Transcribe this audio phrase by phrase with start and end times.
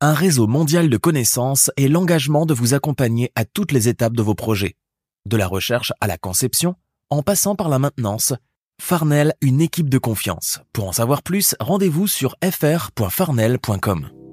[0.00, 4.22] un réseau mondial de connaissances et l'engagement de vous accompagner à toutes les étapes de
[4.22, 4.76] vos projets.
[5.26, 6.74] De la recherche à la conception,
[7.10, 8.34] en passant par la maintenance,
[8.80, 10.60] Farnell, une équipe de confiance.
[10.72, 14.25] Pour en savoir plus, rendez-vous sur fr.farnell.com.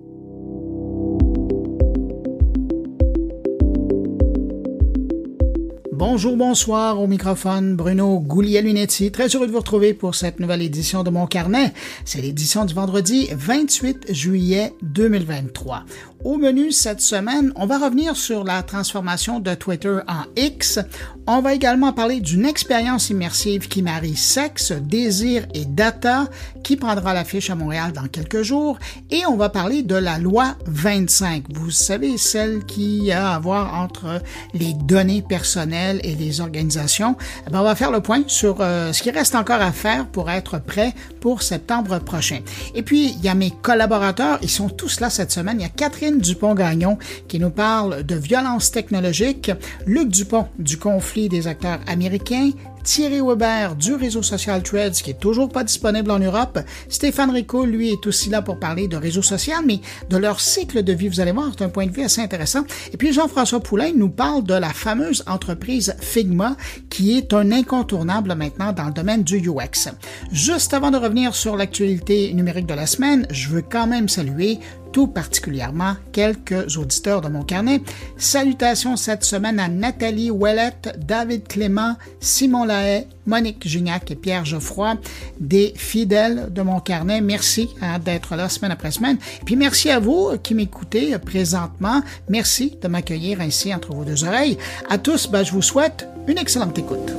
[6.05, 9.09] Bonjour, bonsoir au microphone, Bruno Gouliel-Lunetti.
[9.09, 11.73] Très heureux de vous retrouver pour cette nouvelle édition de mon carnet.
[12.03, 15.85] C'est l'édition du vendredi 28 juillet 2023.
[16.25, 20.80] Au menu cette semaine, on va revenir sur la transformation de Twitter en X.
[21.27, 26.30] On va également parler d'une expérience immersive qui marie sexe, désir et data
[26.63, 28.77] qui prendra l'affiche à Montréal dans quelques jours.
[29.11, 31.45] Et on va parler de la loi 25.
[31.49, 34.22] Vous savez, celle qui a à voir entre
[34.53, 37.15] les données personnelles et les organisations.
[37.47, 40.07] Eh ben, on va faire le point sur euh, ce qui reste encore à faire
[40.07, 42.39] pour être prêt pour septembre prochain.
[42.75, 44.39] Et puis, il y a mes collaborateurs.
[44.41, 45.59] Ils sont tous là cette semaine.
[45.59, 46.97] Il y a Catherine Dupont-Gagnon
[47.27, 49.52] qui nous parle de violence technologique,
[49.85, 52.52] Luc Dupont du conflit des acteurs américains,
[52.84, 56.59] Thierry Weber du réseau social Threads qui est toujours pas disponible en Europe.
[56.90, 60.84] Stéphane Rico, lui, est aussi là pour parler de réseau social, mais de leur cycle
[60.84, 61.08] de vie.
[61.08, 62.64] Vous allez voir, c'est un point de vue assez intéressant.
[62.92, 66.58] Et puis Jean-François Poulain nous parle de la fameuse entreprise Figma
[66.90, 69.90] qui est un incontournable maintenant dans le domaine du UX.
[70.31, 74.59] Juste avant de revenir sur l'actualité numérique de la semaine, je veux quand même saluer
[74.94, 77.81] tout particulièrement quelques auditeurs de mon carnet.
[78.16, 84.95] Salutations cette semaine à Nathalie Ouellette, David Clément, Simon Lahaye, Monique Gignac et Pierre Geoffroy,
[85.39, 87.19] des fidèles de mon carnet.
[87.22, 89.17] Merci hein, d'être là semaine après semaine.
[89.41, 92.02] Et puis merci à vous qui m'écoutez présentement.
[92.30, 94.57] Merci de m'accueillir ainsi entre vos deux oreilles.
[94.89, 97.11] À tous, ben, je vous souhaite une excellente écoute.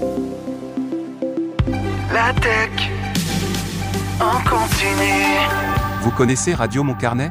[2.13, 2.71] La tech
[4.21, 4.39] en.
[6.03, 7.31] Vous connaissez Radio Mon Carnet?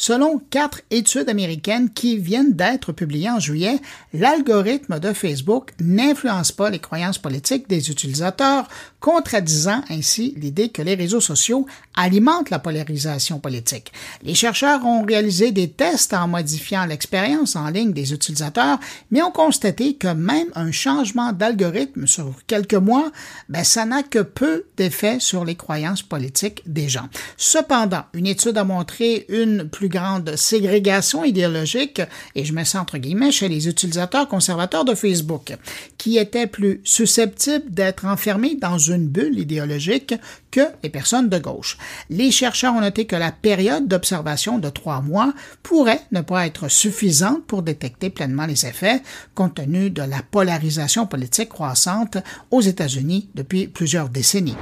[0.00, 3.80] Selon quatre études américaines qui viennent d'être publiées en juillet,
[4.14, 8.68] l'algorithme de Facebook n'influence pas les croyances politiques des utilisateurs,
[9.00, 11.66] contradisant ainsi l'idée que les réseaux sociaux
[11.96, 13.92] alimentent la polarisation politique.
[14.22, 18.78] Les chercheurs ont réalisé des tests en modifiant l'expérience en ligne des utilisateurs,
[19.10, 23.10] mais ont constaté que même un changement d'algorithme sur quelques mois,
[23.48, 27.08] ben, ça n'a que peu d'effet sur les croyances politiques des gens.
[27.36, 32.02] Cependant, une étude a montré une plus grande ségrégation idéologique,
[32.34, 35.56] et je mets ça entre guillemets, chez les utilisateurs conservateurs de Facebook,
[35.96, 40.14] qui étaient plus susceptibles d'être enfermés dans une bulle idéologique
[40.50, 41.76] que les personnes de gauche.
[42.10, 45.32] Les chercheurs ont noté que la période d'observation de trois mois
[45.62, 49.02] pourrait ne pas être suffisante pour détecter pleinement les effets,
[49.34, 52.18] compte tenu de la polarisation politique croissante
[52.50, 54.56] aux États-Unis depuis plusieurs décennies.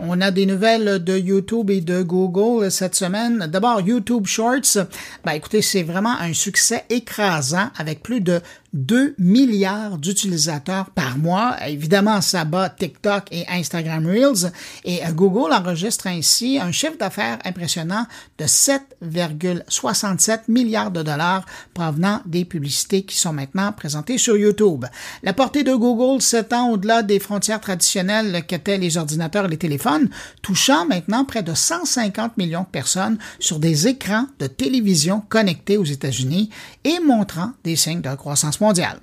[0.00, 3.46] On a des nouvelles de YouTube et de Google cette semaine.
[3.50, 4.86] D'abord, YouTube Shorts.
[5.24, 8.40] Ben, écoutez, c'est vraiment un succès écrasant avec plus de
[8.72, 11.56] 2 milliards d'utilisateurs par mois.
[11.66, 14.52] Évidemment, ça bat TikTok et Instagram Reels.
[14.84, 18.06] Et euh, Google enregistre ainsi un chiffre d'affaires impressionnant
[18.38, 24.84] de 7,67 milliards de dollars provenant des publicités qui sont maintenant présentées sur YouTube.
[25.22, 30.08] La portée de Google s'étend au-delà des frontières traditionnelles qu'étaient les ordinateurs et les téléphones,
[30.42, 35.84] touchant maintenant près de 150 millions de personnes sur des écrans de télévision connectés aux
[35.84, 36.50] États-Unis
[36.84, 39.00] et montrant des signes de croissance mondiale.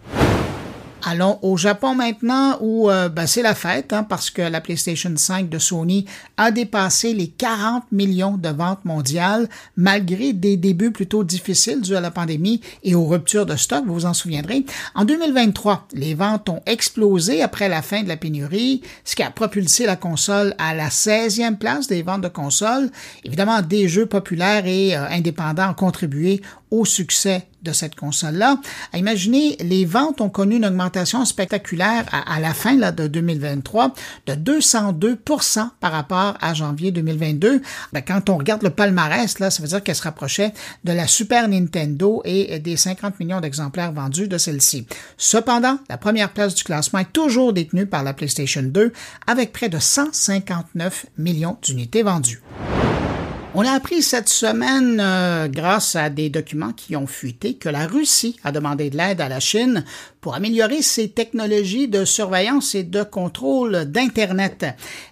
[1.05, 5.11] Allons au Japon maintenant où euh, ben, c'est la fête hein, parce que la PlayStation
[5.13, 6.05] 5 de Sony
[6.37, 11.99] a dépassé les 40 millions de ventes mondiales malgré des débuts plutôt difficiles dus à
[11.99, 14.65] la pandémie et aux ruptures de stock, vous vous en souviendrez.
[14.95, 19.29] En 2023, les ventes ont explosé après la fin de la pénurie, ce qui a
[19.29, 22.89] propulsé la console à la 16e place des ventes de consoles.
[23.25, 26.41] Évidemment, des jeux populaires et euh, indépendants ont contribué
[26.73, 28.57] au succès de cette console-là.
[28.95, 33.93] Imaginez, les ventes ont connu une augmentation spectaculaire à, la fin de 2023
[34.25, 37.61] de 202% par rapport à janvier 2022.
[37.93, 40.51] Ben, quand on regarde le palmarès, là, ça veut dire qu'elle se rapprochait
[40.83, 44.87] de la Super Nintendo et des 50 millions d'exemplaires vendus de celle-ci.
[45.17, 48.91] Cependant, la première place du classement est toujours détenue par la PlayStation 2
[49.27, 52.41] avec près de 159 millions d'unités vendues.
[53.55, 57.85] On a appris cette semaine, euh, grâce à des documents qui ont fuité, que la
[57.85, 59.85] Russie a demandé de l'aide à la Chine
[60.23, 64.65] pour améliorer ses technologies de surveillance et de contrôle d'Internet.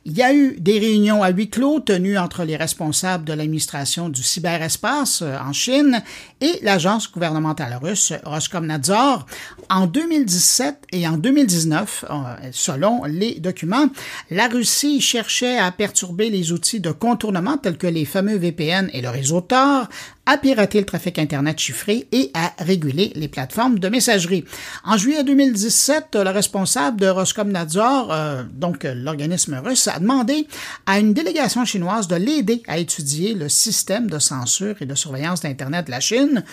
[0.05, 4.07] Il y a eu des réunions à huis clos tenues entre les responsables de l'administration
[4.07, 6.01] du cyberespace euh, en Chine
[6.39, 9.25] et l'agence gouvernementale russe Roskomnadzor
[9.69, 12.13] en 2017 et en 2019, euh,
[12.53, 13.89] selon les documents.
[14.29, 19.01] La Russie cherchait à perturber les outils de contournement tels que les fameux VPN et
[19.01, 19.89] le réseau Tor,
[20.31, 24.45] à pirater le trafic Internet chiffré et à réguler les plateformes de messagerie.
[24.85, 30.47] En juillet 2017, le responsable de Roskomnadzor, euh, donc l'organisme russe, a demandé
[30.85, 35.41] à une délégation chinoise de l'aider à étudier le système de censure et de surveillance
[35.41, 36.45] d'Internet de la Chine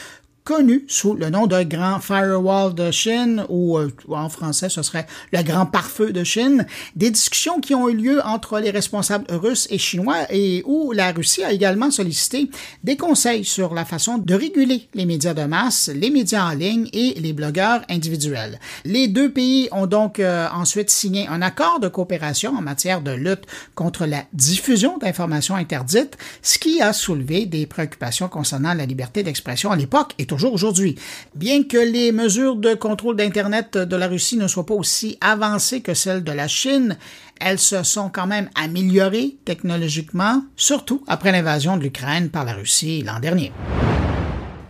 [0.48, 5.06] connu sous le nom de Grand Firewall de Chine, ou, euh, en français ce serait
[5.30, 6.64] le Grand Pare-feu de Chine,
[6.96, 11.12] des discussions qui ont eu lieu entre les responsables russes et chinois et où la
[11.12, 12.48] Russie a également sollicité
[12.82, 16.88] des conseils sur la façon de réguler les médias de masse, les médias en ligne
[16.94, 18.58] et les blogueurs individuels.
[18.86, 23.10] Les deux pays ont donc euh, ensuite signé un accord de coopération en matière de
[23.10, 29.22] lutte contre la diffusion d'informations interdites, ce qui a soulevé des préoccupations concernant la liberté
[29.22, 30.96] d'expression à l'époque et aujourd'hui.
[31.34, 35.80] Bien que les mesures de contrôle d'Internet de la Russie ne soient pas aussi avancées
[35.80, 36.96] que celles de la Chine,
[37.40, 43.02] elles se sont quand même améliorées technologiquement, surtout après l'invasion de l'Ukraine par la Russie
[43.02, 43.52] l'an dernier.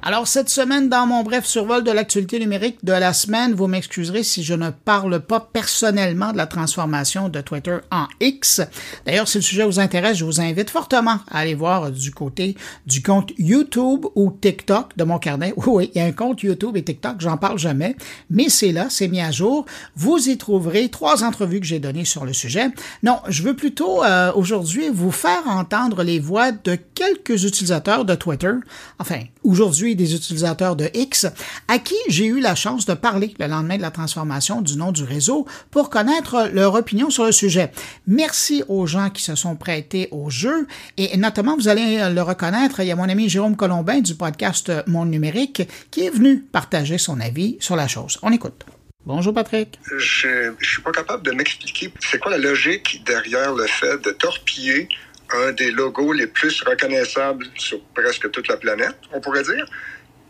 [0.00, 4.22] Alors, cette semaine, dans mon bref survol de l'actualité numérique de la semaine, vous m'excuserez
[4.22, 8.60] si je ne parle pas personnellement de la transformation de Twitter en X.
[9.04, 12.56] D'ailleurs, si le sujet vous intéresse, je vous invite fortement à aller voir du côté
[12.86, 15.52] du compte YouTube ou TikTok de mon carnet.
[15.68, 17.94] Oui, il y a un compte YouTube et TikTok, j'en parle jamais,
[18.30, 19.66] mais c'est là, c'est mis à jour.
[19.96, 22.68] Vous y trouverez trois entrevues que j'ai données sur le sujet.
[23.02, 28.14] Non, je veux plutôt euh, aujourd'hui vous faire entendre les voix de quelques utilisateurs de
[28.14, 28.52] Twitter.
[28.98, 31.26] Enfin, aujourd'hui, des utilisateurs de X,
[31.68, 34.92] à qui j'ai eu la chance de parler le lendemain de la transformation du nom
[34.92, 37.72] du réseau pour connaître leur opinion sur le sujet.
[38.06, 40.66] Merci aux gens qui se sont prêtés au jeu
[40.96, 44.70] et notamment, vous allez le reconnaître, il y a mon ami Jérôme Colombin du podcast
[44.86, 48.18] Monde numérique qui est venu partager son avis sur la chose.
[48.22, 48.64] On écoute.
[49.06, 49.78] Bonjour Patrick.
[49.96, 54.10] Je, je suis pas capable de m'expliquer c'est quoi la logique derrière le fait de
[54.10, 54.88] torpiller
[55.34, 59.66] un des logos les plus reconnaissables sur presque toute la planète, on pourrait dire,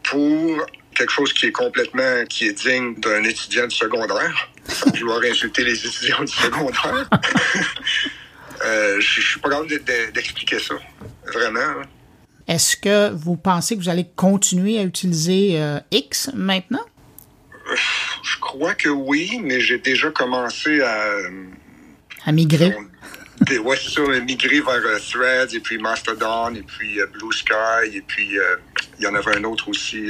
[0.03, 5.21] pour quelque chose qui est complètement, qui est digne d'un étudiant du secondaire, sans vouloir
[5.23, 7.09] insulter les étudiants du secondaire.
[8.65, 9.69] euh, je suis pas capable
[10.13, 10.75] d'expliquer ça,
[11.33, 11.83] vraiment.
[12.49, 16.85] Est-ce que vous pensez que vous allez continuer à utiliser euh, X maintenant?
[18.23, 21.13] Je crois que oui, mais j'ai déjà commencé à...
[22.25, 22.75] À migrer
[23.59, 27.95] ouais, c'est ça, migrer vers euh, Threads, et puis Mastodon, et puis euh, Blue Sky,
[27.97, 28.57] et puis euh,
[28.99, 30.09] il y en avait un autre aussi.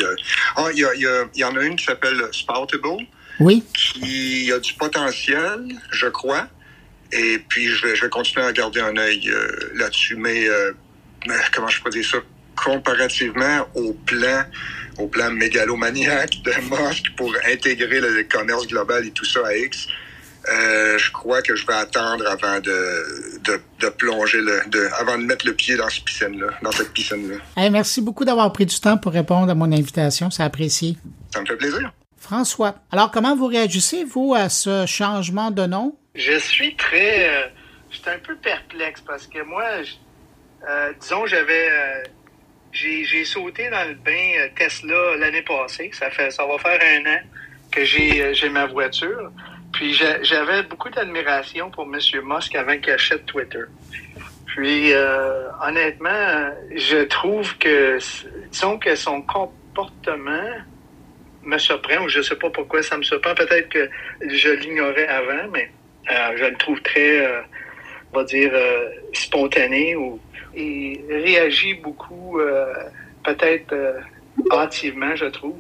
[0.57, 3.07] Ah, il y, en a une qui s'appelle Spoutable.
[3.41, 3.63] Oui.
[3.75, 6.49] Qui a du potentiel, je crois.
[7.13, 9.31] Et puis, je vais, je vais continuer à garder un œil
[9.75, 10.17] là-dessus.
[10.17, 10.49] Mais,
[11.53, 12.19] comment je peux dire ça?
[12.57, 14.45] Comparativement au plan,
[14.99, 16.53] au plan mégalomaniaque de
[16.89, 19.87] Musk pour intégrer le commerce global et tout ça à X,
[20.51, 23.41] euh, je crois que je vais attendre avant de,
[23.81, 27.71] de, plonger, le, de, avant de mettre le pied dans, cette piscine-là, dans cette piscine-là.
[27.71, 30.31] merci beaucoup d'avoir pris du temps pour répondre à mon invitation.
[30.31, 30.97] C'est apprécié.
[31.33, 31.93] Ça me fait plaisir.
[32.17, 35.97] François, alors comment vous réagissez, vous, à ce changement de nom?
[36.15, 37.29] Je suis très...
[37.29, 37.49] Euh,
[37.91, 39.65] je suis un peu perplexe parce que moi,
[40.69, 41.69] euh, disons, j'avais...
[42.73, 45.91] j'ai sauté dans le bain Tesla l'année passée.
[45.93, 47.21] Ça, fait, ça va faire un an
[47.71, 49.31] que j'ai ma voiture.
[49.79, 52.01] Puis j'avais beaucoup d'admiration pour M.
[52.25, 53.63] Musk avant qu'il achète Twitter.
[54.47, 57.97] Puis euh, honnêtement, je trouve que
[58.51, 60.51] disons que son comportement
[61.45, 63.37] me surprend, ou je sais pas pourquoi ça me surprend.
[63.37, 63.89] Peut-être que
[64.27, 65.71] je l'ignorais avant, mais
[66.11, 67.41] euh, je le trouve très, euh,
[68.13, 68.51] on va dire,
[69.13, 70.19] spontané ou
[70.57, 72.41] il réagit beaucoup,
[73.23, 73.73] peut-être
[74.51, 75.57] hâtivement, je trouve.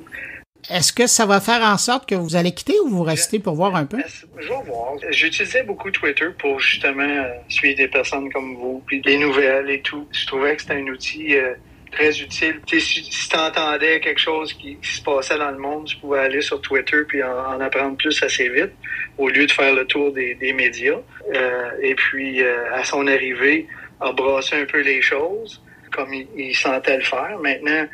[0.71, 3.55] Est-ce que ça va faire en sorte que vous allez quitter ou vous restez pour
[3.55, 3.99] voir un peu?
[4.39, 4.93] Je vais voir.
[5.11, 9.81] J'utilisais beaucoup Twitter pour justement euh, suivre des personnes comme vous, puis des nouvelles et
[9.81, 10.07] tout.
[10.13, 11.55] Je trouvais que c'était un outil euh,
[11.91, 12.61] très utile.
[12.67, 16.61] si, tu entendais quelque chose qui, se passait dans le monde, tu pouvais aller sur
[16.61, 18.73] Twitter puis en, apprendre plus assez vite
[19.17, 20.99] au lieu de faire le tour des, médias.
[21.35, 23.67] Euh, et puis, à son arrivée,
[24.01, 27.39] embrasser un peu les choses comme il sentait le faire.
[27.41, 27.87] Maintenant,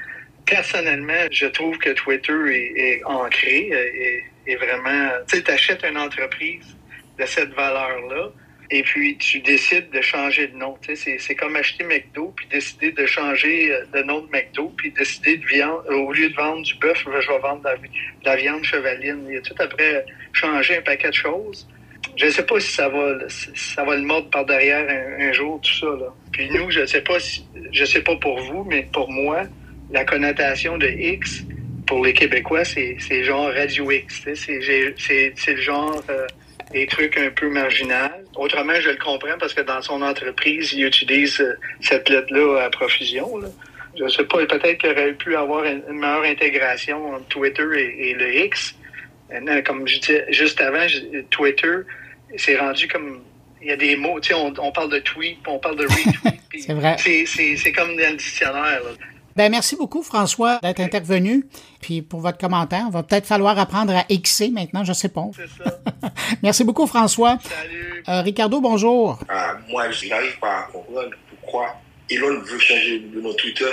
[0.47, 2.33] personnellement, je trouve que Twitter
[2.77, 5.11] est, ancré, et est vraiment...
[5.29, 6.77] Tu sais, t'achètes une entreprise
[7.19, 8.31] de cette valeur-là,
[8.71, 10.77] et puis tu décides de changer de nom.
[10.95, 15.37] C'est comme acheter McDo, puis décider de changer euh, de nom de McDo, puis décider
[15.37, 19.25] de viande, au lieu de vendre du bœuf, je vais vendre de la, viande chevaline.
[19.29, 21.69] Il y a tout après changer un paquet de choses.
[22.17, 24.87] Je ne sais pas si ça va, ça va le mordre par derrière
[25.19, 25.87] un, jour, tout ça.
[26.33, 29.45] Puis nous, je ne sais pas si, je sais pas pour vous, mais pour moi,
[29.95, 31.45] la connotation de X,
[31.87, 34.23] pour les Québécois, c'est genre Radio X.
[34.35, 36.27] C'est le genre euh,
[36.73, 38.25] des trucs un peu marginal.
[38.35, 42.71] Autrement, je le comprends parce que dans son entreprise, il utilise euh, cette lettre-là à
[42.71, 43.39] profusion.
[43.39, 43.49] Là.
[43.97, 47.63] Je sais pas, peut-être qu'il aurait pu avoir une, meilleure intégration entre Twitter
[47.99, 48.75] et, le X.
[49.65, 50.87] Comme je disais juste avant,
[51.31, 51.77] Twitter,
[52.37, 53.21] c'est rendu comme
[53.63, 56.41] il y a des mots, tu sais, on, parle de tweet, on parle de retweet.
[56.59, 56.97] c'est vrai.
[56.99, 58.83] C'est comme dans le dictionnaire.
[59.37, 61.45] Ben, merci beaucoup, François, d'être intervenu.
[61.81, 65.25] Puis pour votre commentaire, va peut-être falloir apprendre à Xer maintenant, je sais pas.
[65.35, 65.81] C'est ça.
[66.43, 67.39] merci beaucoup, François.
[67.43, 68.05] Salut.
[68.09, 69.19] Euh, Ricardo, bonjour.
[69.29, 71.75] Ah, moi, je n'arrive pas à comprendre pourquoi
[72.11, 73.71] Elon veut changer de notre Twitter,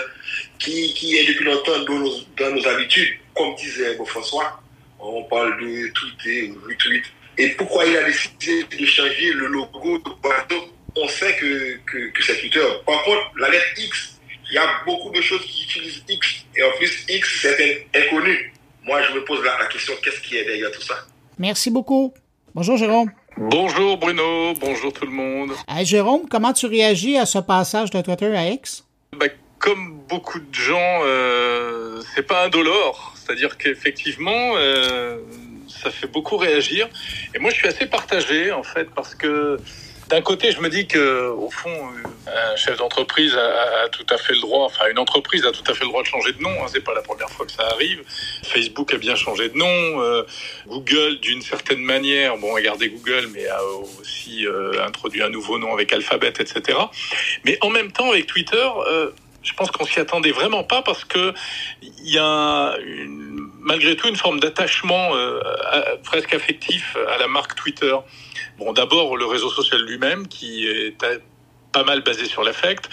[0.58, 3.14] qui, qui est depuis longtemps dans nos, dans nos habitudes.
[3.36, 4.62] Comme disait François,
[5.00, 7.04] on parle de tweeter, retweet.
[7.38, 10.56] Et pourquoi il a décidé de changer le logo de
[10.96, 12.66] On sait que, que, que c'est Twitter.
[12.86, 14.20] Par contre, la lettre X,
[14.52, 16.46] il y a beaucoup de choses qui utilisent X.
[16.58, 18.54] Et en plus, X, c'est inconnu.
[18.84, 20.96] Moi, je me pose la, question, qu'est-ce qui est derrière tout ça?
[21.40, 22.14] Merci beaucoup.
[22.54, 23.12] Bonjour, Jérôme.
[23.38, 24.54] Bonjour, Bruno.
[24.60, 25.52] Bonjour, tout le monde.
[25.84, 28.86] Jérôme, comment tu réagis à ce passage de Twitter à X?
[29.18, 29.28] Bah,
[29.58, 33.14] Comme beaucoup de gens, euh, c'est pas indolore.
[33.16, 35.20] C'est-à-dire qu'effectivement, euh,
[35.70, 36.90] ça fait beaucoup réagir.
[37.34, 39.58] Et moi, je suis assez partagé, en fait, parce que
[40.12, 41.74] d'un côté, je me dis que, au fond,
[42.28, 45.74] un chef d'entreprise a, tout à fait le droit, enfin, une entreprise a tout à
[45.74, 46.52] fait le droit de changer de nom.
[46.52, 48.04] Hein, c'est pas la première fois que ça arrive.
[48.44, 50.02] Facebook a bien changé de nom.
[50.02, 50.24] Euh,
[50.68, 53.64] Google, d'une certaine manière, bon, a gardé Google, mais a
[54.02, 56.78] aussi euh, introduit un nouveau nom avec Alphabet, etc.
[57.46, 59.12] Mais en même temps, avec Twitter, euh,
[59.44, 61.34] je pense qu'on s'y attendait vraiment pas parce que
[61.82, 62.76] il y a
[63.60, 65.12] malgré tout une forme d'attachement
[66.04, 67.96] presque affectif à la marque Twitter.
[68.58, 70.96] Bon, d'abord le réseau social lui-même qui est
[71.72, 72.90] pas mal basé sur l'affect,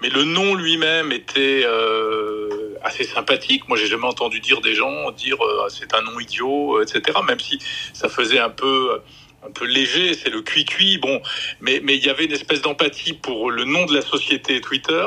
[0.00, 3.68] mais le nom lui-même était euh, assez sympathique.
[3.68, 7.18] Moi, j'ai jamais entendu dire des gens dire euh, c'est un nom idiot, etc.
[7.26, 7.58] Même si
[7.92, 9.00] ça faisait un peu
[9.44, 10.98] un peu léger, c'est le cuit-cuit.
[10.98, 11.20] Bon,
[11.60, 15.06] mais mais il y avait une espèce d'empathie pour le nom de la société Twitter.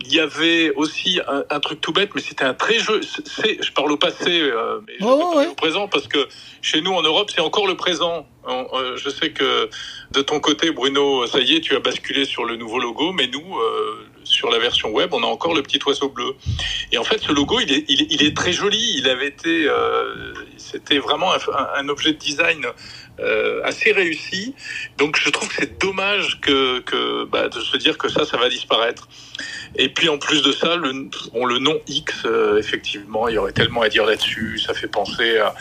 [0.00, 3.00] Il y avait aussi un, truc tout bête, mais c'était un très jeu.
[3.02, 6.28] Je parle au passé, euh, mais je oh, au présent parce que
[6.62, 8.26] chez nous en Europe, c'est encore le présent.
[8.48, 9.68] Euh, je sais que
[10.12, 13.26] de ton côté, Bruno, ça y est, tu as basculé sur le nouveau logo, mais
[13.26, 16.34] nous, euh, sur la version web, on a encore le petit oiseau bleu.
[16.92, 18.94] Et en fait, ce logo, il est, très joli.
[18.98, 19.68] Il avait été,
[20.56, 21.32] c'était vraiment
[21.76, 22.66] un, objet de design
[23.64, 24.54] assez réussi.
[24.96, 28.48] Donc, je trouve que c'est dommage que, bah, de se dire que ça, ça va
[28.48, 29.08] disparaître.
[29.76, 33.52] Et puis en plus de ça, le, le nom X, euh, effectivement, il y aurait
[33.52, 34.58] tellement à dire là-dessus.
[34.58, 35.54] Ça fait penser à,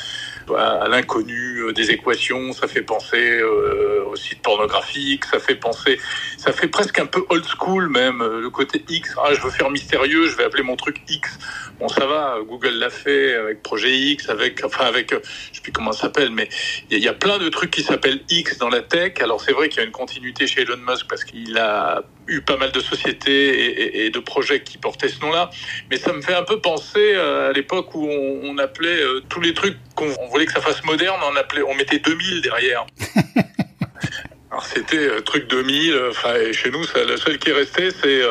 [0.56, 6.00] à l'inconnu euh, des équations, ça fait penser euh, au site pornographique, ça fait penser,
[6.38, 9.16] ça fait presque un peu old school même, le côté X.
[9.24, 11.38] Ah, je veux faire mystérieux, je vais appeler mon truc X.
[11.80, 15.72] Bon, ça va, Google l'a fait avec Projet X, avec, enfin avec, je sais plus
[15.72, 16.50] comment ça s'appelle, mais
[16.90, 19.14] il y, a plein de trucs qui s'appellent X dans la tech.
[19.22, 22.42] Alors c'est vrai qu'il y a une continuité chez Elon Musk parce qu'il a eu
[22.42, 25.52] pas mal de sociétés et, de projets qui portaient ce nom-là,
[25.92, 29.42] mais ça me fait un peu penser euh, à l'époque où on, appelait euh, tous
[29.42, 32.88] les trucs qu'on voulait que ça fasse moderne, on appelait, on mettait 2000 derrière.
[34.50, 35.96] Alors c'était euh, truc 2000.
[36.10, 38.24] Enfin, chez nous, ça, le seul qui est resté, c'est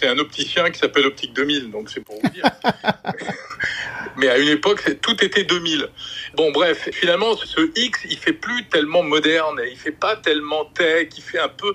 [0.00, 1.70] c'est un opticien qui s'appelle Optique 2000.
[1.70, 2.44] Donc c'est pour vous dire.
[4.16, 5.88] Mais à une époque, tout était 2000.
[6.34, 11.08] Bon, bref, finalement, ce X, il fait plus tellement moderne, il fait pas tellement tech,
[11.16, 11.74] il fait un peu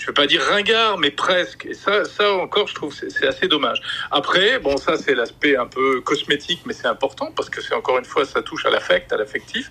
[0.00, 1.66] je veux pas dire ringard, mais presque.
[1.66, 3.82] Et ça, ça encore, je trouve c'est assez dommage.
[4.10, 7.98] Après, bon, ça c'est l'aspect un peu cosmétique, mais c'est important parce que c'est encore
[7.98, 9.70] une fois, ça touche à l'affect, à l'affectif.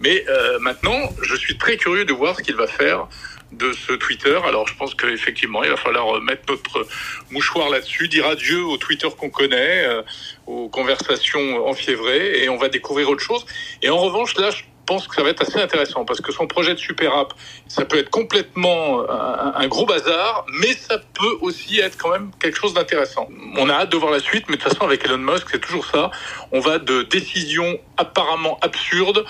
[0.00, 3.06] Mais euh, maintenant, je suis très curieux de voir ce qu'il va faire
[3.52, 4.38] de ce Twitter.
[4.46, 6.86] Alors, je pense qu'effectivement, il va falloir mettre notre
[7.30, 10.02] mouchoir là-dessus, dire adieu au Twitter qu'on connaît, euh,
[10.46, 13.44] aux conversations enfiévrées, et on va découvrir autre chose.
[13.82, 16.46] Et en revanche, là, je pense que ça va être assez intéressant parce que son
[16.46, 17.34] projet de super app,
[17.68, 22.56] ça peut être complètement un, gros bazar, mais ça peut aussi être quand même quelque
[22.56, 23.28] chose d'intéressant.
[23.56, 25.60] On a hâte de voir la suite, mais de toute façon avec Elon Musk, c'est
[25.60, 26.10] toujours ça.
[26.52, 29.24] On va de décisions apparemment absurdes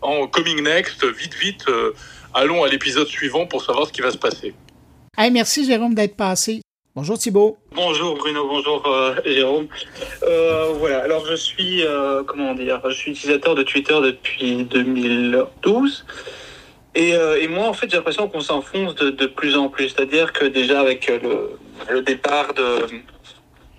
[0.00, 1.68] en coming next, vite vite.
[1.68, 1.94] Euh,
[2.34, 4.54] allons à l'épisode suivant pour savoir ce qui va se passer.
[5.30, 6.62] merci Jérôme d'être passé.
[6.94, 7.56] Bonjour Thibault.
[7.74, 9.66] Bonjour Bruno, bonjour euh, Jérôme.
[10.24, 16.04] Euh, voilà, alors je suis, euh, comment dire, je suis utilisateur de Twitter depuis 2012.
[16.94, 17.16] Et,
[17.48, 19.88] moi, en fait, j'ai l'impression qu'on s'enfonce de, plus en plus.
[19.88, 22.84] C'est-à-dire que déjà avec le, départ de,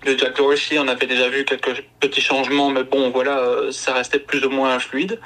[0.04, 4.18] de Jack Dorsey, on avait déjà vu quelques petits changements, mais bon, voilà, ça restait
[4.18, 5.20] plus ou moins fluide.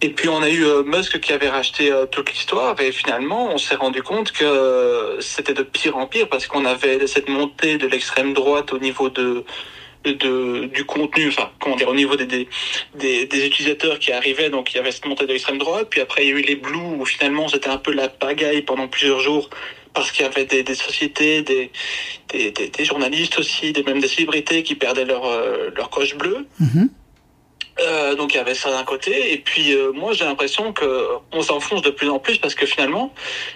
[0.00, 3.52] Et puis on a eu euh, Musk qui avait racheté euh, toute l'histoire et finalement
[3.52, 7.28] on s'est rendu compte que euh, c'était de pire en pire parce qu'on avait cette
[7.28, 9.44] montée de l'extrême droite au niveau de,
[10.04, 12.48] de du contenu, enfin comment dire, au niveau des, des,
[12.94, 16.00] des, des utilisateurs qui arrivaient, donc il y avait cette montée de l'extrême droite, puis
[16.00, 18.86] après il y a eu les blues où finalement c'était un peu la pagaille pendant
[18.86, 19.50] plusieurs jours
[19.94, 21.72] parce qu'il y avait des, des sociétés, des,
[22.28, 25.24] des, des, journalistes aussi, des, même des célébrités qui perdaient leur,
[25.74, 26.46] leur coche bleue.
[26.60, 26.88] Mhm.
[27.80, 31.06] Euh, donc il y avait ça d'un côté, et puis euh, moi j'ai l'impression que
[31.32, 33.14] on s'enfonce de plus en plus parce que finalement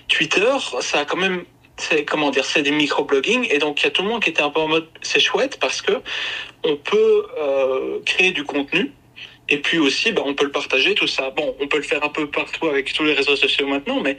[0.08, 1.44] Twitter, ça a quand même,
[1.76, 4.30] c'est comment dire, c'est des microblogging, et donc il y a tout le monde qui
[4.30, 5.92] était un peu en mode c'est chouette parce que
[6.64, 8.92] on peut euh, créer du contenu.
[9.48, 11.30] Et puis aussi, bah, on peut le partager, tout ça.
[11.30, 14.16] Bon, on peut le faire un peu partout avec tous les réseaux sociaux maintenant, mais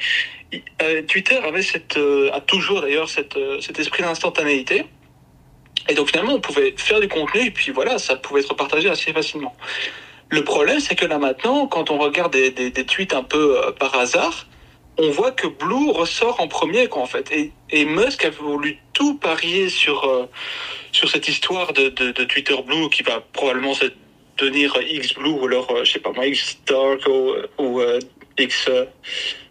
[0.81, 4.83] euh, Twitter avait cette, euh, a toujours d'ailleurs cette, euh, cet esprit d'instantanéité.
[5.89, 8.89] Et donc finalement, on pouvait faire du contenu et puis voilà, ça pouvait être partagé
[8.89, 9.55] assez facilement.
[10.29, 13.93] Le problème, c'est que là maintenant, quand on regarde des, tweets un peu euh, par
[13.95, 14.47] hasard,
[14.97, 17.31] on voit que Blue ressort en premier, quoi, en fait.
[17.69, 20.25] Et, Musk a voulu tout parier sur, euh,
[20.91, 23.85] sur cette histoire de, Twitter Blue qui va probablement se
[24.37, 27.81] devenir X Blue ou alors, euh, je sais pas moi, X Dark ou, ou
[28.37, 28.69] X,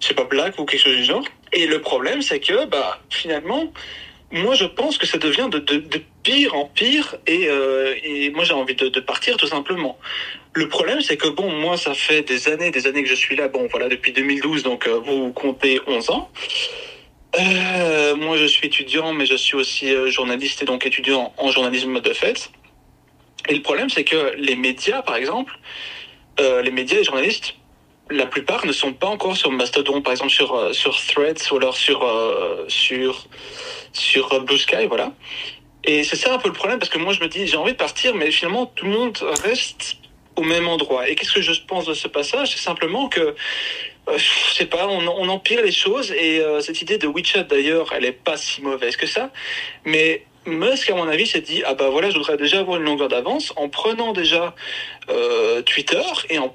[0.00, 1.24] je sais pas, Black ou quelque chose du genre.
[1.52, 3.72] Et le problème, c'est que, bah, finalement,
[4.32, 8.44] moi, je pense que ça devient de, de, pire en pire et, euh, et moi,
[8.44, 9.98] j'ai envie de, partir tout simplement.
[10.54, 13.36] Le problème, c'est que bon, moi, ça fait des années, des années que je suis
[13.36, 13.48] là.
[13.48, 16.30] Bon, voilà, depuis 2012, donc euh, vous comptez 11 ans.
[17.38, 22.00] Euh, moi, je suis étudiant, mais je suis aussi journaliste et donc étudiant en journalisme
[22.00, 22.50] de fait.
[23.48, 25.58] Et le problème, c'est que les médias, par exemple,
[26.38, 27.54] les médias et journalistes,
[28.10, 31.76] la plupart ne sont pas encore sur Mastodon, par exemple sur sur Threads ou alors
[31.76, 32.06] sur
[32.68, 33.26] sur
[33.92, 35.12] sur Blue Sky, voilà.
[35.84, 37.72] Et c'est ça un peu le problème parce que moi je me dis j'ai envie
[37.72, 39.96] de partir, mais finalement tout le monde reste
[40.36, 41.08] au même endroit.
[41.08, 42.52] Et qu'est-ce que je pense de ce passage?
[42.52, 43.34] C'est simplement que
[44.08, 47.44] euh, je sais pas, on, on empire les choses et euh, cette idée de WeChat
[47.44, 49.30] d'ailleurs, elle est pas si mauvaise que ça.
[49.84, 52.84] Mais Musk, à mon avis, s'est dit ah bah voilà, je voudrais déjà avoir une
[52.84, 54.54] longueur d'avance en prenant déjà
[55.08, 56.54] euh, Twitter et en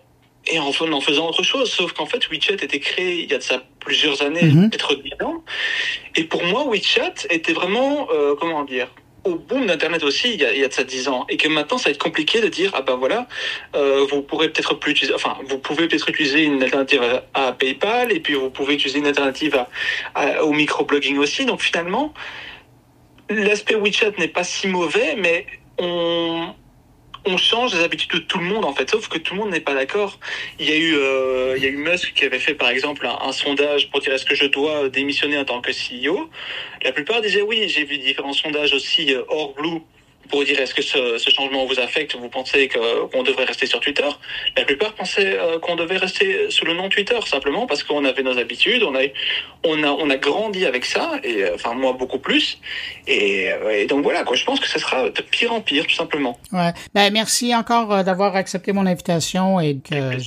[0.51, 1.71] et en, en faisant autre chose.
[1.71, 4.69] Sauf qu'en fait, WeChat était créé il y a de ça plusieurs années, Mhm.
[4.69, 5.43] peut-être dix ans.
[6.15, 8.87] Et pour moi, WeChat était vraiment, euh, comment dire,
[9.23, 11.25] au boom d'Internet aussi, il y, a, il y a de ça 10 ans.
[11.27, 13.27] Et que maintenant, ça va être compliqué de dire, ah ben voilà,
[13.75, 17.01] euh, vous pourrez peut-être plus utiliser, enfin, vous pouvez peut-être utiliser une alternative
[17.33, 19.67] à, à PayPal, et puis vous pouvez utiliser une alternative à,
[20.15, 21.45] à- au microblogging aussi.
[21.45, 22.13] Donc finalement,
[23.29, 25.45] l'aspect WeChat n'est pas si mauvais, mais
[25.77, 26.53] on,
[27.25, 29.51] on change les habitudes de tout le monde en fait, sauf que tout le monde
[29.51, 30.19] n'est pas d'accord.
[30.59, 33.05] Il y a eu, euh, il y a eu Musk qui avait fait par exemple
[33.05, 36.29] un, un sondage pour dire est-ce que je dois démissionner en tant que CEO.
[36.83, 37.67] La plupart disaient oui.
[37.67, 39.81] J'ai vu différents sondages aussi euh, hors Blue
[40.29, 43.79] pour dire est-ce que ce, ce changement vous affecte, vous pensez qu'on devrait rester sur
[43.79, 44.07] Twitter?
[44.55, 48.23] La plupart pensaient euh, qu'on devait rester sous le nom Twitter simplement parce qu'on avait
[48.23, 49.01] nos habitudes, on a,
[49.63, 52.59] on a, on a grandi avec ça et euh, enfin moi beaucoup plus.
[53.07, 54.35] Et, euh, et donc voilà quoi.
[54.35, 56.39] Je pense que ce sera de pire en pire tout simplement.
[56.51, 56.71] Ouais.
[56.93, 60.17] Ben, merci encore euh, d'avoir accepté mon invitation et que.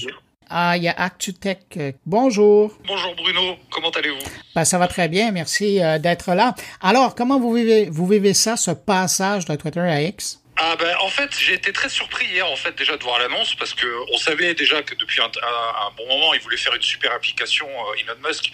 [0.52, 1.78] Ah, il y a ActuTech.
[2.04, 2.76] Bonjour.
[2.86, 4.18] Bonjour Bruno, comment allez-vous?
[4.54, 5.30] Ben, ça va très bien.
[5.30, 6.54] Merci euh, d'être là.
[6.82, 10.38] Alors, comment vous vivez, vous vivez ça, ce passage de Twitter à X?
[10.62, 13.54] Ah ben en fait j'ai été très surpris hier en fait déjà de voir l'annonce
[13.54, 16.74] parce que on savait déjà que depuis un, un- un bon moment il voulait faire
[16.74, 18.52] une super application euh, Elon Musk.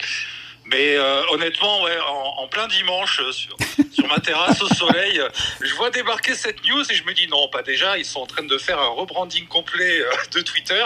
[0.68, 3.56] Mais euh, honnêtement, ouais, en, en plein dimanche, euh, sur,
[3.92, 5.28] sur ma terrasse au soleil, euh,
[5.60, 8.26] je vois débarquer cette news et je me dis non, pas déjà, ils sont en
[8.26, 10.84] train de faire un rebranding complet euh, de Twitter.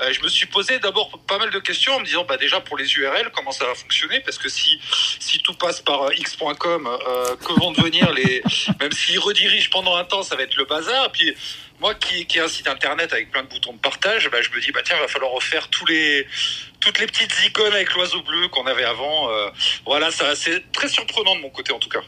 [0.00, 2.60] Euh, je me suis posé d'abord pas mal de questions en me disant, bah déjà
[2.60, 4.20] pour les URL, comment ça va fonctionner?
[4.20, 4.78] Parce que si,
[5.20, 8.42] si tout passe par x.com, euh, que vont devenir les...
[8.80, 11.10] Même s'ils redirigent pendant un temps, ça va être le bazar.
[11.12, 11.34] Puis
[11.84, 14.48] moi qui, qui ai un site internet avec plein de boutons de partage, bah, je
[14.56, 16.26] me dis, bah tiens, va falloir refaire tous les
[16.80, 19.30] toutes les petites icônes avec l'oiseau bleu qu'on avait avant.
[19.30, 19.50] euh,
[19.84, 22.00] voilà, ça c'est très surprenant de mon côté en tout cas.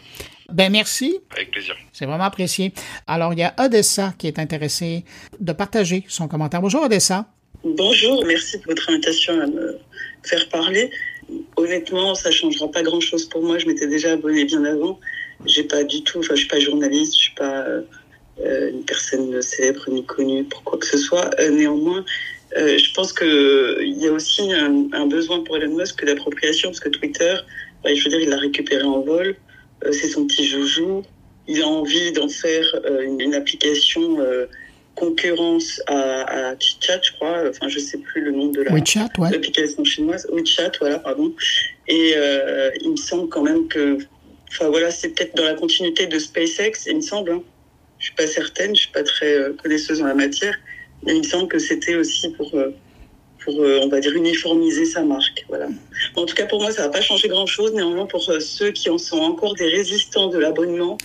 [0.49, 1.21] Ben, merci.
[1.31, 1.77] Avec plaisir.
[1.93, 2.73] C'est vraiment apprécié.
[3.07, 5.05] Alors, il y a Odessa qui est intéressé
[5.41, 6.63] de partager son commentaire.
[6.63, 7.27] Bonjour, Odessa.
[7.63, 9.79] Bonjour, merci de votre invitation à me
[10.23, 10.91] faire parler.
[11.57, 13.59] Honnêtement, ça changera pas grand-chose pour moi.
[13.59, 15.01] Je m'étais déjà abonné bien avant.
[15.45, 17.83] J'ai pas du tout, enfin, je suis pas journaliste, je suis pas euh,
[18.45, 21.31] une personne célèbre ni connue pour quoi que ce soit.
[21.41, 22.05] Euh, néanmoins,
[22.57, 26.71] euh, je pense que il y a aussi un, un besoin pour Elon Musk d'appropriation
[26.71, 27.35] parce que Twitter,
[27.83, 29.37] bah, je veux dire, il l'a récupéré en vol.
[29.85, 31.03] Euh, c'est son petit joujou.
[31.49, 34.47] Il a envie d'en faire euh, une, une application euh,
[34.95, 37.49] concurrence à, à Chat, je crois.
[37.49, 39.31] Enfin, je sais plus le nom de la WeChat, ouais.
[39.31, 40.27] l'application chinoise.
[40.31, 41.33] WeChat, voilà, pardon.
[41.89, 43.99] Et euh, il me semble quand même que,
[44.49, 47.33] enfin voilà, c'est peut-être dans la continuité de SpaceX, il me semble.
[47.33, 47.43] Hein.
[48.07, 50.57] Je suis pas certaine, je suis pas très euh, connaisseuse en la matière,
[51.05, 52.73] mais il me semble que c'était aussi pour, euh,
[53.45, 55.45] pour euh, on va dire, uniformiser sa marque.
[55.49, 55.67] Voilà.
[56.15, 57.75] En tout cas, pour moi, ça va pas changer grand-chose.
[57.75, 60.99] Néanmoins, pour ceux qui en sont encore des résistants de l'abonnement,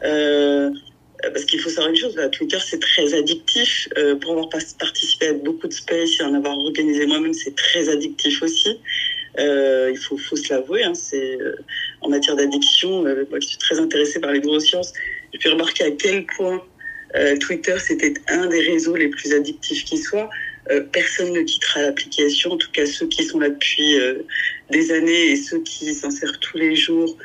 [0.00, 3.88] parce qu'il faut savoir une chose, là, Twitter c'est très addictif.
[4.20, 8.42] Pour avoir participé à beaucoup de space et en avoir organisé moi-même, c'est très addictif
[8.42, 8.76] aussi.
[9.38, 10.82] Il faut, se l'avouer.
[10.82, 11.38] Hein, c'est
[12.00, 13.02] en matière d'addiction.
[13.02, 14.92] moi, qui suis très intéressée par les neurosciences,
[15.32, 16.62] j'ai pu remarquer à quel point
[17.16, 20.30] euh, Twitter c'était un des réseaux les plus addictifs qui soit.
[20.70, 22.52] Euh, personne ne quittera l'application.
[22.52, 24.22] En tout cas, ceux qui sont là depuis euh,
[24.70, 27.16] des années et ceux qui s'en servent tous les jours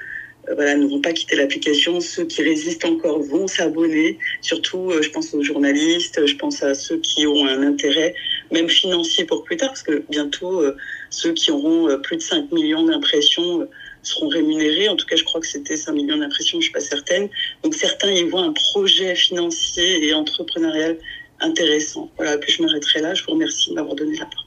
[0.50, 2.00] euh, voilà, ne vont pas quitter l'application.
[2.00, 4.18] Ceux qui résistent encore vont s'abonner.
[4.42, 8.14] Surtout, euh, je pense aux journalistes, je pense à ceux qui ont un intérêt,
[8.52, 10.76] même financier pour plus tard, parce que bientôt, euh,
[11.10, 13.68] ceux qui auront plus de 5 millions d'impressions
[14.08, 14.90] seront rémunérés.
[14.90, 17.30] En tout cas, je crois que c'était 5 millions d'impressions, je suis pas certaine.
[17.64, 20.98] Donc certains y voient un projet financier et entrepreneurial
[21.42, 22.12] intéressant.
[22.18, 23.14] Voilà, puis je m'arrêterai là.
[23.14, 24.46] Je vous remercie de m'avoir donné la parole.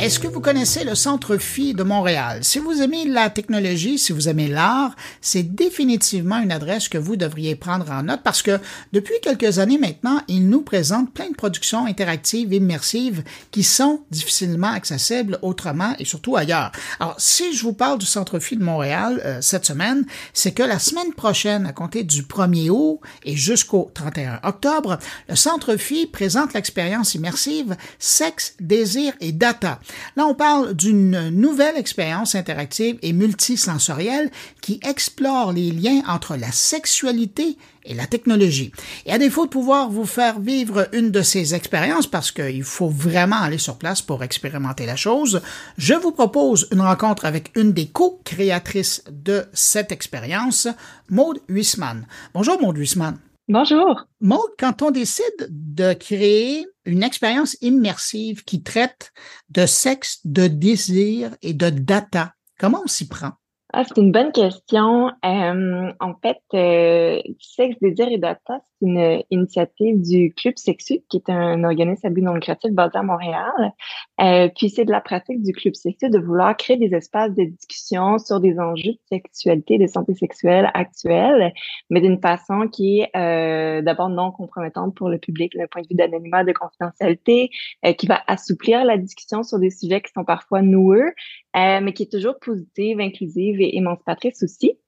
[0.00, 2.44] Est-ce que vous connaissez le Centre Phi de Montréal?
[2.44, 7.16] Si vous aimez la technologie, si vous aimez l'art, c'est définitivement une adresse que vous
[7.16, 8.60] devriez prendre en note parce que
[8.92, 14.70] depuis quelques années maintenant, il nous présente plein de productions interactives, immersives qui sont difficilement
[14.70, 16.70] accessibles autrement et surtout ailleurs.
[17.00, 20.62] Alors, si je vous parle du Centre Phi de Montréal euh, cette semaine, c'est que
[20.62, 26.06] la semaine prochaine, à compter du 1er août et jusqu'au 31 octobre, le Centre Phi
[26.06, 29.80] présente l'expérience immersive Sexe, désir et data.
[30.16, 34.30] Là, on parle d'une nouvelle expérience interactive et multisensorielle
[34.60, 38.72] qui explore les liens entre la sexualité et la technologie.
[39.06, 42.88] Et à défaut de pouvoir vous faire vivre une de ces expériences, parce qu'il faut
[42.88, 45.40] vraiment aller sur place pour expérimenter la chose,
[45.78, 50.68] je vous propose une rencontre avec une des co-créatrices de cette expérience,
[51.08, 52.06] Maude Huisman.
[52.34, 53.18] Bonjour Maude Huisman.
[53.50, 54.04] Bonjour.
[54.20, 59.10] Maude, quand on décide de créer une expérience immersive qui traite
[59.48, 63.30] de sexe, de désir et de data, comment on s'y prend?
[63.72, 65.08] Ah, c'est une bonne question.
[65.24, 71.16] Euh, en fait, euh, Sexe, Désir et Data, c'est une initiative du Club Sexu, qui
[71.18, 73.72] est un organisme à but non lucratif basé à Montréal.
[74.20, 77.44] Euh, puis c'est de la pratique du Club Sexu de vouloir créer des espaces de
[77.44, 81.52] discussion sur des enjeux de sexualité, de santé sexuelle actuelle,
[81.90, 85.88] mais d'une façon qui est euh, d'abord non compromettante pour le public, d'un point de
[85.88, 87.50] vue d'anonymat, de confidentialité,
[87.84, 91.12] euh, qui va assouplir la discussion sur des sujets qui sont parfois noueux,
[91.56, 94.78] euh, mais qui est toujours positive, inclusive et émancipatrice aussi.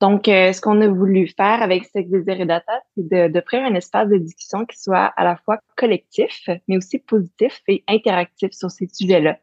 [0.00, 3.62] Donc, euh, ce qu'on a voulu faire avec Sex Désir et Data, c'est de- d'offrir
[3.62, 8.52] un espace de discussion qui soit à la fois collectif, mais aussi positif et interactif
[8.52, 9.38] sur ces sujets-là.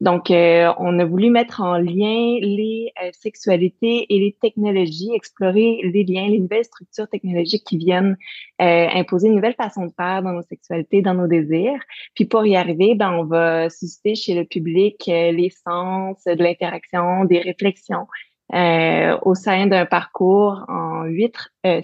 [0.00, 5.80] Donc, euh, on a voulu mettre en lien les euh, sexualités et les technologies, explorer
[5.84, 8.16] les liens, les nouvelles structures technologiques qui viennent
[8.60, 11.80] euh, imposer une nouvelle façon de faire dans nos sexualités, dans nos désirs.
[12.14, 16.42] Puis pour y arriver, ben, on va susciter chez le public euh, les sens, de
[16.42, 18.06] l'interaction, des réflexions
[18.54, 21.34] euh, au sein d'un parcours en huit,
[21.66, 21.80] euh,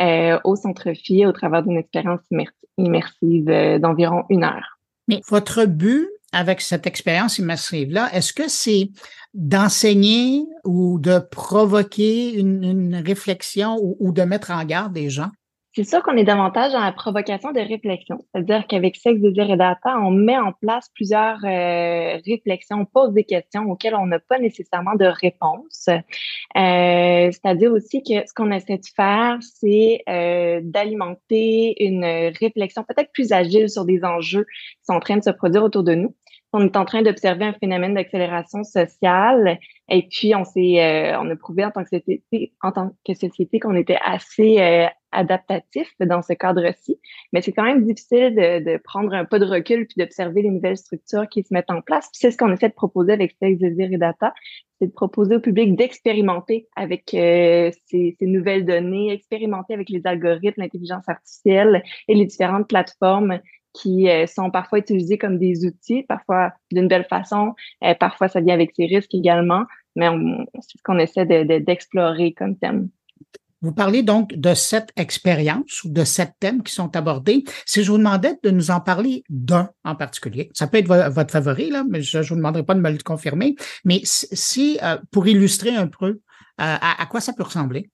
[0.00, 3.46] euh, au centre Phi au travers d'une expérience immer- immersive
[3.80, 4.78] d'environ une heure.
[5.08, 8.90] Mais votre but avec cette expérience immersive-là, est-ce que c'est
[9.32, 15.30] d'enseigner ou de provoquer une, réflexion ou de mettre en garde des gens?
[15.76, 18.16] C'est sûr qu'on est davantage dans la provocation de réflexion.
[18.32, 23.12] C'est-à-dire qu'avec Sexe, Désir et Data, on met en place plusieurs euh, réflexions, on pose
[23.12, 25.88] des questions auxquelles on n'a pas nécessairement de réponse.
[25.88, 26.00] Euh,
[27.30, 32.06] C'est-à-dire aussi que ce qu'on essaie de faire, c'est euh, d'alimenter une
[32.40, 35.84] réflexion peut-être plus agile sur des enjeux qui sont en train de se produire autour
[35.84, 36.14] de nous.
[36.58, 39.58] On est en train d'observer un phénomène d'accélération sociale.
[39.90, 43.12] Et puis on s'est, euh, on a prouvé en tant que société, en tant que
[43.12, 46.98] société qu'on était assez euh, adaptatif dans ce cadre-ci,
[47.32, 50.50] mais c'est quand même difficile de, de, prendre un pas de recul puis d'observer les
[50.50, 52.06] nouvelles structures qui se mettent en place.
[52.06, 54.32] Puis c'est ce qu'on essaie de proposer avec Sex, Désir et Data,
[54.80, 60.06] c'est de proposer au public d'expérimenter avec euh, ces, ces, nouvelles données, expérimenter avec les
[60.06, 63.40] algorithmes, l'intelligence artificielle et les différentes plateformes
[63.76, 68.40] qui euh, sont parfois utilisés comme des outils, parfois d'une belle façon, euh, parfois ça
[68.40, 70.08] vient avec ses risques également, mais
[70.60, 72.88] c'est ce qu'on essaie d'explorer de, de, comme thème.
[73.62, 77.42] Vous parlez donc de cette expérience ou de sept thèmes qui sont abordés.
[77.64, 81.32] Si je vous demandais de nous en parler d'un en particulier, ça peut être votre
[81.32, 84.98] favori, là, mais je ne vous demanderai pas de me le confirmer, mais si, euh,
[85.10, 86.20] pour illustrer un peu
[86.58, 87.90] à, quoi ça peut ressembler?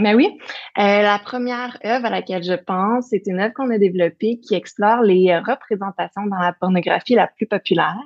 [0.00, 0.38] Ben oui.
[0.78, 4.54] Euh, la première œuvre à laquelle je pense, c'est une œuvre qu'on a développée qui
[4.54, 7.98] explore les représentations dans la pornographie la plus populaire.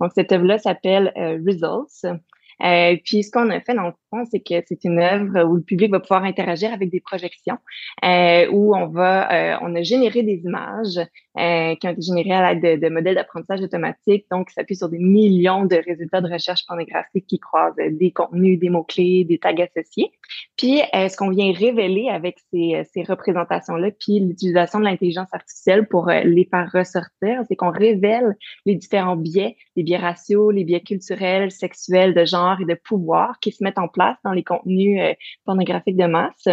[0.00, 1.12] Donc, cette œuvre-là s'appelle
[1.46, 2.06] Results.
[2.62, 5.56] Euh, puis ce qu'on a fait dans le fond, c'est que c'est une œuvre où
[5.56, 7.58] le public va pouvoir interagir avec des projections,
[8.04, 10.98] euh, où on va, euh, on a généré des images
[11.38, 14.88] euh, qui ont été générées à l'aide de, modèles d'apprentissage automatique, donc qui s'appuient sur
[14.88, 19.54] des millions de résultats de recherche pornographique qui croisent des contenus, des mots-clés, des tags
[19.54, 20.10] associés.
[20.56, 26.06] Puis ce qu'on vient révéler avec ces, ces représentations-là, puis l'utilisation de l'intelligence artificielle pour
[26.08, 31.50] les faire ressortir, c'est qu'on révèle les différents biais, les biais raciaux, les biais culturels,
[31.50, 35.14] sexuels, de genre et de pouvoir qui se mettent en place dans les contenus euh,
[35.44, 36.48] pornographiques de masse.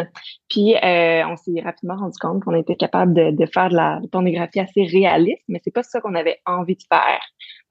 [0.50, 4.60] Puis euh, on s'est rapidement rendu compte qu'on était capable de, faire de la pornographie
[4.60, 7.22] assez réaliste, mais c'est pas ça qu'on avait envie de faire.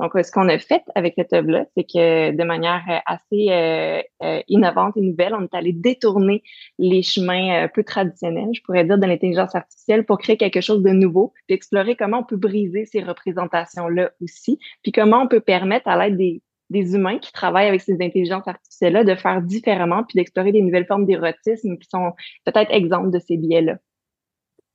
[0.01, 4.97] Donc, ce qu'on a fait avec cette œuvre-là, c'est que de manière assez euh, innovante
[4.97, 6.43] et nouvelle, on est allé détourner
[6.79, 10.91] les chemins peu traditionnels, je pourrais dire, de l'intelligence artificielle pour créer quelque chose de
[10.91, 15.89] nouveau, puis explorer comment on peut briser ces représentations-là aussi, puis comment on peut permettre
[15.89, 20.17] à l'aide des des humains qui travaillent avec ces intelligences artificielles-là de faire différemment puis
[20.17, 22.13] d'explorer des nouvelles formes d'érotisme qui sont
[22.45, 23.77] peut-être exemples de ces biais-là.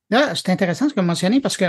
[0.10, 1.66] Là, c'est intéressant ce que vous mentionnez parce que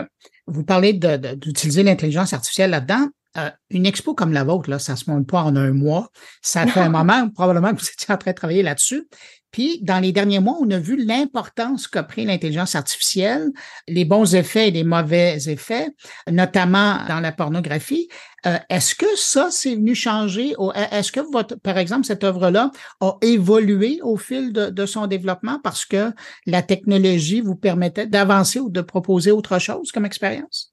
[0.46, 3.08] vous parlez d'utiliser l'intelligence artificielle là-dedans.
[3.38, 6.10] Euh, une expo comme la vôtre, là, ça se monte pas en un mois.
[6.42, 9.08] Ça fait un moment, probablement, que vous étiez en train de travailler là-dessus.
[9.50, 13.48] Puis, dans les derniers mois, on a vu l'importance qu'a pris l'intelligence artificielle,
[13.86, 15.88] les bons effets et les mauvais effets,
[16.30, 18.08] notamment dans la pornographie.
[18.46, 20.54] Euh, est-ce que ça, c'est venu changer?
[20.92, 22.70] Est-ce que, votre, par exemple, cette œuvre-là
[23.00, 26.12] a évolué au fil de, de, son développement parce que
[26.46, 30.67] la technologie vous permettait d'avancer ou de proposer autre chose comme expérience?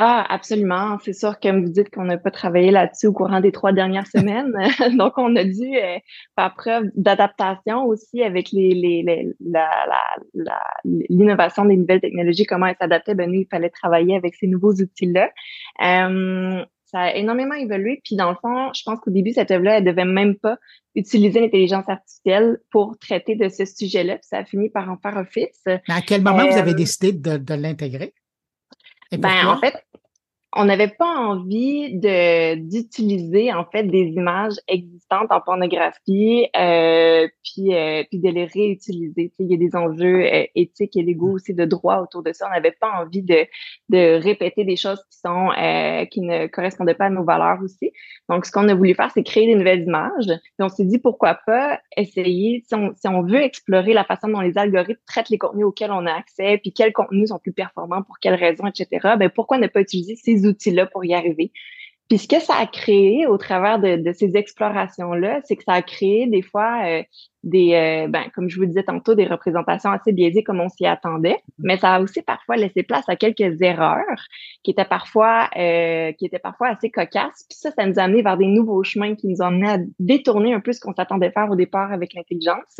[0.00, 0.96] Ah, absolument.
[1.02, 4.06] C'est sûr, comme vous dites, qu'on n'a pas travaillé là-dessus au courant des trois dernières
[4.06, 4.52] semaines.
[4.96, 5.98] Donc, on a dû euh,
[6.38, 9.28] faire preuve d'adaptation aussi avec les, les, les
[11.10, 13.16] l'innovation la, des nouvelles technologies, comment elles s'adaptaient.
[13.16, 15.32] Ben, nous, il fallait travailler avec ces nouveaux outils-là.
[15.82, 18.00] Euh, ça a énormément évolué.
[18.04, 20.58] Puis, dans le fond, je pense qu'au début, cette œuvre-là, elle devait même pas
[20.94, 24.14] utiliser l'intelligence artificielle pour traiter de ce sujet-là.
[24.14, 25.60] Puis, ça a fini par en faire office.
[25.66, 28.14] Mais à quel moment vous avez euh, décidé de, de l'intégrer?
[29.16, 29.74] Ben, en fait,
[30.56, 37.74] on n'avait pas envie de d'utiliser en fait des images existantes en pornographie euh, puis
[37.74, 39.30] euh, puis de les réutiliser.
[39.38, 42.46] il y a des enjeux euh, éthiques et légaux aussi de droit autour de ça.
[42.48, 43.46] On n'avait pas envie de
[43.90, 47.92] de répéter des choses qui sont euh, qui ne correspondaient pas à nos valeurs aussi.
[48.30, 50.32] Donc ce qu'on a voulu faire, c'est créer des nouvelles images.
[50.58, 54.40] On s'est dit pourquoi pas essayer si on si on veut explorer la façon dont
[54.40, 58.02] les algorithmes traitent les contenus auxquels on a accès, puis quels contenus sont plus performants
[58.02, 59.16] pour quelles raisons, etc.
[59.18, 61.52] Ben pourquoi ne pas utiliser ces outils-là pour y arriver.
[62.08, 65.74] Puis ce que ça a créé au travers de, de ces explorations-là, c'est que ça
[65.74, 67.02] a créé des fois euh,
[67.48, 70.86] des, euh, ben, comme je vous disais tantôt, des représentations assez biaisées comme on s'y
[70.86, 74.04] attendait, mais ça a aussi parfois laissé place à quelques erreurs
[74.62, 77.46] qui étaient parfois, euh, qui étaient parfois assez cocasses.
[77.48, 79.78] Puis ça, ça nous a amené vers des nouveaux chemins qui nous ont amené à
[79.98, 82.78] détourner un peu ce qu'on s'attendait faire au départ avec l'intelligence.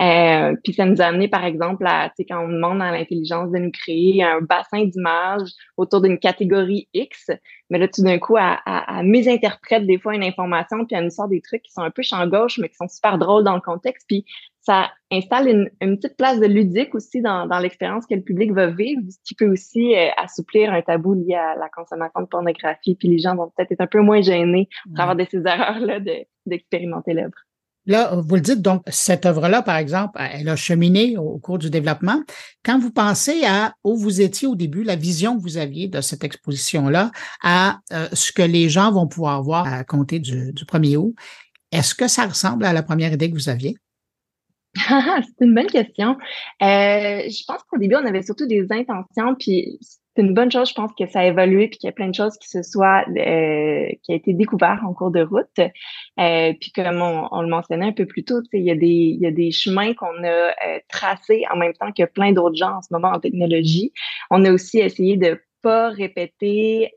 [0.00, 2.90] Euh, puis ça nous a amené, par exemple, à, tu sais, quand on demande à
[2.90, 7.30] l'intelligence de nous créer un bassin d'images autour d'une catégorie X,
[7.70, 11.04] mais là, tout d'un coup, à, à, à mésinterprète des fois une information, puis elle
[11.04, 13.44] nous sort des trucs qui sont un peu champ gauche, mais qui sont super drôles
[13.44, 14.24] dans le contexte puis
[14.68, 19.00] ça installe une, petite place de ludique aussi dans, l'expérience que le public va vivre,
[19.08, 22.94] ce qui peut aussi euh, assouplir un tabou lié à la consommation de pornographie.
[22.94, 26.00] Puis les gens vont peut-être être un peu moins gênés pour avoir de ces erreurs-là
[26.44, 27.38] d'expérimenter l'œuvre.
[27.86, 31.70] Là, vous le dites, donc, cette œuvre-là, par exemple, elle a cheminé au cours du
[31.70, 32.20] développement.
[32.62, 36.02] Quand vous pensez à où vous étiez au début, la vision que vous aviez de
[36.02, 37.10] cette exposition-là,
[37.42, 41.14] à euh, ce que les gens vont pouvoir voir à compter du, du 1er août,
[41.72, 43.74] est-ce que ça ressemble à la première idée que vous aviez?
[45.38, 46.16] c'est une bonne question.
[46.62, 50.68] Euh, je pense qu'au début, on avait surtout des intentions, puis c'est une bonne chose,
[50.68, 52.62] je pense que ça a évolué, puis qu'il y a plein de choses qui se
[52.62, 55.58] soient, euh, qui a été découvert en cours de route.
[55.58, 59.20] Euh, puis comme on, le mentionnait un peu plus tôt, il y a des, il
[59.20, 60.52] y a des chemins qu'on a
[60.88, 63.92] tracés en même temps que plein d'autres gens en ce moment en technologie.
[64.30, 66.92] On a aussi essayé de pas répéter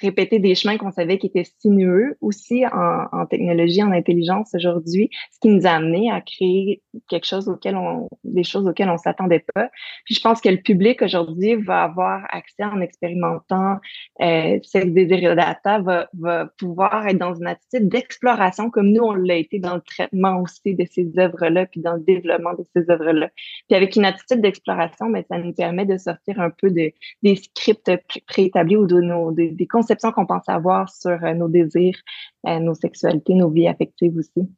[0.00, 5.10] répéter des chemins qu'on savait qui étaient sinueux aussi en, en technologie, en intelligence aujourd'hui,
[5.32, 8.98] ce qui nous a amené à créer quelque chose auquel on, des choses auxquelles on
[8.98, 9.70] s'attendait pas.
[10.04, 13.78] Puis je pense que le public aujourd'hui va avoir accès en expérimentant
[14.20, 19.36] euh, Désir Data, va, va pouvoir être dans une attitude d'exploration comme nous, on l'a
[19.36, 23.30] été dans le traitement aussi de ces œuvres-là, puis dans le développement de ces œuvres-là.
[23.68, 26.92] Puis avec une attitude d'exploration, mais ben, ça nous permet de sortir un peu de,
[27.22, 27.90] des scripts
[28.26, 31.98] préétablis ou de nos, des, des conceptions qu'on pense avoir sur euh, nos désirs,
[32.46, 34.48] euh, nos sexualités, nos vies affectives aussi.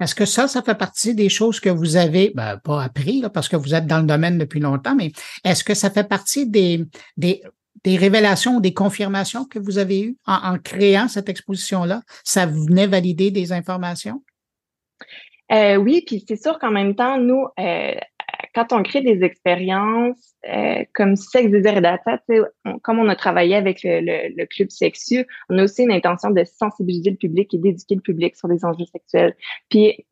[0.00, 3.30] Est-ce que ça, ça fait partie des choses que vous avez, ben, pas appris, là,
[3.30, 5.10] parce que vous êtes dans le domaine depuis longtemps, mais
[5.42, 6.84] est-ce que ça fait partie des,
[7.16, 7.42] des,
[7.82, 12.02] des révélations, des confirmations que vous avez eues en, en créant cette exposition-là?
[12.24, 14.22] Ça venait valider des informations?
[15.52, 17.94] Euh, oui, puis c'est sûr qu'en même temps, nous, euh,
[18.56, 22.18] quand on crée des expériences euh, comme Sex, Désir Data,
[22.82, 26.30] comme on a travaillé avec le, le, le, club sexu, on a aussi une intention
[26.30, 29.36] de sensibiliser le public et d'éduquer le public sur les enjeux sexuels.
[29.68, 30.06] Puis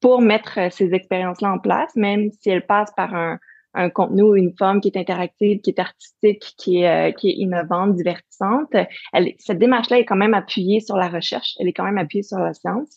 [0.00, 3.38] pour mettre ces expériences-là en place, même si elles passent par un,
[3.74, 7.30] un contenu ou une forme qui est interactive, qui est artistique, qui est, euh, qui
[7.30, 8.74] est innovante, divertissante.
[9.12, 12.22] Elle, cette démarche-là est quand même appuyée sur la recherche, elle est quand même appuyée
[12.22, 12.96] sur la science.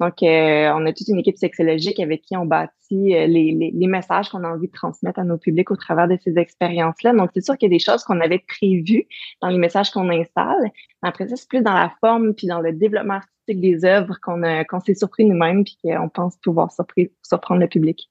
[0.00, 3.72] Donc, euh, on a toute une équipe sexologique avec qui on bâtit euh, les, les,
[3.74, 7.12] les messages qu'on a envie de transmettre à nos publics au travers de ces expériences-là.
[7.12, 9.06] Donc, c'est sûr qu'il y a des choses qu'on avait prévues
[9.42, 10.70] dans les messages qu'on installe.
[11.02, 14.42] après ça, c'est plus dans la forme puis dans le développement artistique des œuvres qu'on
[14.68, 16.70] qu'on s'est surpris nous-mêmes puis qu'on pense pouvoir
[17.22, 18.08] surprendre le public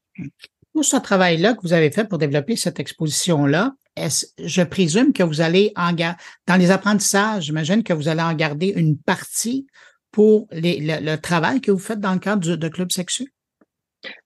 [0.73, 5.41] tout ce travail-là que vous avez fait pour développer cette exposition-là, je présume que vous
[5.41, 9.67] allez en dans les apprentissages, j'imagine que vous allez en garder une partie
[10.12, 13.33] pour le, travail que vous faites dans le cadre de Club Sexu?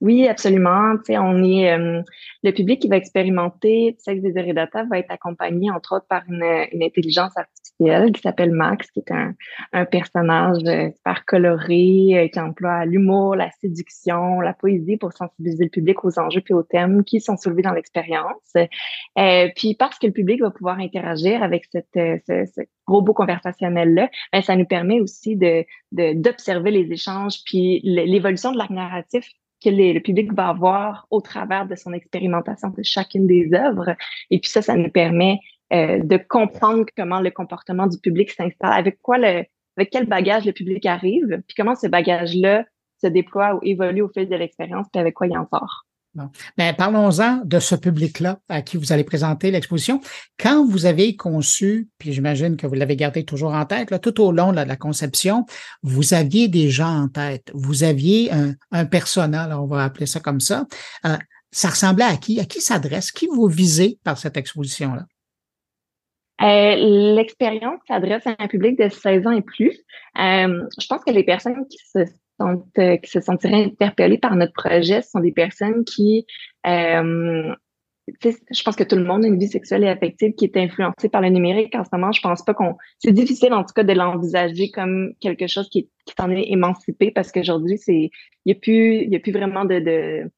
[0.02, 0.96] Oui, absolument.
[1.06, 2.02] Tu on est euh,
[2.44, 6.24] le public qui va expérimenter Sex, Désir et Data va être accompagné entre autres par
[6.28, 9.34] une, une intelligence artificielle qui s'appelle Max, qui est un,
[9.74, 15.66] un personnage euh, super coloré euh, qui emploie l'humour, la séduction, la poésie pour sensibiliser
[15.66, 18.54] le public aux enjeux puis aux thèmes qui sont soulevés dans l'expérience.
[19.18, 23.94] Euh, puis parce que le public va pouvoir interagir avec cette, ce, ce robot conversationnel
[23.94, 29.30] là, ben, ça nous permet aussi de d'observer les échanges puis l'évolution de l'arc narratif
[29.64, 33.96] que le public va avoir au travers de son expérimentation de chacune des œuvres.
[34.30, 35.40] Et puis ça, ça nous permet
[35.74, 39.44] euh, de comprendre comment le comportement du public s'installe, avec quoi le,
[39.78, 42.66] avec quel bagage le public arrive, puis comment ce bagage-là
[43.02, 45.87] se déploie ou évolue au fil de l'expérience, puis avec quoi il en sort.
[46.18, 46.32] Bon.
[46.58, 50.02] Ben, parlons-en de ce public-là à qui vous allez présenter l'exposition.
[50.40, 54.20] Quand vous avez conçu, puis j'imagine que vous l'avez gardé toujours en tête, là, tout
[54.20, 55.46] au long de la conception,
[55.84, 57.52] vous aviez des gens en tête.
[57.54, 60.66] Vous aviez un, un persona, on va appeler ça comme ça.
[61.06, 61.18] Euh,
[61.52, 62.40] ça ressemblait à qui?
[62.40, 63.12] À qui s'adresse?
[63.12, 65.06] Qui vous visez par cette exposition-là?
[66.42, 69.78] Euh, L'expérience s'adresse à un public de 16 ans et plus.
[70.18, 72.00] Euh, je pense que les personnes qui se
[72.42, 76.26] euh, qui se sentiraient interpellés par notre projet, ce sont des personnes qui,
[76.66, 77.54] euh,
[78.22, 81.10] je pense que tout le monde a une vie sexuelle et affective qui est influencée
[81.10, 81.76] par le numérique.
[81.76, 85.14] En ce moment, je pense pas qu'on, c'est difficile en tout cas de l'envisager comme
[85.20, 88.12] quelque chose qui, qui s'en est émancipé parce qu'aujourd'hui, c'est,
[88.46, 90.32] il y a plus, il y a plus vraiment de, de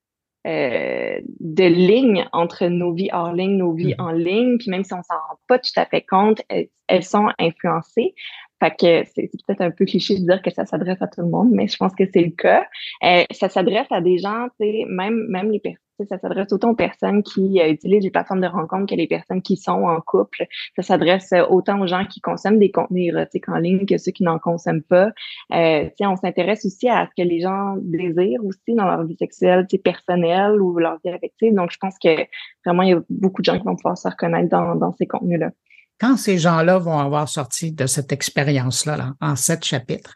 [0.48, 4.02] euh, de ligne entre nos vies hors ligne, nos vies mm-hmm.
[4.02, 6.42] en ligne, puis même si on s'en rend pas tout à fait compte,
[6.88, 8.16] elles sont influencées.
[8.60, 11.30] Fait que c'est peut-être un peu cliché de dire que ça s'adresse à tout le
[11.30, 12.66] monde, mais je pense que c'est le cas.
[13.04, 17.24] Euh, ça s'adresse à des gens, même, même les personnes, ça s'adresse autant aux personnes
[17.24, 20.46] qui euh, utilisent les plateformes de rencontre que les personnes qui sont en couple.
[20.76, 24.12] Ça s'adresse euh, autant aux gens qui consomment des contenus érotiques en ligne que ceux
[24.12, 25.12] qui n'en consomment pas.
[25.54, 29.68] Euh, on s'intéresse aussi à ce que les gens désirent aussi dans leur vie sexuelle
[29.84, 31.54] personnelle ou leur vie affective.
[31.54, 32.26] Donc, je pense que
[32.66, 35.06] vraiment, il y a beaucoup de gens qui vont pouvoir se reconnaître dans, dans ces
[35.06, 35.52] contenus-là
[36.00, 40.16] quand ces gens-là vont avoir sorti de cette expérience-là en sept chapitres,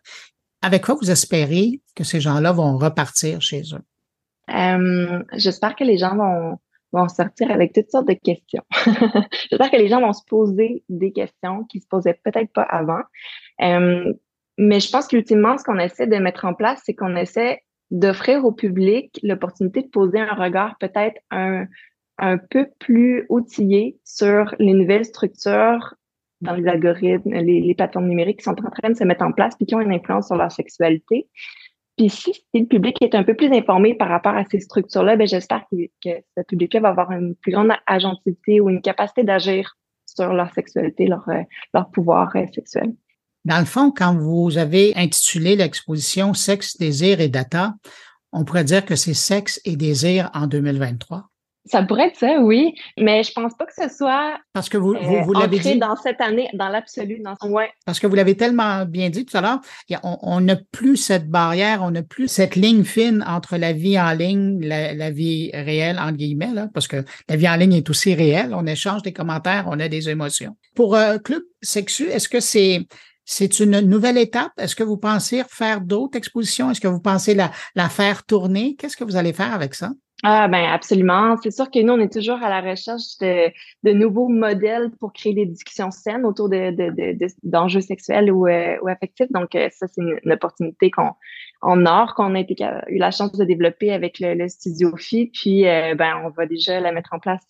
[0.62, 4.54] avec quoi vous espérez que ces gens-là vont repartir chez eux?
[4.54, 6.58] Euh, j'espère que les gens vont,
[6.94, 8.64] vont sortir avec toutes sortes de questions.
[9.50, 13.02] j'espère que les gens vont se poser des questions qui se posaient peut-être pas avant.
[13.62, 14.14] Euh,
[14.58, 18.46] mais je pense qu'ultimement, ce qu'on essaie de mettre en place, c'est qu'on essaie d'offrir
[18.46, 21.68] au public l'opportunité de poser un regard peut-être un,
[22.18, 25.96] un peu plus outillé sur les nouvelles structures
[26.42, 29.56] dans les algorithmes, les, plateformes numériques qui sont en train de se mettre en place
[29.56, 31.28] puis qui ont une influence sur leur sexualité.
[31.98, 35.28] Puis si, le public est un peu plus informé par rapport à ces structures-là, ben
[35.28, 39.78] j'espère que, que ce public-là va avoir une plus grande agentivité ou une capacité d'agir
[40.06, 41.42] sur leur sexualité, leur, euh,
[41.74, 42.94] leur pouvoir euh, sexuel.
[43.46, 47.74] Dans le fond, quand vous avez intitulé l'exposition Sexe, désir et data,
[48.32, 51.30] on pourrait dire que c'est sexe et désir en 2023.
[51.66, 54.96] Ça pourrait être ça, oui, mais je pense pas que ce soit parce que vous,
[55.02, 57.70] vous, vous euh, l'avez dit dans cette année, dans l'absolu, dans ouais.
[57.86, 59.60] Parce que vous l'avez tellement bien dit tout à l'heure,
[60.04, 64.12] on n'a plus cette barrière, on n'a plus cette ligne fine entre la vie en
[64.12, 67.90] ligne, la, la vie réelle entre guillemets, là, parce que la vie en ligne est
[67.90, 68.54] aussi réelle.
[68.54, 70.58] On échange des commentaires, on a des émotions.
[70.76, 72.86] Pour euh, Club Sexu, est-ce que c'est
[73.26, 74.52] c'est une nouvelle étape?
[74.58, 76.70] Est-ce que vous pensez faire d'autres expositions?
[76.70, 78.76] Est-ce que vous pensez la, la faire tourner?
[78.76, 79.92] Qu'est-ce que vous allez faire avec ça?
[80.26, 81.36] Ah ben absolument.
[81.44, 83.52] C'est sûr que nous, on est toujours à la recherche de,
[83.84, 86.74] de nouveaux modèles pour créer des discussions saines autour de,
[87.44, 89.30] d'enjeux de, sexuels ou, euh, ou affectifs.
[89.32, 91.12] Donc, euh, ça, c'est une, opportunité qu'on
[91.64, 95.32] en or qu'on a eu la chance de développer avec le, studio Phi.
[95.34, 97.46] Puis, euh, ben, on va déjà la mettre en place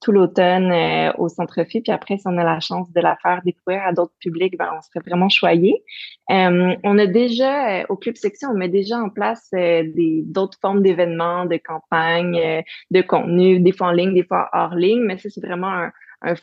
[0.00, 0.72] tout l'automne
[1.18, 1.80] au Centre Phi.
[1.80, 4.70] Puis après, si on a la chance de la faire découvrir à d'autres publics, ben,
[4.76, 5.82] on serait vraiment choyés.
[6.28, 11.46] on a déjà, au Club Section, on met déjà en place des, d'autres formes d'événements,
[11.46, 15.28] de campagnes euh, de contenu, des fois en ligne, des fois hors ligne, mais ça,
[15.30, 15.92] c'est vraiment un,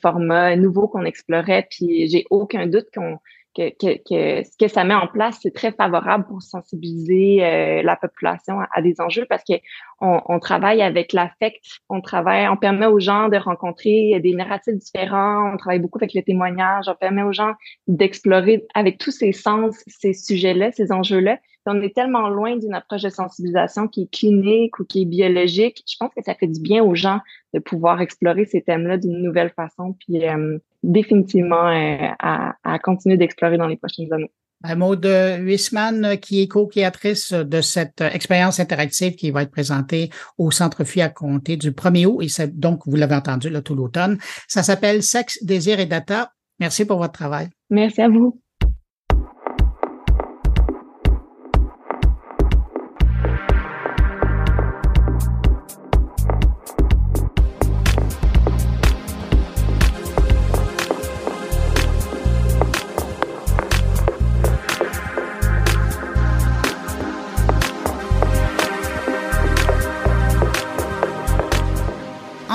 [0.01, 3.17] format nouveau qu'on explorait, puis j'ai aucun doute qu'on
[3.55, 7.95] que, que, ce que ça met en place, c'est très favorable pour sensibiliser euh, la
[7.95, 9.53] population à, des enjeux parce que
[10.01, 15.53] on, travaille avec l'affect, on travaille, on permet aux gens de rencontrer des narratifs différents,
[15.53, 17.53] on travaille beaucoup avec le témoignage, on permet aux gens
[17.87, 23.03] d'explorer avec tous ces sens ces sujets-là, ces enjeux-là on est tellement loin d'une approche
[23.03, 25.83] de sensibilisation qui est clinique ou qui est biologique.
[25.87, 27.19] Je pense que ça fait du bien aux gens
[27.53, 33.57] de pouvoir explorer ces thèmes-là d'une nouvelle façon, puis euh, définitivement euh, à, continuer d'explorer
[33.57, 34.31] dans les prochaines années.
[34.77, 35.05] Maud
[35.39, 41.01] Huisman, qui est co-créatrice de cette expérience interactive qui va être présentée au Centre FI
[41.01, 44.17] à compter du 1er août, et c'est donc, vous l'avez entendu, là, tout l'automne.
[44.47, 46.31] Ça s'appelle Sexe, désir et data.
[46.59, 47.49] Merci pour votre travail.
[47.69, 48.42] Merci à vous.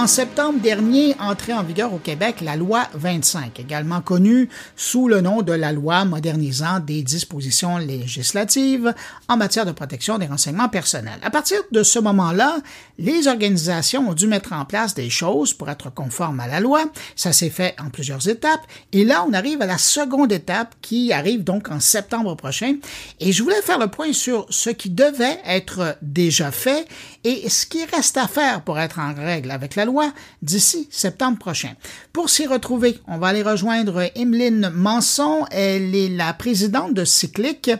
[0.09, 5.43] Septembre dernier, entrée en vigueur au Québec la loi 25, également connue sous le nom
[5.43, 8.95] de la loi modernisant des dispositions législatives
[9.29, 11.21] en matière de protection des renseignements personnels.
[11.23, 12.57] À partir de ce moment-là,
[12.99, 16.85] les organisations ont dû mettre en place des choses pour être conformes à la loi.
[17.15, 18.63] Ça s'est fait en plusieurs étapes.
[18.93, 22.77] Et là, on arrive à la seconde étape qui arrive donc en septembre prochain.
[23.21, 26.89] Et je voulais faire le point sur ce qui devait être déjà fait
[27.25, 29.98] et ce qui reste à faire pour être en règle avec la loi
[30.43, 31.75] d'ici septembre prochain.
[32.13, 35.45] Pour s'y retrouver, on va aller rejoindre Emeline Manson.
[35.51, 37.71] Elle est la présidente de Cyclic.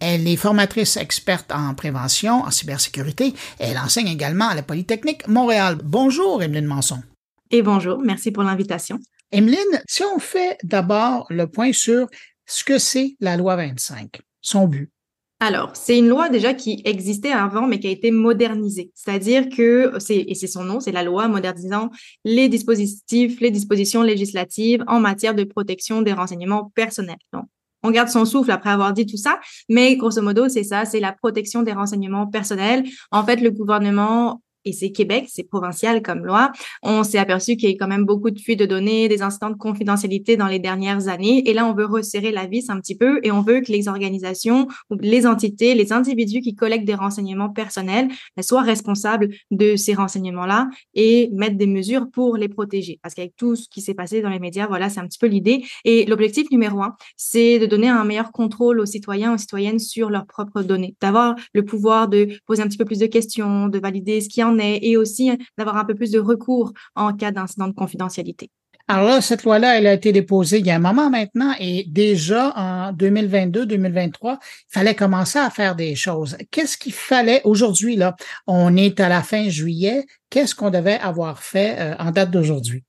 [0.00, 3.34] Elle est formatrice experte en prévention, en cybersécurité.
[3.58, 5.78] Elle enseigne également à la Polytechnique Montréal.
[5.84, 7.02] Bonjour, Emeline Manson.
[7.50, 8.98] Et bonjour, merci pour l'invitation.
[9.32, 12.08] Emeline, si on fait d'abord le point sur
[12.46, 14.90] ce que c'est la loi 25, son but.
[15.38, 18.90] Alors, c'est une loi déjà qui existait avant, mais qui a été modernisée.
[18.94, 21.90] C'est-à-dire que, c'est, et c'est son nom, c'est la loi modernisant
[22.24, 27.18] les dispositifs, les dispositions législatives en matière de protection des renseignements personnels.
[27.34, 27.44] Donc,
[27.82, 31.00] on garde son souffle après avoir dit tout ça, mais grosso modo, c'est ça, c'est
[31.00, 32.84] la protection des renseignements personnels.
[33.10, 36.52] En fait, le gouvernement et c'est Québec, c'est provincial comme loi,
[36.82, 39.50] on s'est aperçu qu'il y a quand même beaucoup de fuites de données, des incidents
[39.50, 41.48] de confidentialité dans les dernières années.
[41.48, 43.88] Et là, on veut resserrer la vis un petit peu et on veut que les
[43.88, 48.08] organisations ou les entités, les individus qui collectent des renseignements personnels
[48.40, 52.98] soient responsables de ces renseignements-là et mettre des mesures pour les protéger.
[53.02, 55.26] Parce qu'avec tout ce qui s'est passé dans les médias, voilà, c'est un petit peu
[55.26, 55.64] l'idée.
[55.84, 60.10] Et l'objectif numéro un, c'est de donner un meilleur contrôle aux citoyens, aux citoyennes sur
[60.10, 63.78] leurs propres données, d'avoir le pouvoir de poser un petit peu plus de questions, de
[63.78, 67.68] valider ce qui en et aussi d'avoir un peu plus de recours en cas d'incident
[67.68, 68.50] de confidentialité.
[68.88, 71.84] Alors là, cette loi-là, elle a été déposée il y a un moment maintenant et
[71.88, 74.38] déjà en 2022-2023, il
[74.68, 76.36] fallait commencer à faire des choses.
[76.52, 78.14] Qu'est-ce qu'il fallait aujourd'hui, là?
[78.46, 80.06] On est à la fin juillet.
[80.30, 82.84] Qu'est-ce qu'on devait avoir fait euh, en date d'aujourd'hui?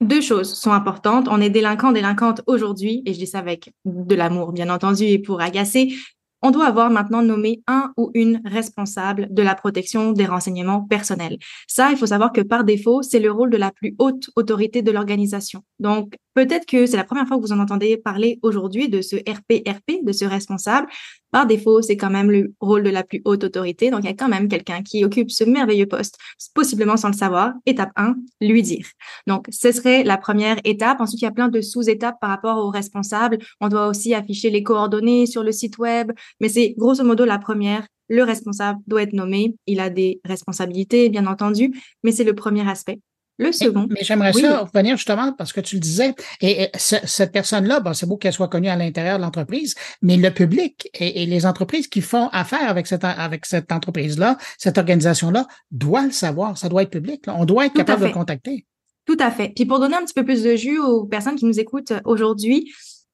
[0.00, 1.28] Deux choses sont importantes.
[1.30, 5.18] On est délinquant, délinquante aujourd'hui, et je dis ça avec de l'amour, bien entendu, et
[5.18, 5.94] pour agacer
[6.42, 11.38] on doit avoir maintenant nommé un ou une responsable de la protection des renseignements personnels.
[11.68, 14.82] Ça, il faut savoir que par défaut, c'est le rôle de la plus haute autorité
[14.82, 15.62] de l'organisation.
[15.78, 19.16] Donc, peut-être que c'est la première fois que vous en entendez parler aujourd'hui de ce
[19.16, 20.88] RPRP, de ce responsable.
[21.30, 23.90] Par défaut, c'est quand même le rôle de la plus haute autorité.
[23.90, 26.18] Donc, il y a quand même quelqu'un qui occupe ce merveilleux poste,
[26.54, 27.54] possiblement sans le savoir.
[27.64, 28.86] Étape 1, lui dire.
[29.26, 31.00] Donc, ce serait la première étape.
[31.00, 33.38] Ensuite, il y a plein de sous-étapes par rapport au responsable.
[33.60, 37.38] On doit aussi afficher les coordonnées sur le site web, mais c'est grosso modo la
[37.38, 41.72] première le responsable doit être nommé, il a des responsabilités, bien entendu,
[42.02, 43.00] mais c'est le premier aspect.
[43.38, 43.86] Le second.
[43.88, 48.06] Mais, j'aimerais ça revenir justement parce que tu le disais, et, cette personne-là, bon, c'est
[48.06, 52.02] beau qu'elle soit connue à l'intérieur de l'entreprise, mais le public et, les entreprises qui
[52.02, 56.58] font affaire avec cette, avec cette entreprise-là, cette organisation-là, doivent le savoir.
[56.58, 57.24] Ça doit être public.
[57.28, 58.66] On doit être capable de le contacter.
[59.06, 59.52] Tout à fait.
[59.56, 62.70] Puis pour donner un petit peu plus de jus aux personnes qui nous écoutent aujourd'hui,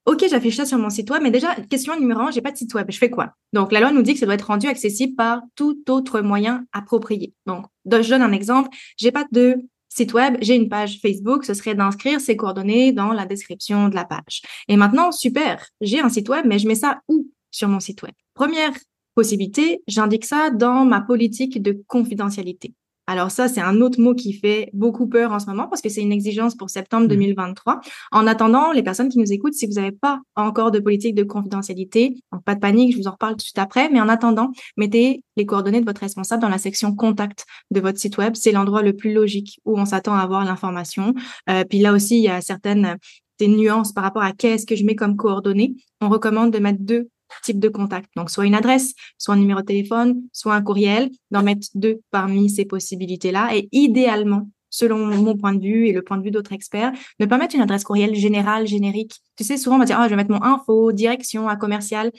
[0.09, 2.57] OK, j'affiche ça sur mon site web, mais déjà, question numéro un, j'ai pas de
[2.57, 2.87] site web.
[2.89, 3.35] Je fais quoi?
[3.53, 6.65] Donc, la loi nous dit que ça doit être rendu accessible par tout autre moyen
[6.73, 7.35] approprié.
[7.45, 8.71] Donc, je donne un exemple.
[8.97, 9.57] J'ai pas de
[9.91, 13.95] site web, j'ai une page Facebook, ce serait d'inscrire ces coordonnées dans la description de
[13.95, 14.41] la page.
[14.69, 18.03] Et maintenant, super, j'ai un site web, mais je mets ça où sur mon site
[18.03, 18.15] web?
[18.33, 18.73] Première
[19.15, 22.73] possibilité, j'indique ça dans ma politique de confidentialité.
[23.09, 25.89] Alors ça, c'est un autre mot qui fait beaucoup peur en ce moment parce que
[25.89, 27.77] c'est une exigence pour septembre 2023.
[27.77, 27.81] Mmh.
[28.13, 31.23] En attendant, les personnes qui nous écoutent, si vous n'avez pas encore de politique de
[31.23, 34.53] confidentialité, pas de panique, je vous en reparle tout de suite après, mais en attendant,
[34.77, 38.35] mettez les coordonnées de votre responsable dans la section contact de votre site web.
[38.37, 41.15] C'est l'endroit le plus logique où on s'attend à avoir l'information.
[41.49, 42.99] Euh, puis là aussi, il y a certaines
[43.39, 45.75] des nuances par rapport à qu'est-ce que je mets comme coordonnées.
[46.03, 47.09] On recommande de mettre deux
[47.43, 48.11] type de contact.
[48.17, 52.01] Donc, soit une adresse, soit un numéro de téléphone, soit un courriel, d'en mettre deux
[52.11, 53.57] parmi ces possibilités-là.
[53.57, 57.27] Et idéalement, selon mon point de vue et le point de vue d'autres experts, ne
[57.27, 59.15] pas mettre une adresse courriel générale, générique.
[59.37, 62.13] Tu sais, souvent, on va dire, ah, je vais mettre mon info, direction, à commercial.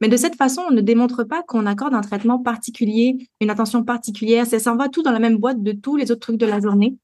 [0.00, 3.82] Mais de cette façon, on ne démontre pas qu'on accorde un traitement particulier, une attention
[3.82, 4.46] particulière.
[4.46, 6.60] Ça s'en va tout dans la même boîte de tous les autres trucs de la
[6.60, 6.96] journée.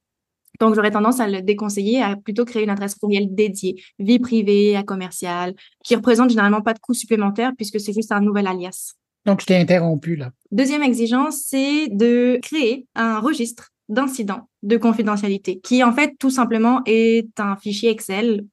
[0.61, 4.77] Donc, j'aurais tendance à le déconseiller, à plutôt créer une adresse courriel dédiée, vie privée,
[4.77, 8.95] à commercial, qui représente généralement pas de coûts supplémentaires puisque c'est juste un nouvel alias.
[9.25, 10.31] Donc, je t'ai interrompu là.
[10.51, 16.83] Deuxième exigence, c'est de créer un registre d'incidents de confidentialité, qui en fait tout simplement
[16.87, 18.45] est un fichier Excel.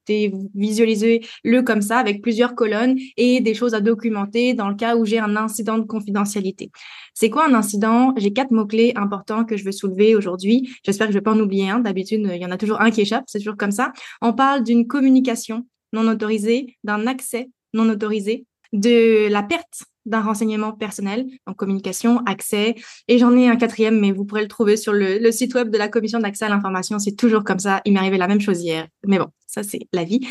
[0.56, 5.06] Visualisez-le comme ça avec plusieurs colonnes et des choses à documenter dans le cas où
[5.06, 6.72] j'ai un incident de confidentialité.
[7.14, 8.14] C'est quoi un incident?
[8.18, 10.70] J'ai quatre mots-clés importants que je veux soulever aujourd'hui.
[10.84, 11.80] J'espère que je vais pas en oublier un.
[11.80, 13.94] D'habitude, il y en a toujours un qui échappe, c'est toujours comme ça.
[14.22, 20.72] On parle d'une communication non autorisée, d'un accès non autorisé, de la perte d'un renseignement
[20.74, 22.76] personnel, donc communication, accès.
[23.08, 25.78] Et j'en ai un quatrième, mais vous pourrez le trouver sur le, site web de
[25.78, 27.00] la commission d'accès à l'information.
[27.00, 27.82] C'est toujours comme ça.
[27.86, 28.88] Il m'est arrivé la même chose hier.
[29.06, 30.28] Mais bon, ça, c'est la vie.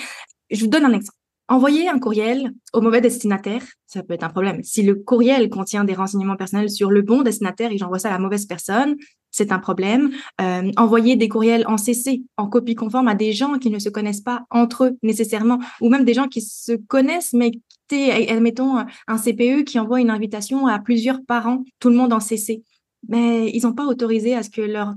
[0.50, 1.16] Je vous donne un exemple.
[1.50, 4.62] Envoyer un courriel au mauvais destinataire, ça peut être un problème.
[4.64, 8.12] Si le courriel contient des renseignements personnels sur le bon destinataire et j'envoie ça à
[8.12, 8.96] la mauvaise personne,
[9.30, 10.10] c'est un problème.
[10.42, 13.88] Euh, envoyer des courriels en CC, en copie conforme à des gens qui ne se
[13.88, 17.52] connaissent pas entre eux nécessairement, ou même des gens qui se connaissent mais
[17.92, 22.62] admettons un CPE qui envoie une invitation à plusieurs parents, tout le monde en CC.
[23.08, 24.94] Mais ils n'ont pas autorisé à ce que leurs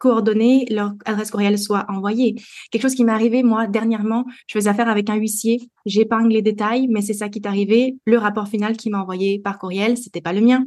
[0.00, 2.34] coordonnées, leur adresse courriel soit envoyée.
[2.70, 6.42] Quelque chose qui m'est arrivé, moi, dernièrement, je faisais affaire avec un huissier, j'épargne les
[6.42, 7.96] détails, mais c'est ça qui est arrivé.
[8.06, 10.64] Le rapport final qui m'a envoyé par courriel, c'était pas le mien,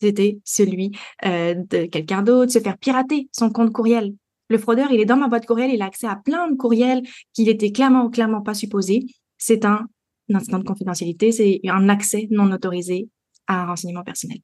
[0.00, 0.92] c'était celui
[1.26, 4.14] euh, de quelqu'un d'autre, se faire pirater son compte courriel.
[4.48, 7.02] Le fraudeur, il est dans ma boîte courriel, il a accès à plein de courriels
[7.34, 9.04] qu'il était clairement ou clairement pas supposé.
[9.38, 9.86] C'est un
[10.34, 13.08] incident de confidentialité, c'est un accès non autorisé
[13.46, 14.38] à un renseignement personnel.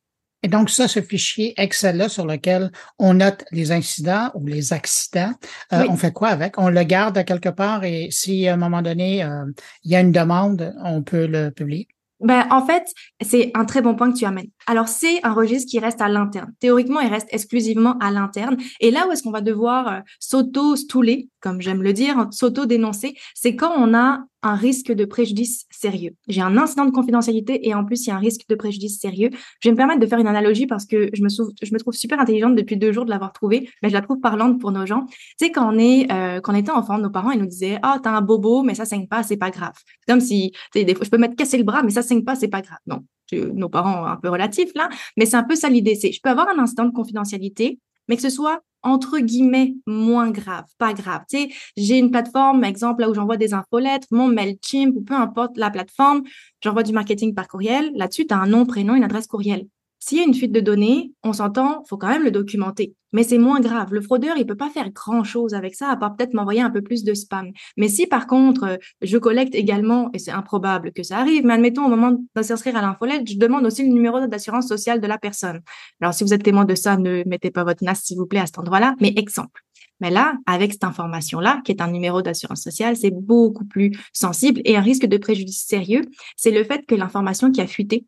[0.45, 5.33] Et donc, ça, ce fichier Excel-là sur lequel on note les incidents ou les accidents,
[5.73, 6.59] euh, on fait quoi avec?
[6.59, 9.47] On le garde à quelque part et si à un moment donné, euh,
[9.85, 11.89] il y a une demande, on peut le publier?
[12.21, 12.85] Ben, en fait,
[13.23, 14.51] c'est un très bon point que tu amènes.
[14.67, 16.53] Alors, c'est un registre qui reste à l'interne.
[16.61, 18.57] Théoriquement, il reste exclusivement à l'interne.
[18.81, 23.57] Et là où est-ce qu'on va devoir euh, s'auto-stouler, comme j'aime le dire, s'auto-dénoncer, c'est
[23.57, 26.15] quand on a un risque de préjudice sérieux.
[26.29, 29.01] J'ai un incident de confidentialité et en plus, il y a un risque de préjudice
[29.01, 29.31] sérieux.
[29.61, 32.21] Je vais me permettre de faire une analogie parce que je me, me trouve super
[32.21, 35.07] intelligente depuis deux jours de l'avoir trouvée, mais je la trouve parlante pour nos gens.
[35.07, 37.79] Tu sais, quand on est, euh, quand on était enfant, nos parents, ils nous disaient,
[37.83, 39.75] ah, oh, t'as un bobo, mais ça saigne pas, c'est pas grave.
[40.07, 42.49] Comme si, des fois, je peux mettre casser le bras, mais ça saigne pas, c'est
[42.49, 42.79] pas grave.
[42.87, 43.03] Non.
[43.33, 45.95] Nos parents un peu relatifs là, mais c'est un peu ça l'idée.
[45.95, 50.31] C'est, je peux avoir un incident de confidentialité, mais que ce soit entre guillemets moins
[50.31, 51.23] grave, pas grave.
[51.29, 55.57] Tu j'ai une plateforme, exemple là où j'envoie des infolettres, mon Mailchimp ou peu importe
[55.57, 56.23] la plateforme,
[56.61, 57.91] j'envoie du marketing par courriel.
[57.95, 59.67] Là-dessus, tu as un nom, prénom, une adresse courriel.
[59.99, 62.95] S'il y a une fuite de données, on s'entend, faut quand même le documenter.
[63.13, 63.95] Mais c'est moins grave.
[63.95, 66.71] Le fraudeur, il peut pas faire grand chose avec ça, à part peut-être m'envoyer un
[66.71, 67.53] peu plus de spam.
[67.77, 71.87] Mais si par contre, je collecte également, et c'est improbable que ça arrive, mais admettons
[71.87, 75.17] au moment de s'inscrire à l'infolette, je demande aussi le numéro d'assurance sociale de la
[75.17, 75.61] personne.
[76.01, 78.41] Alors si vous êtes témoin de ça, ne mettez pas votre NAS s'il vous plaît
[78.41, 78.97] à cet endroit-là.
[79.01, 79.63] Mais exemple.
[80.01, 84.61] Mais là, avec cette information-là, qui est un numéro d'assurance sociale, c'est beaucoup plus sensible
[84.65, 86.03] et un risque de préjudice sérieux,
[86.37, 88.07] c'est le fait que l'information qui a fuité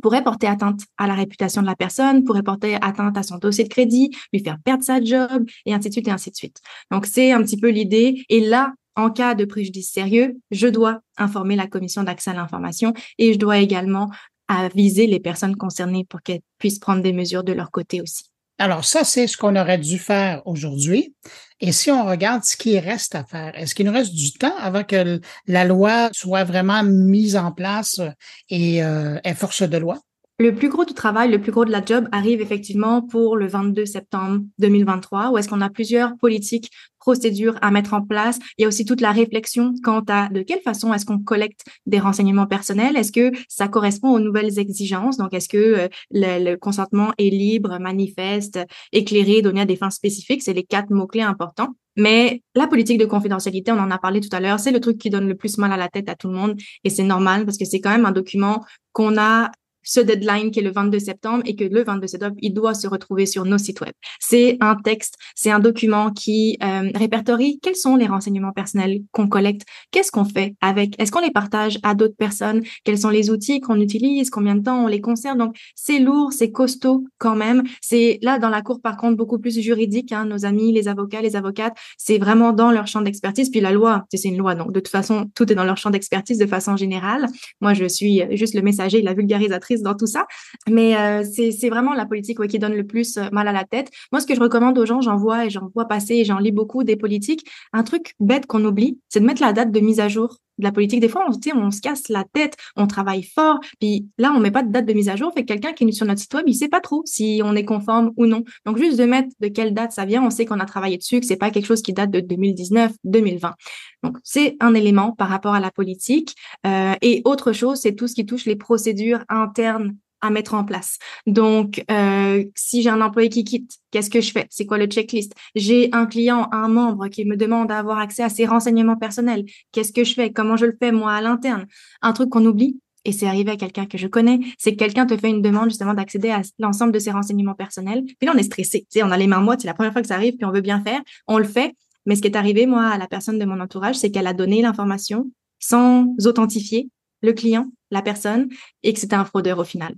[0.00, 3.64] pourrait porter atteinte à la réputation de la personne, pourrait porter atteinte à son dossier
[3.64, 6.60] de crédit, lui faire perdre sa job, et ainsi de suite, et ainsi de suite.
[6.90, 8.22] Donc, c'est un petit peu l'idée.
[8.28, 12.92] Et là, en cas de préjudice sérieux, je dois informer la commission d'accès à l'information
[13.18, 14.10] et je dois également
[14.48, 18.29] à viser les personnes concernées pour qu'elles puissent prendre des mesures de leur côté aussi.
[18.60, 21.14] Alors, ça, c'est ce qu'on aurait dû faire aujourd'hui.
[21.60, 24.54] Et si on regarde ce qui reste à faire, est-ce qu'il nous reste du temps
[24.58, 28.02] avant que la loi soit vraiment mise en place
[28.50, 29.98] et euh, est force de loi?
[30.40, 33.46] Le plus gros du travail, le plus gros de la job arrive effectivement pour le
[33.46, 38.38] 22 septembre 2023, où est-ce qu'on a plusieurs politiques, procédures à mettre en place.
[38.56, 41.66] Il y a aussi toute la réflexion quant à de quelle façon est-ce qu'on collecte
[41.84, 42.96] des renseignements personnels.
[42.96, 45.18] Est-ce que ça correspond aux nouvelles exigences?
[45.18, 48.60] Donc, est-ce que euh, le, consentement est libre, manifeste,
[48.92, 50.42] éclairé, donné à des fins spécifiques?
[50.42, 51.74] C'est les quatre mots-clés importants.
[51.96, 54.96] Mais la politique de confidentialité, on en a parlé tout à l'heure, c'est le truc
[54.96, 57.44] qui donne le plus mal à la tête à tout le monde et c'est normal
[57.44, 59.50] parce que c'est quand même un document qu'on a
[59.82, 62.86] ce deadline qui est le 22 septembre et que le 22 septembre, il doit se
[62.86, 63.92] retrouver sur nos sites web.
[64.18, 69.28] C'est un texte, c'est un document qui euh, répertorie quels sont les renseignements personnels qu'on
[69.28, 73.30] collecte, qu'est-ce qu'on fait avec, est-ce qu'on les partage à d'autres personnes, quels sont les
[73.30, 75.38] outils qu'on utilise, combien de temps on les conserve.
[75.38, 77.62] Donc, c'est lourd, c'est costaud quand même.
[77.80, 80.12] C'est là dans la cour, par contre, beaucoup plus juridique.
[80.12, 83.50] Hein, nos amis, les avocats, les avocates, c'est vraiment dans leur champ d'expertise.
[83.50, 85.90] Puis la loi, c'est une loi, donc de toute façon, tout est dans leur champ
[85.90, 87.26] d'expertise de façon générale.
[87.60, 90.26] Moi, je suis juste le messager, la vulgarisatrice dans tout ça.
[90.68, 93.90] Mais euh, c'est vraiment la politique qui donne le plus euh, mal à la tête.
[94.12, 96.38] Moi, ce que je recommande aux gens, j'en vois et j'en vois passer et j'en
[96.38, 97.48] lis beaucoup des politiques.
[97.72, 100.64] Un truc bête qu'on oublie, c'est de mettre la date de mise à jour de
[100.64, 101.00] la politique.
[101.00, 104.62] Des fois, on, se casse la tête, on travaille fort, puis là, on met pas
[104.62, 105.32] de date de mise à jour.
[105.32, 107.54] Fait que quelqu'un qui est sur notre site web, il sait pas trop si on
[107.54, 108.44] est conforme ou non.
[108.66, 111.20] Donc, juste de mettre de quelle date ça vient, on sait qu'on a travaillé dessus,
[111.20, 113.54] que c'est pas quelque chose qui date de 2019, 2020.
[114.02, 116.34] Donc, c'est un élément par rapport à la politique.
[116.66, 120.64] Euh, et autre chose, c'est tout ce qui touche les procédures internes à mettre en
[120.64, 120.98] place.
[121.26, 124.46] Donc, euh, si j'ai un employé qui quitte, qu'est-ce que je fais?
[124.50, 125.34] C'est quoi le checklist?
[125.54, 129.44] J'ai un client, un membre qui me demande d'avoir accès à ses renseignements personnels.
[129.72, 130.30] Qu'est-ce que je fais?
[130.30, 131.66] Comment je le fais, moi, à l'interne?
[132.02, 135.06] Un truc qu'on oublie, et c'est arrivé à quelqu'un que je connais, c'est que quelqu'un
[135.06, 138.04] te fait une demande justement d'accéder à l'ensemble de ses renseignements personnels.
[138.04, 138.80] Puis là, on est stressé.
[138.80, 140.44] Tu sais, on a les mains moites, c'est la première fois que ça arrive, puis
[140.44, 141.00] on veut bien faire.
[141.26, 141.74] On le fait.
[142.06, 144.32] Mais ce qui est arrivé, moi, à la personne de mon entourage, c'est qu'elle a
[144.32, 146.90] donné l'information sans authentifier
[147.22, 148.48] le client, la personne,
[148.82, 149.94] et que c'était un fraudeur au final.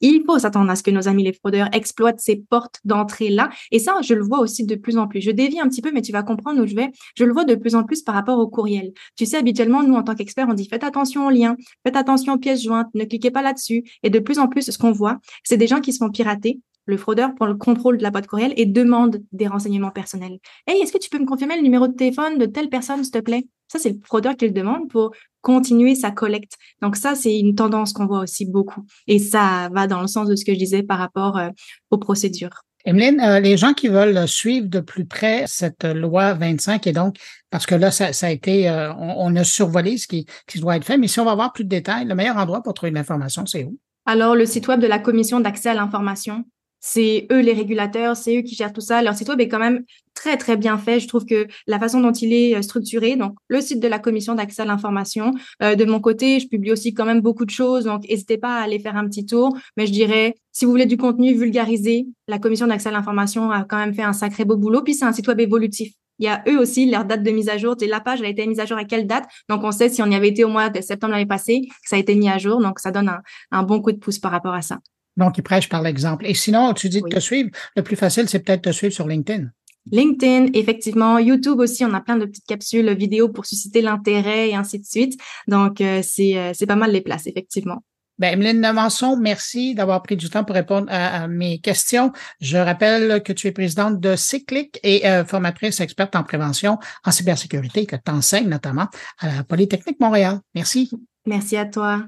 [0.00, 3.50] il faut s'attendre à ce que nos amis les fraudeurs exploitent ces portes d'entrée-là.
[3.70, 5.20] Et ça, je le vois aussi de plus en plus.
[5.20, 6.90] Je dévie un petit peu, mais tu vas comprendre où je vais.
[7.16, 8.92] Je le vois de plus en plus par rapport au courriel.
[9.16, 12.34] Tu sais, habituellement, nous, en tant qu'experts, on dit faites attention aux liens, faites attention
[12.34, 13.84] aux pièces jointes, ne cliquez pas là-dessus.
[14.02, 16.60] Et de plus en plus, ce qu'on voit, c'est des gens qui se font pirater
[16.86, 20.38] le fraudeur prend le contrôle de la boîte courriel et demande des renseignements personnels.
[20.66, 23.12] Hey, est-ce que tu peux me confirmer le numéro de téléphone de telle personne, s'il
[23.12, 23.46] te plaît?
[23.70, 25.12] Ça, c'est le fraudeur qui le demande pour
[25.42, 26.54] continuer sa collecte.
[26.82, 28.84] Donc ça, c'est une tendance qu'on voit aussi beaucoup.
[29.06, 31.50] Et ça va dans le sens de ce que je disais par rapport euh,
[31.90, 32.62] aux procédures.
[32.84, 37.16] Emeline, euh, les gens qui veulent suivre de plus près cette loi 25 et donc,
[37.50, 40.84] parce que là, ça, a été, euh, on, a survolé ce qui, qui doit être
[40.84, 43.46] fait, mais si on va avoir plus de détails, le meilleur endroit pour trouver l'information,
[43.46, 43.78] c'est où?
[44.06, 46.44] Alors, le site web de la Commission d'accès à l'information,
[46.80, 49.02] c'est eux les régulateurs, c'est eux qui gèrent tout ça.
[49.02, 51.00] Leur site web est quand même très, très bien fait.
[51.00, 53.98] Je trouve que la façon dont il est euh, structuré, donc le site de la
[53.98, 57.50] commission d'accès à l'information, euh, de mon côté, je publie aussi quand même beaucoup de
[57.50, 59.56] choses, donc n'hésitez pas à aller faire un petit tour.
[59.76, 63.64] Mais je dirais, si vous voulez du contenu vulgarisé, la commission d'accès à l'information a
[63.64, 64.82] quand même fait un sacré beau boulot.
[64.82, 65.92] Puis c'est un site web évolutif.
[66.18, 67.74] Il y a eux aussi leur date de mise à jour.
[67.80, 69.24] La page, elle a été mise à jour à quelle date?
[69.48, 71.88] Donc, on sait si on y avait été au mois de septembre l'année passée, que
[71.88, 72.60] ça a été mis à jour.
[72.60, 74.78] Donc, ça donne un, un bon coup de pouce par rapport à ça.
[75.16, 76.26] Donc, il prêche par l'exemple.
[76.26, 77.50] Et sinon, tu dis de te suivre.
[77.76, 79.48] Le plus facile, c'est peut-être de te suivre sur LinkedIn.
[79.90, 84.54] LinkedIn, effectivement, YouTube aussi, on a plein de petites capsules vidéo pour susciter l'intérêt et
[84.54, 85.20] ainsi de suite.
[85.48, 87.82] Donc, euh, euh, c'est pas mal les places, effectivement.
[88.18, 92.12] Ben, Emeline Nevançon, merci d'avoir pris du temps pour répondre à, mes questions.
[92.42, 97.10] Je rappelle que tu es présidente de Cyclic et euh, formatrice experte en prévention en
[97.10, 98.88] cybersécurité, que tu enseignes notamment
[99.20, 100.40] à la Polytechnique Montréal.
[100.54, 100.90] Merci.
[101.24, 102.04] Merci à toi.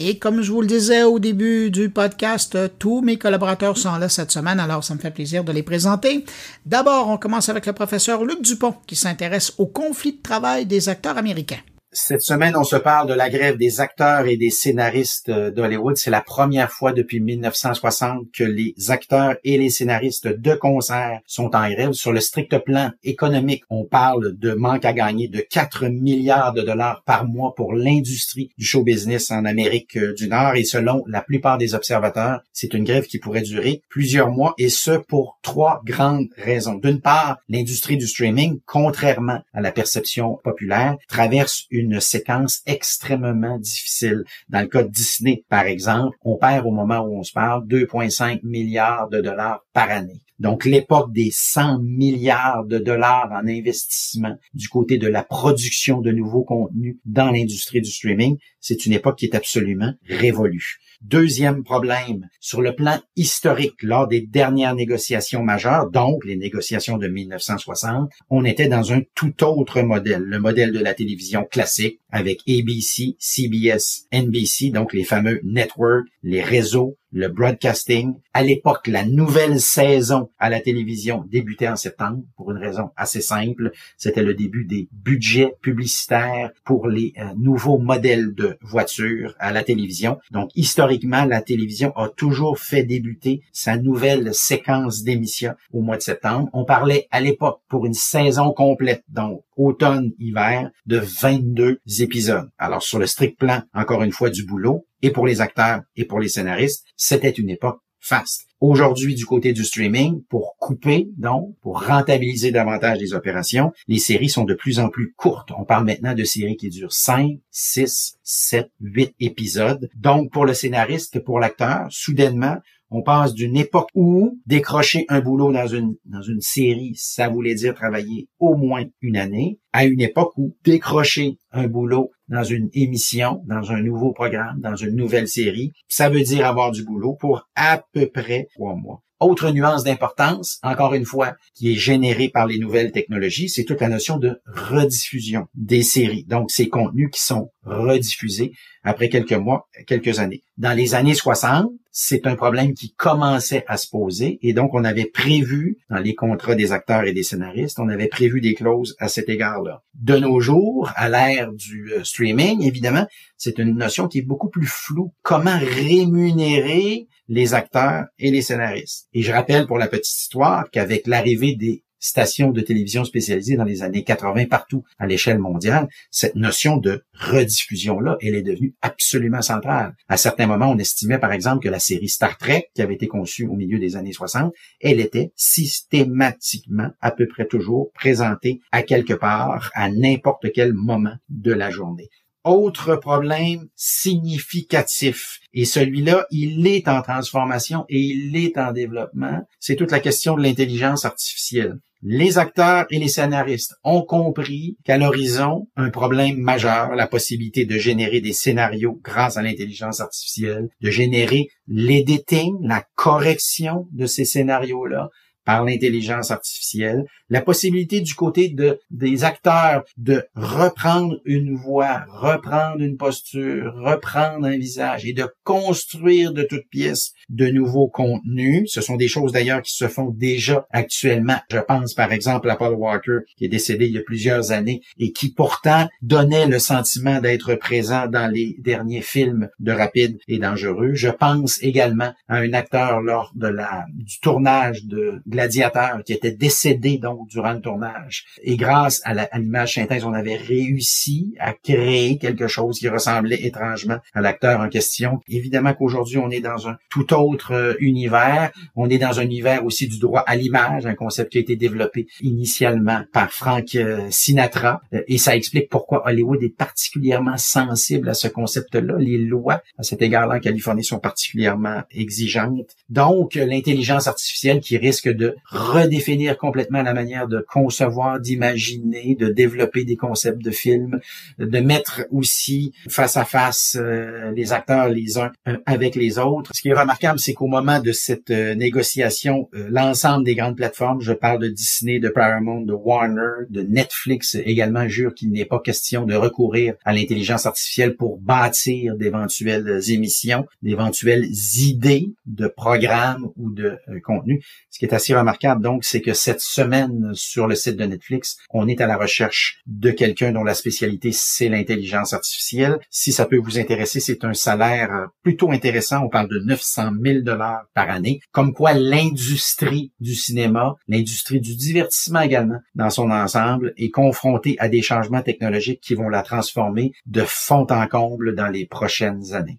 [0.00, 4.08] Et comme je vous le disais au début du podcast, tous mes collaborateurs sont là
[4.08, 6.24] cette semaine, alors ça me fait plaisir de les présenter.
[6.64, 10.88] D'abord, on commence avec le professeur Luc Dupont, qui s'intéresse au conflit de travail des
[10.88, 11.58] acteurs américains.
[12.00, 15.96] Cette semaine, on se parle de la grève des acteurs et des scénaristes d'Hollywood.
[15.96, 21.56] C'est la première fois depuis 1960 que les acteurs et les scénaristes de concert sont
[21.56, 21.92] en grève.
[21.92, 26.62] Sur le strict plan économique, on parle de manque à gagner de 4 milliards de
[26.62, 30.54] dollars par mois pour l'industrie du show business en Amérique euh, du Nord.
[30.54, 34.68] Et selon la plupart des observateurs, c'est une grève qui pourrait durer plusieurs mois et
[34.68, 36.76] ce pour trois grandes raisons.
[36.76, 44.24] D'une part, l'industrie du streaming, contrairement à la perception populaire, traverse une séquence extrêmement difficile.
[44.48, 47.66] Dans le cas de Disney, par exemple, on perd au moment où on se parle
[47.66, 50.20] 2,5 milliards de dollars par année.
[50.38, 56.12] Donc, l'époque des 100 milliards de dollars en investissement du côté de la production de
[56.12, 60.78] nouveaux contenus dans l'industrie du streaming, c'est une époque qui est absolument révolue.
[61.00, 67.06] Deuxième problème, sur le plan historique, lors des dernières négociations majeures, donc les négociations de
[67.06, 72.40] 1960, on était dans un tout autre modèle, le modèle de la télévision classique avec
[72.48, 78.14] ABC, CBS, NBC, donc les fameux networks, les réseaux, le broadcasting.
[78.32, 83.20] À l'époque, la nouvelle saison à la télévision débutait en septembre pour une raison assez
[83.20, 83.72] simple.
[83.96, 89.62] C'était le début des budgets publicitaires pour les euh, nouveaux modèles de voitures à la
[89.62, 90.18] télévision.
[90.30, 96.02] Donc, historiquement, la télévision a toujours fait débuter sa nouvelle séquence d'émissions au mois de
[96.02, 96.48] septembre.
[96.52, 102.48] On parlait à l'époque pour une saison complète, donc automne-hiver, de 22 épisodes.
[102.58, 106.04] Alors, sur le strict plan, encore une fois, du boulot, et pour les acteurs et
[106.04, 108.46] pour les scénaristes, c'était une époque faste.
[108.60, 114.28] Aujourd'hui, du côté du streaming, pour couper, donc, pour rentabiliser davantage les opérations, les séries
[114.28, 115.50] sont de plus en plus courtes.
[115.56, 119.88] On parle maintenant de séries qui durent 5, 6, 7, 8 épisodes.
[119.96, 122.56] Donc, pour le scénariste que pour l'acteur, soudainement,
[122.90, 127.54] on passe d'une époque où décrocher un boulot dans une, dans une série, ça voulait
[127.54, 132.68] dire travailler au moins une année, à une époque où décrocher un boulot dans une
[132.74, 137.14] émission, dans un nouveau programme, dans une nouvelle série, ça veut dire avoir du boulot
[137.14, 139.02] pour à peu près trois mois.
[139.20, 143.80] Autre nuance d'importance, encore une fois, qui est générée par les nouvelles technologies, c'est toute
[143.80, 146.24] la notion de rediffusion des séries.
[146.28, 148.52] Donc, ces contenus qui sont rediffusés
[148.84, 150.44] après quelques mois, quelques années.
[150.56, 154.84] Dans les années 60, c'est un problème qui commençait à se poser et donc on
[154.84, 158.94] avait prévu dans les contrats des acteurs et des scénaristes, on avait prévu des clauses
[159.00, 159.82] à cet égard-là.
[159.94, 163.06] De nos jours, à l'ère du euh, streaming, évidemment,
[163.36, 165.12] c'est une notion qui est beaucoup plus floue.
[165.22, 169.08] Comment rémunérer les acteurs et les scénaristes?
[169.12, 173.64] Et je rappelle pour la petite histoire qu'avec l'arrivée des stations de télévision spécialisées dans
[173.64, 179.42] les années 80 partout à l'échelle mondiale, cette notion de rediffusion-là, elle est devenue absolument
[179.42, 179.94] centrale.
[180.08, 183.08] À certains moments, on estimait par exemple que la série Star Trek, qui avait été
[183.08, 188.82] conçue au milieu des années 60, elle était systématiquement, à peu près toujours, présentée à
[188.82, 192.08] quelque part, à n'importe quel moment de la journée
[192.48, 195.38] autre problème significatif.
[195.52, 199.46] Et celui-là, il est en transformation et il est en développement.
[199.60, 201.78] C'est toute la question de l'intelligence artificielle.
[202.02, 207.76] Les acteurs et les scénaristes ont compris qu'à l'horizon, un problème majeur, la possibilité de
[207.76, 215.08] générer des scénarios grâce à l'intelligence artificielle, de générer l'editing, la correction de ces scénarios-là,
[215.48, 222.82] par l'intelligence artificielle, la possibilité du côté de, des acteurs de reprendre une voix, reprendre
[222.82, 228.70] une posture, reprendre un visage et de construire de toutes pièces de nouveaux contenus.
[228.70, 231.38] Ce sont des choses d'ailleurs qui se font déjà actuellement.
[231.50, 234.82] Je pense par exemple à Paul Walker qui est décédé il y a plusieurs années
[234.98, 240.38] et qui pourtant donnait le sentiment d'être présent dans les derniers films de Rapide et
[240.38, 240.92] Dangereux.
[240.92, 246.32] Je pense également à un acteur lors de la, du tournage de Gladiateur qui était
[246.32, 248.24] décédé donc durant le tournage.
[248.42, 253.98] Et grâce à l'image synthèse, on avait réussi à créer quelque chose qui ressemblait étrangement
[254.14, 255.20] à l'acteur en question.
[255.28, 258.50] Évidemment qu'aujourd'hui, on est dans un tout autre euh, univers.
[258.74, 261.54] On est dans un univers aussi du droit à l'image, un concept qui a été
[261.54, 264.80] développé initialement par Frank euh, Sinatra.
[264.92, 268.96] Euh, et ça explique pourquoi Hollywood est particulièrement sensible à ce concept-là.
[268.98, 272.74] Les lois à cet égard-là en Californie sont particulièrement exigeantes.
[272.88, 279.84] Donc, l'intelligence artificielle qui risque de redéfinir complètement la manière de concevoir, d'imaginer, de développer
[279.84, 281.00] des concepts de films,
[281.38, 286.50] de mettre aussi face à face euh, les acteurs les uns euh, avec les autres.
[286.54, 291.00] Ce qui est remarquable, c'est qu'au moment de cette euh, négociation, l'ensemble des grandes plateformes,
[291.00, 295.60] je parle de Disney, de Paramount, de Warner, de Netflix également, jure qu'il n'est pas
[295.60, 301.26] question de recourir à l'intelligence artificielle pour bâtir d'éventuelles émissions, d'éventuelles
[301.56, 304.42] idées de programmes ou de contenu.
[304.70, 308.36] Ce qui est assez remarquable, donc, c'est que cette semaine, sur le site de Netflix,
[308.50, 312.78] on est à la recherche de quelqu'un dont la spécialité, c'est l'intelligence artificielle.
[312.90, 316.04] Si ça peut vous intéresser, c'est un salaire plutôt intéressant.
[316.04, 318.20] On parle de 900 000 dollars par année.
[318.32, 324.68] Comme quoi, l'industrie du cinéma, l'industrie du divertissement également, dans son ensemble, est confrontée à
[324.68, 329.58] des changements technologiques qui vont la transformer de fond en comble dans les prochaines années.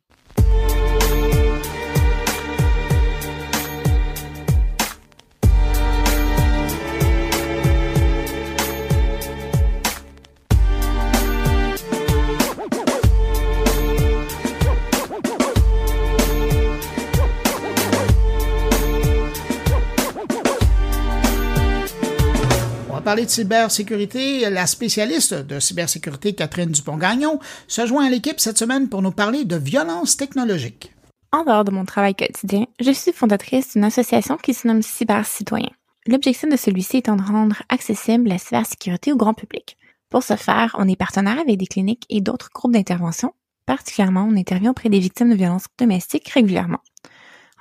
[23.10, 28.88] Parler de cybersécurité, la spécialiste de cybersécurité Catherine Dupont-Gagnon se joint à l'équipe cette semaine
[28.88, 30.94] pour nous parler de violence technologique.
[31.32, 35.72] En dehors de mon travail quotidien, je suis fondatrice d'une association qui se nomme Cybercitoyen.
[36.06, 39.76] L'objectif de celui-ci étant de rendre accessible la cybersécurité au grand public.
[40.12, 43.34] Pour ce faire, on est partenaire avec des cliniques et d'autres groupes d'intervention.
[43.66, 46.84] Particulièrement, on intervient auprès des victimes de violences domestiques régulièrement.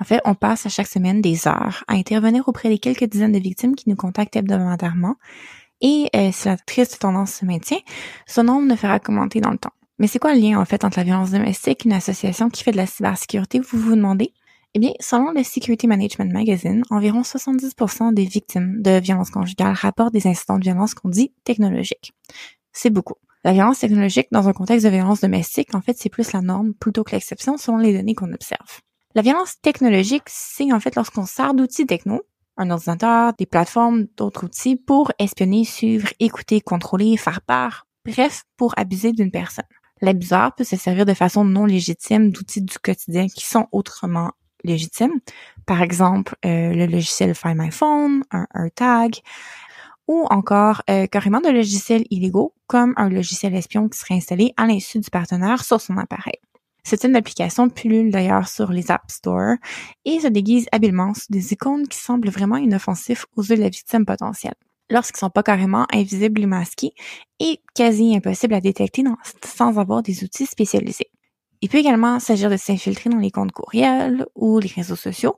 [0.01, 3.33] En fait, on passe à chaque semaine des heures à intervenir auprès des quelques dizaines
[3.33, 5.17] de victimes qui nous contactent hebdomadairement.
[5.81, 7.79] Et euh, si la triste tendance se maintient,
[8.27, 9.73] son nombre ne fera qu'augmenter dans le temps.
[9.99, 12.63] Mais c'est quoi le lien en fait entre la violence domestique et une association qui
[12.63, 14.33] fait de la cybersécurité, vous vous demandez?
[14.75, 20.13] Eh bien, selon le Security Management Magazine, environ 70% des victimes de violences conjugales rapportent
[20.13, 22.13] des incidents de violence qu'on dit technologiques.
[22.73, 23.15] C'est beaucoup.
[23.45, 26.75] La violence technologique dans un contexte de violence domestique, en fait, c'est plus la norme
[26.75, 28.81] plutôt que l'exception selon les données qu'on observe.
[29.19, 32.23] La violence technologique, c'est en fait lorsqu'on sert d'outils techno,
[32.57, 38.75] un ordinateur, des plateformes, d'autres outils pour espionner, suivre, écouter, contrôler, faire part, bref, pour
[38.77, 39.65] abuser d'une personne.
[40.01, 44.31] L'abuseur peut se servir de façon non légitime d'outils du quotidien qui sont autrement
[44.63, 45.19] légitimes.
[45.67, 49.17] Par exemple, euh, le logiciel Find My Phone, un, tag,
[50.07, 54.69] ou encore euh, carrément de logiciels illégaux comme un logiciel espion qui serait installé à
[54.69, 56.39] l'insu du partenaire sur son appareil.
[56.89, 59.57] Ce type d'application pullule d'ailleurs sur les App Store
[60.07, 63.69] et se déguise habilement sous des icônes qui semblent vraiment inoffensifs aux yeux de la
[63.69, 64.55] victime potentielle.
[64.89, 66.95] Lorsqu'ils sont pas carrément invisibles ou masqués
[67.41, 69.05] et quasi impossibles à détecter
[69.45, 71.11] sans avoir des outils spécialisés.
[71.61, 75.37] Il peut également s'agir de s'infiltrer dans les comptes courriels ou les réseaux sociaux,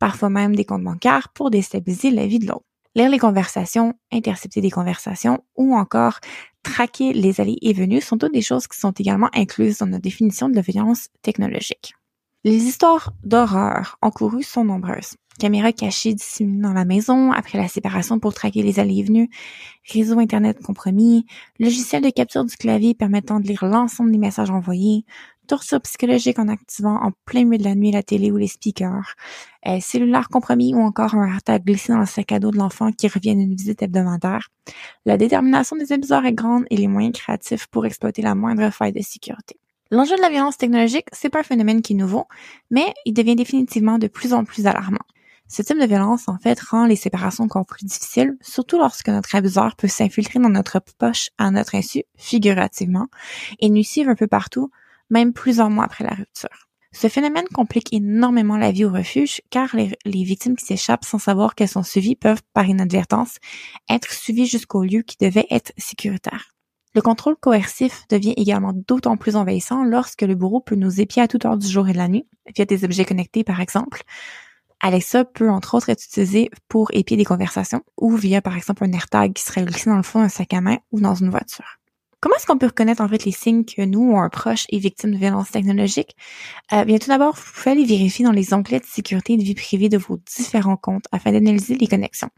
[0.00, 4.60] parfois même des comptes bancaires pour déstabiliser la vie de l'autre lire les conversations, intercepter
[4.60, 6.20] des conversations ou encore
[6.62, 10.02] traquer les allées et venues sont toutes des choses qui sont également incluses dans notre
[10.02, 11.94] définition de la violence technologique.
[12.44, 15.16] Les histoires d'horreur encourues sont nombreuses.
[15.38, 19.30] Caméras cachées dissimulées dans la maison après la séparation pour traquer les allées et venues,
[19.92, 21.26] réseau Internet compromis,
[21.58, 25.04] logiciel de capture du clavier permettant de lire l'ensemble des messages envoyés,
[25.48, 29.14] torture psychologique en activant en plein milieu de la nuit la télé ou les speakers,
[29.66, 32.92] euh, cellulaire compromis ou encore un AirTag glissé dans le sac à dos de l'enfant
[32.92, 34.48] qui revient d'une visite hebdomadaire.
[35.04, 38.92] La détermination des abuseurs est grande et les moyens créatifs pour exploiter la moindre faille
[38.92, 39.56] de sécurité.
[39.90, 42.26] L'enjeu de la violence technologique, c'est pas un phénomène qui est nouveau,
[42.70, 44.98] mais il devient définitivement de plus en plus alarmant.
[45.50, 49.34] Ce type de violence, en fait, rend les séparations encore plus difficiles, surtout lorsque notre
[49.34, 53.06] abuseur peut s'infiltrer dans notre poche à notre insu, figurativement,
[53.58, 54.70] et nous suivre un peu partout,
[55.10, 56.68] même plusieurs mois après la rupture.
[56.92, 61.54] Ce phénomène complique énormément la vie au refuge car les, victimes qui s'échappent sans savoir
[61.54, 63.36] qu'elles sont suivies peuvent, par inadvertance,
[63.90, 66.54] être suivies jusqu'au lieu qui devait être sécuritaire.
[66.94, 71.28] Le contrôle coercif devient également d'autant plus envahissant lorsque le bourreau peut nous épier à
[71.28, 74.02] toute heure du jour et de la nuit, via des objets connectés par exemple.
[74.80, 78.92] Alexa peut entre autres être utilisée pour épier des conversations ou via par exemple un
[78.92, 81.78] AirTag qui serait glissé dans le fond d'un sac à main ou dans une voiture.
[82.20, 84.78] Comment est-ce qu'on peut reconnaître en fait les signes que nous ou un proche est
[84.78, 86.16] victime de violence technologique?
[86.72, 89.44] Euh, bien, tout d'abord, vous pouvez aller vérifier dans les onglets de sécurité et de
[89.44, 92.30] vie privée de vos différents comptes afin d'analyser les connexions.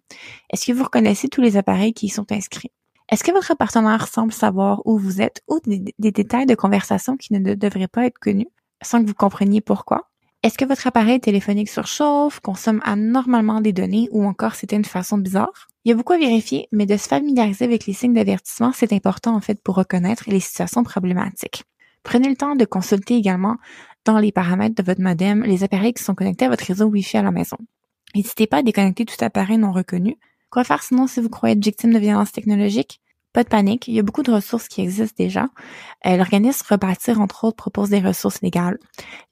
[0.53, 2.73] Est-ce que vous reconnaissez tous les appareils qui y sont inscrits?
[3.11, 7.17] Est-ce que votre partenaire semble savoir où vous êtes ou des, des détails de conversation
[7.17, 8.49] qui ne devraient pas être connus
[8.83, 10.11] sans que vous compreniez pourquoi?
[10.43, 15.17] Est-ce que votre appareil téléphonique surchauffe, consomme anormalement des données ou encore c'était une façon
[15.17, 15.70] bizarre?
[15.85, 18.93] Il y a beaucoup à vérifier, mais de se familiariser avec les signes d'avertissement, c'est
[18.93, 21.65] important en fait pour reconnaître les situations problématiques.
[22.03, 23.57] Prenez le temps de consulter également
[24.05, 27.19] dans les paramètres de votre modem les appareils qui sont connectés à votre réseau Wi-Fi
[27.19, 27.57] à la maison.
[28.15, 30.17] N'hésitez pas à déconnecter tout appareil non reconnu.
[30.51, 33.01] Quoi faire sinon si vous croyez être victime de violence technologique?
[33.33, 35.49] Pas de panique, il y a beaucoup de ressources qui existent déjà.
[36.05, 38.79] Euh, L'organisme Rebâtir, entre autres, propose des ressources légales.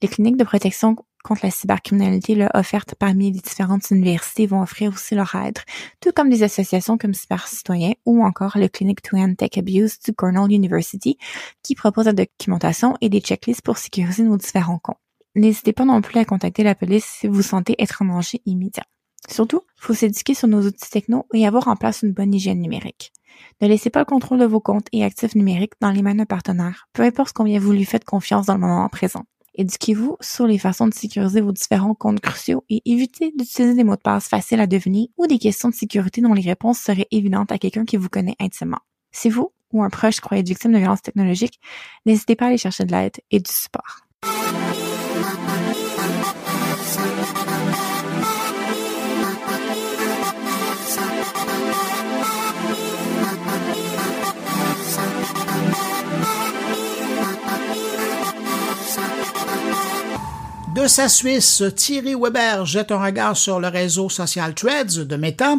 [0.01, 2.51] Les cliniques de protection contre la cybercriminalité là,
[2.97, 5.59] parmi les différentes universités vont offrir aussi leur aide,
[6.01, 9.99] tout comme des associations comme Cyber Citoyen ou encore le Clinic to End Tech Abuse
[9.99, 11.17] du Cornell University
[11.63, 14.97] qui propose la documentation et des checklists pour sécuriser nos différents comptes.
[15.35, 18.85] N'hésitez pas non plus à contacter la police si vous sentez être en danger immédiat.
[19.29, 22.61] Surtout, il faut s'éduquer sur nos outils techno et avoir en place une bonne hygiène
[22.61, 23.13] numérique.
[23.61, 26.25] Ne laissez pas le contrôle de vos comptes et actifs numériques dans les mains d'un
[26.25, 29.25] partenaire, peu importe combien vous lui faites confiance dans le moment présent.
[29.59, 33.97] Éduquez-vous sur les façons de sécuriser vos différents comptes cruciaux et évitez d'utiliser des mots
[33.97, 37.51] de passe faciles à deviner ou des questions de sécurité dont les réponses seraient évidentes
[37.51, 38.79] à quelqu'un qui vous connaît intimement.
[39.11, 41.59] Si vous ou un proche croyez être victime de violences technologiques,
[42.05, 43.99] n'hésitez pas à aller chercher de l'aide et du support.
[60.79, 65.55] De sa Suisse, Thierry Weber jette un regard sur le réseau social Threads de Meta,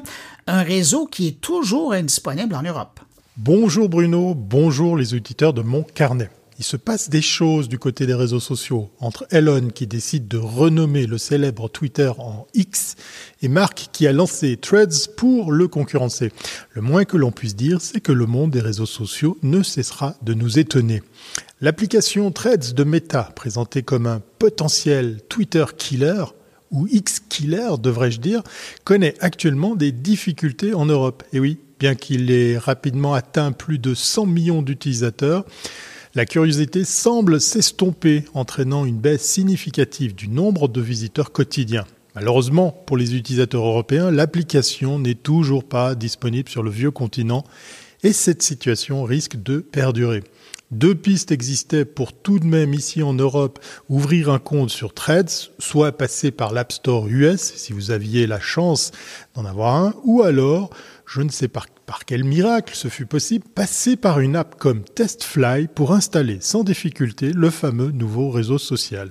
[0.47, 3.01] un réseau qui est toujours indisponible en Europe.
[3.37, 6.31] Bonjour Bruno, bonjour les auditeurs de mon carnet.
[6.59, 10.39] Il se passe des choses du côté des réseaux sociaux entre Elon qui décide de
[10.39, 12.97] renommer le célèbre Twitter en X
[13.43, 16.33] et Mark qui a lancé Threads pour le concurrencer.
[16.73, 20.15] Le moins que l'on puisse dire, c'est que le monde des réseaux sociaux ne cessera
[20.23, 21.03] de nous étonner.
[21.63, 26.25] L'application Threads de Meta, présentée comme un potentiel Twitter killer,
[26.71, 28.43] ou X-killer devrais-je dire,
[28.85, 31.23] connaît actuellement des difficultés en Europe.
[31.35, 35.45] Et oui, bien qu'il ait rapidement atteint plus de 100 millions d'utilisateurs,
[36.15, 41.85] la curiosité semble s'estomper, entraînant une baisse significative du nombre de visiteurs quotidiens.
[42.15, 47.45] Malheureusement, pour les utilisateurs européens, l'application n'est toujours pas disponible sur le vieux continent
[48.03, 50.25] et cette situation risque de perdurer.
[50.71, 53.59] Deux pistes existaient pour tout de même ici en Europe
[53.89, 58.39] ouvrir un compte sur Threads, soit passer par l'App Store US si vous aviez la
[58.39, 58.93] chance
[59.35, 60.71] d'en avoir un, ou alors,
[61.07, 64.85] je ne sais par, par quel miracle ce fut possible, passer par une app comme
[64.85, 69.11] TestFly pour installer sans difficulté le fameux nouveau réseau social.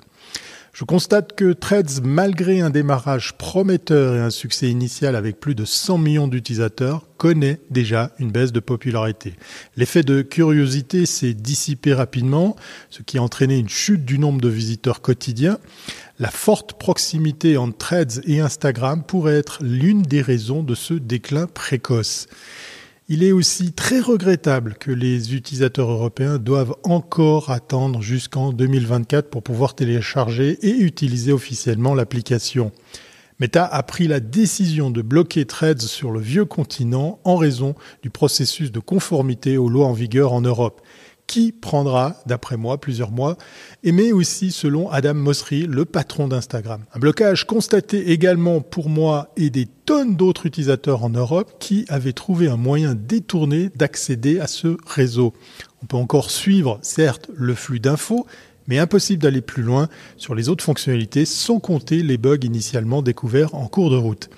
[0.73, 5.65] Je constate que Threads, malgré un démarrage prometteur et un succès initial avec plus de
[5.65, 9.33] 100 millions d'utilisateurs, connaît déjà une baisse de popularité.
[9.75, 12.55] L'effet de curiosité s'est dissipé rapidement,
[12.89, 15.57] ce qui a entraîné une chute du nombre de visiteurs quotidiens.
[16.19, 21.47] La forte proximité entre Threads et Instagram pourrait être l'une des raisons de ce déclin
[21.47, 22.27] précoce.
[23.11, 29.41] Il est aussi très regrettable que les utilisateurs européens doivent encore attendre jusqu'en 2024 pour
[29.41, 32.71] pouvoir télécharger et utiliser officiellement l'application.
[33.39, 38.11] Meta a pris la décision de bloquer Threads sur le vieux continent en raison du
[38.11, 40.79] processus de conformité aux lois en vigueur en Europe
[41.29, 43.37] qui prendra, d'après moi, plusieurs mois,
[43.83, 46.81] et mais aussi selon Adam Mosseri, le patron d'Instagram.
[46.91, 52.13] Un blocage constaté également pour moi et des tonnes d'autres utilisateurs en Europe qui avaient
[52.13, 55.33] trouvé un moyen détourné d'accéder à ce réseau.
[55.83, 58.25] On peut encore suivre, certes, le flux d'infos,
[58.67, 63.53] mais impossible d'aller plus loin sur les autres fonctionnalités sans compter les bugs initialement découverts
[63.53, 64.31] en cours de route.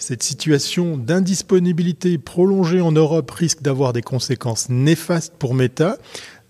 [0.00, 5.98] Cette situation d'indisponibilité prolongée en Europe risque d'avoir des conséquences néfastes pour Meta.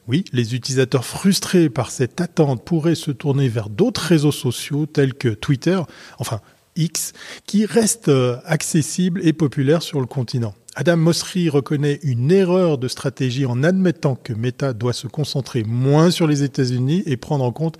[0.07, 5.15] Oui, les utilisateurs frustrés par cette attente pourraient se tourner vers d'autres réseaux sociaux tels
[5.15, 5.81] que Twitter,
[6.21, 6.41] enfin
[6.77, 7.13] X,
[7.45, 10.55] qui restent euh, accessibles et populaires sur le continent.
[10.77, 16.13] Adam Mosseri reconnaît une erreur de stratégie en admettant que Meta doit se concentrer moins
[16.13, 17.79] sur les États-Unis et prendre en compte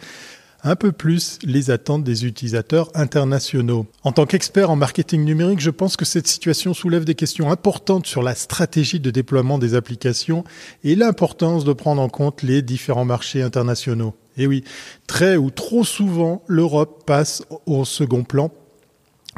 [0.63, 3.87] un peu plus les attentes des utilisateurs internationaux.
[4.03, 8.07] En tant qu'expert en marketing numérique, je pense que cette situation soulève des questions importantes
[8.07, 10.45] sur la stratégie de déploiement des applications
[10.85, 14.15] et l'importance de prendre en compte les différents marchés internationaux.
[14.37, 14.65] Et oui,
[15.07, 18.51] très ou trop souvent, l'Europe passe au second plan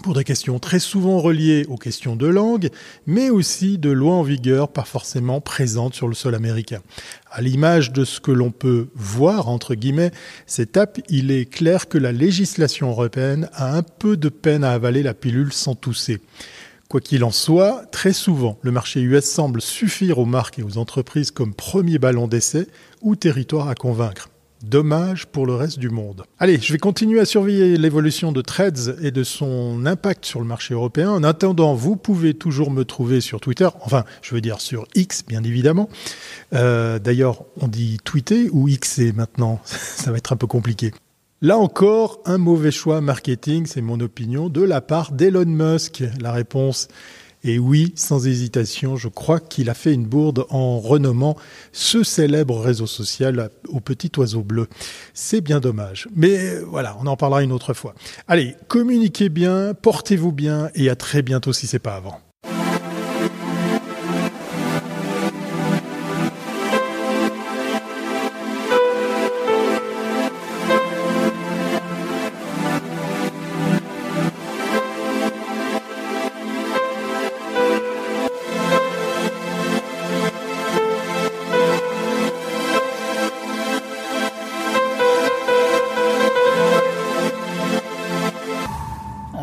[0.02, 2.70] pour des questions très souvent reliées aux questions de langue,
[3.06, 6.80] mais aussi de lois en vigueur pas forcément présentes sur le sol américain.
[7.30, 10.10] À l'image de ce que l'on peut voir, entre guillemets,
[10.46, 14.72] cette étape, il est clair que la législation européenne a un peu de peine à
[14.72, 16.20] avaler la pilule sans tousser.
[16.88, 20.78] Quoi qu'il en soit, très souvent, le marché US semble suffire aux marques et aux
[20.78, 22.66] entreprises comme premier ballon d'essai
[23.02, 24.31] ou territoire à convaincre.
[24.62, 26.24] Dommage pour le reste du monde.
[26.38, 30.46] Allez, je vais continuer à surveiller l'évolution de Threads et de son impact sur le
[30.46, 31.10] marché européen.
[31.10, 35.24] En attendant, vous pouvez toujours me trouver sur Twitter, enfin, je veux dire sur X,
[35.26, 35.88] bien évidemment.
[36.54, 40.92] Euh, D'ailleurs, on dit tweeter ou Xer maintenant, ça va être un peu compliqué.
[41.40, 46.04] Là encore, un mauvais choix marketing, c'est mon opinion, de la part d'Elon Musk.
[46.20, 46.86] La réponse
[47.44, 51.36] et oui, sans hésitation, je crois qu'il a fait une bourde en renommant
[51.72, 54.68] ce célèbre réseau social au petit oiseau bleu.
[55.14, 56.08] C'est bien dommage.
[56.14, 57.94] Mais voilà, on en parlera une autre fois.
[58.28, 62.20] Allez, communiquez bien, portez-vous bien et à très bientôt si c'est pas avant.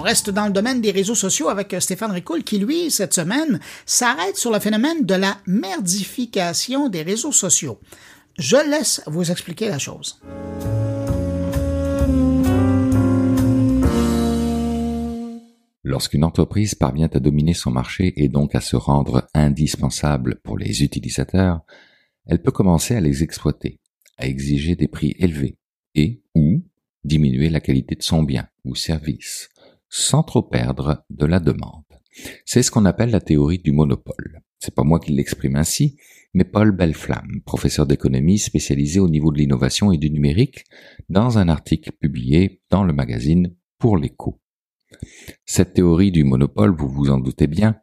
[0.09, 3.59] Reste dans le domaine des réseaux sociaux avec euh, Stéphane Ricoul qui, lui, cette semaine,
[3.85, 7.79] s'arrête sur le phénomène de la merdification des réseaux sociaux.
[8.39, 10.19] Je laisse vous expliquer la chose.
[15.83, 20.81] Lorsqu'une entreprise parvient à dominer son marché et donc à se rendre indispensable pour les
[20.81, 21.59] utilisateurs,
[22.25, 23.79] elle peut commencer à les exploiter,
[24.17, 25.59] à exiger des prix élevés
[25.93, 26.63] et ou
[27.03, 29.49] diminuer la qualité de son bien ou service,
[29.89, 31.83] sans trop perdre de la demande.
[32.45, 34.41] C'est ce qu'on appelle la théorie du monopole.
[34.59, 35.97] C'est pas moi qui l'exprime ainsi,
[36.33, 40.65] mais Paul Belleflamme, professeur d'économie spécialisé au niveau de l'innovation et du numérique,
[41.07, 44.39] dans un article publié dans le magazine Pour l'écho.
[45.45, 47.79] Cette théorie du monopole, vous vous en doutez bien,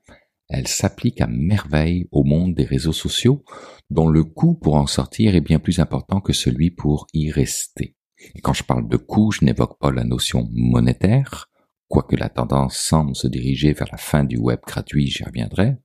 [0.49, 3.45] elle s'applique à merveille au monde des réseaux sociaux,
[3.91, 7.97] dont le coût pour en sortir est bien plus important que celui pour y rester.
[8.35, 11.51] Et quand je parle de coût, je n'évoque pas la notion monétaire,
[11.89, 15.77] quoique la tendance semble se diriger vers la fin du web gratuit, j'y reviendrai,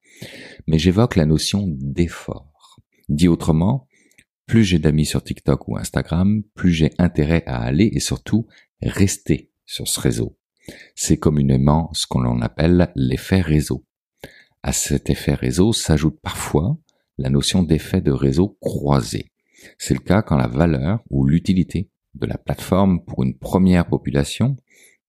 [0.67, 2.79] mais j'évoque la notion d'effort.
[3.09, 3.87] Dit autrement,
[4.45, 8.47] plus j'ai d'amis sur TikTok ou Instagram, plus j'ai intérêt à aller et surtout
[8.81, 10.37] rester sur ce réseau.
[10.95, 13.85] C'est communément ce qu'on appelle l'effet réseau.
[14.63, 16.77] À cet effet réseau s'ajoute parfois
[17.17, 19.31] la notion d'effet de réseau croisé.
[19.77, 24.57] C'est le cas quand la valeur ou l'utilité de la plateforme pour une première population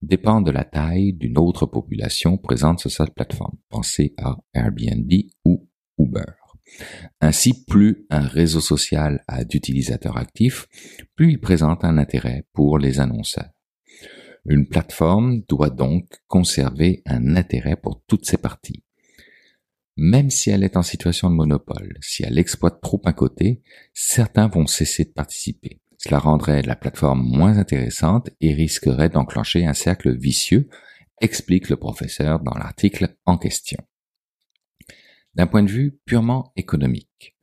[0.03, 3.57] dépend de la taille d'une autre population présente sur cette plateforme.
[3.69, 5.11] Pensez à Airbnb
[5.45, 6.33] ou Uber.
[7.21, 10.67] Ainsi, plus un réseau social a d'utilisateurs actifs,
[11.15, 13.51] plus il présente un intérêt pour les annonceurs.
[14.45, 18.83] Une plateforme doit donc conserver un intérêt pour toutes ses parties.
[19.95, 23.61] Même si elle est en situation de monopole, si elle exploite trop un côté,
[23.93, 25.82] certains vont cesser de participer.
[26.03, 30.67] Cela rendrait la plateforme moins intéressante et risquerait d'enclencher un cercle vicieux,
[31.21, 33.77] explique le professeur dans l'article en question.
[35.35, 37.37] D'un point de vue purement économique,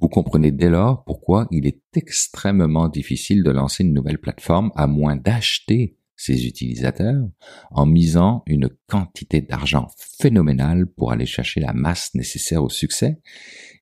[0.00, 4.86] vous comprenez dès lors pourquoi il est extrêmement difficile de lancer une nouvelle plateforme à
[4.86, 7.28] moins d'acheter ses utilisateurs
[7.70, 13.20] en misant une quantité d'argent phénoménale pour aller chercher la masse nécessaire au succès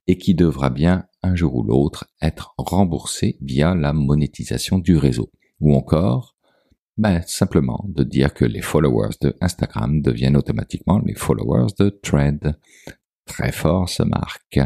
[0.08, 5.30] et qui devra bien un jour ou l'autre être remboursé via la monétisation du réseau.
[5.60, 6.36] Ou encore,
[6.96, 12.56] ben, simplement de dire que les followers de Instagram deviennent automatiquement les followers de Thread.
[13.26, 14.60] Très fort ce marque.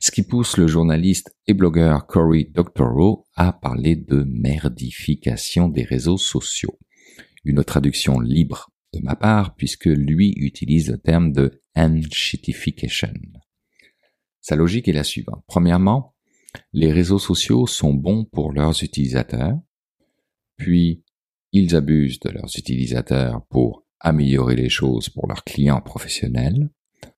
[0.00, 6.18] Ce qui pousse le journaliste et blogueur Cory Doctorow à parler de merdification des réseaux
[6.18, 6.78] sociaux
[7.44, 13.12] une traduction libre de ma part puisque lui utilise le terme de enshitification.
[14.42, 15.42] Sa logique est la suivante.
[15.46, 16.14] Premièrement,
[16.72, 19.58] les réseaux sociaux sont bons pour leurs utilisateurs,
[20.56, 21.02] puis
[21.52, 26.68] ils abusent de leurs utilisateurs pour améliorer les choses pour leurs clients professionnels.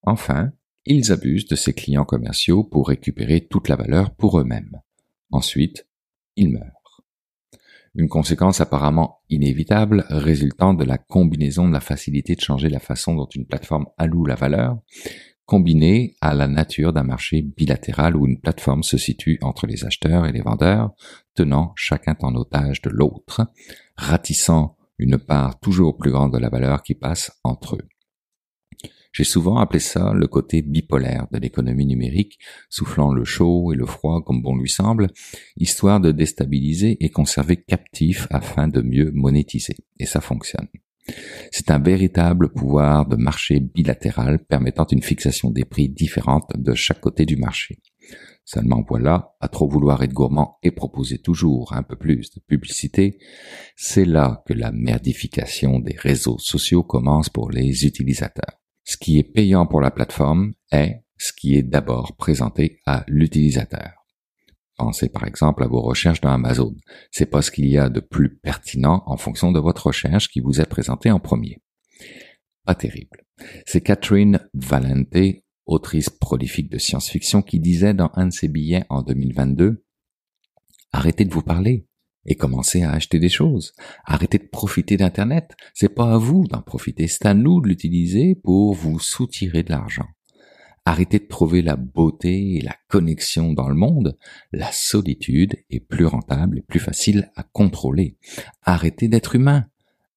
[0.03, 0.51] Enfin,
[0.85, 4.79] ils abusent de ces clients commerciaux pour récupérer toute la valeur pour eux-mêmes.
[5.31, 5.87] Ensuite,
[6.35, 6.85] ils meurent
[7.95, 13.15] une conséquence apparemment inévitable résultant de la combinaison de la facilité de changer la façon
[13.15, 14.77] dont une plateforme alloue la valeur,
[15.45, 20.25] combinée à la nature d'un marché bilatéral où une plateforme se situe entre les acheteurs
[20.25, 20.91] et les vendeurs,
[21.35, 23.47] tenant chacun en otage de l'autre,
[23.95, 27.87] ratissant une part toujours plus grande de la valeur qui passe entre eux.
[29.15, 32.37] J'ai souvent appelé ça le côté bipolaire de l'économie numérique,
[32.69, 35.07] soufflant le chaud et le froid comme bon lui semble,
[35.55, 39.77] histoire de déstabiliser et conserver captif afin de mieux monétiser.
[39.99, 40.67] Et ça fonctionne.
[41.51, 47.01] C'est un véritable pouvoir de marché bilatéral permettant une fixation des prix différentes de chaque
[47.01, 47.79] côté du marché.
[48.43, 53.17] Seulement voilà, à trop vouloir être gourmand et proposer toujours un peu plus de publicité,
[53.75, 58.61] c'est là que la merdification des réseaux sociaux commence pour les utilisateurs.
[58.83, 64.04] Ce qui est payant pour la plateforme est ce qui est d'abord présenté à l'utilisateur.
[64.77, 66.75] Pensez par exemple à vos recherches dans Amazon.
[67.11, 70.41] C'est pas ce qu'il y a de plus pertinent en fonction de votre recherche qui
[70.41, 71.61] vous est présenté en premier.
[72.65, 73.25] Pas terrible.
[73.65, 79.01] C'est Catherine Valente, autrice prolifique de science-fiction, qui disait dans un de ses billets en
[79.01, 79.83] 2022
[80.91, 81.87] Arrêtez de vous parler
[82.25, 83.73] et commencez à acheter des choses.
[84.05, 85.55] Arrêtez de profiter d'Internet.
[85.73, 89.71] C'est pas à vous d'en profiter, c'est à nous de l'utiliser pour vous soutirer de
[89.71, 90.07] l'argent.
[90.87, 94.17] Arrêtez de trouver la beauté et la connexion dans le monde.
[94.51, 98.17] La solitude est plus rentable et plus facile à contrôler.
[98.61, 99.65] Arrêtez d'être humain.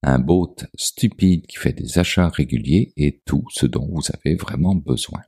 [0.02, 4.74] Un bot stupide qui fait des achats réguliers est tout ce dont vous avez vraiment
[4.74, 5.22] besoin.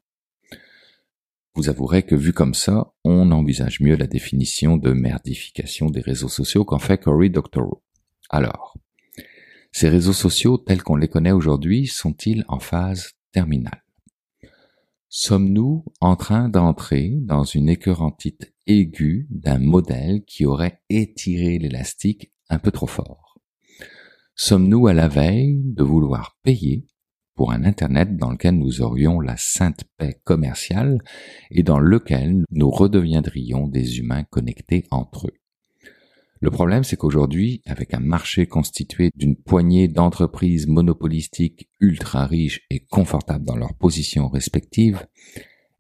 [1.55, 6.29] Vous avouerez que vu comme ça, on envisage mieux la définition de merdification des réseaux
[6.29, 7.83] sociaux qu'en fait Cory Doctorow.
[8.29, 8.77] Alors,
[9.73, 13.83] Ces réseaux sociaux tels qu'on les connaît aujourd'hui sont-ils en phase terminale?
[15.13, 22.61] Sommes-nous en train d'entrer dans une écœurantite aiguë d'un modèle qui aurait étiré l'élastique un
[22.61, 23.41] peu trop fort?
[24.37, 26.87] Sommes-nous à la veille de vouloir payer
[27.35, 31.03] pour un Internet dans lequel nous aurions la sainte paix commerciale
[31.51, 35.40] et dans lequel nous redeviendrions des humains connectés entre eux?
[36.43, 42.81] Le problème, c'est qu'aujourd'hui, avec un marché constitué d'une poignée d'entreprises monopolistiques ultra riches et
[42.81, 45.07] confortables dans leurs positions respectives,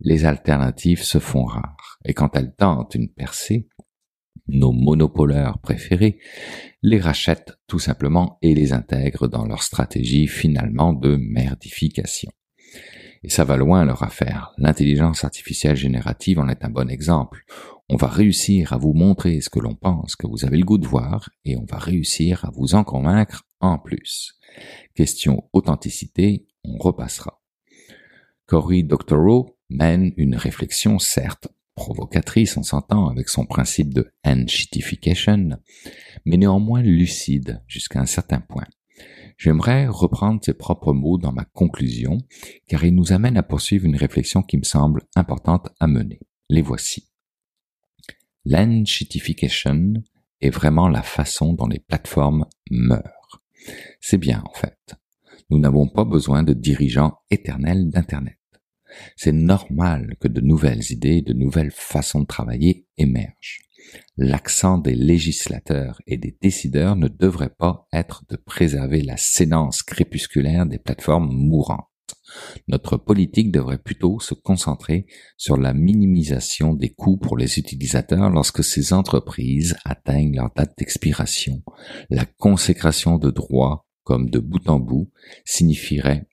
[0.01, 1.99] les alternatives se font rares.
[2.05, 3.69] Et quand elles tentent une percée,
[4.49, 6.19] nos monopoleurs préférés
[6.83, 12.31] les rachètent tout simplement et les intègrent dans leur stratégie finalement de merdification.
[13.23, 14.53] Et ça va loin leur affaire.
[14.57, 17.45] L'intelligence artificielle générative en est un bon exemple.
[17.89, 20.79] On va réussir à vous montrer ce que l'on pense que vous avez le goût
[20.79, 24.39] de voir et on va réussir à vous en convaincre en plus.
[24.95, 27.41] Question authenticité, on repassera.
[28.47, 31.49] Cory Doctorow mène une réflexion certes
[31.81, 35.59] provocatrice, on s'entend, avec son principe de enshitification,
[36.27, 38.67] mais néanmoins lucide jusqu'à un certain point.
[39.41, 42.19] J'aimerais reprendre ses propres mots dans ma conclusion,
[42.67, 46.21] car il nous amène à poursuivre une réflexion qui me semble importante à mener.
[46.51, 47.09] Les voici.
[48.45, 49.95] L'enshitification
[50.43, 53.41] est vraiment la façon dont les plateformes meurent.
[53.99, 54.95] C'est bien en fait.
[55.49, 58.37] Nous n'avons pas besoin de dirigeants éternels d'Internet.
[59.17, 63.70] C'est normal que de nouvelles idées, de nouvelles façons de travailler émergent
[64.17, 70.67] l'accent des législateurs et des décideurs ne devrait pas être de préserver la séance crépusculaire
[70.67, 71.87] des plateformes mourantes.
[72.69, 78.65] Notre politique devrait plutôt se concentrer sur la minimisation des coûts pour les utilisateurs lorsque
[78.65, 81.63] ces entreprises atteignent leur date d'expiration.
[82.09, 85.11] La consécration de droits, comme de bout en bout,
[85.45, 86.27] signifierait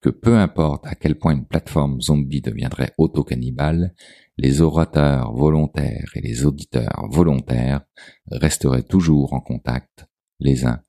[0.00, 3.94] que peu importe à quel point une plateforme zombie deviendrait auto-cannibale,
[4.42, 7.82] les orateurs volontaires et les auditeurs volontaires
[8.30, 10.06] resteraient toujours en contact
[10.38, 10.80] les uns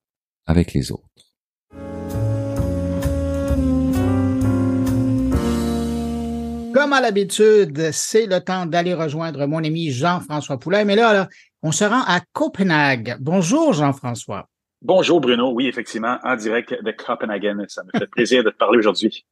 [0.46, 1.04] avec les autres.
[6.74, 10.86] Comme à l'habitude, c'est le temps d'aller rejoindre mon ami Jean-François Poulet.
[10.86, 11.28] Mais là, là,
[11.62, 13.18] on se rend à Copenhague.
[13.20, 14.48] Bonjour Jean-François.
[14.82, 15.52] Bonjour Bruno.
[15.54, 17.66] Oui, effectivement, en direct de Copenhague.
[17.68, 19.26] Ça me fait plaisir de te parler aujourd'hui.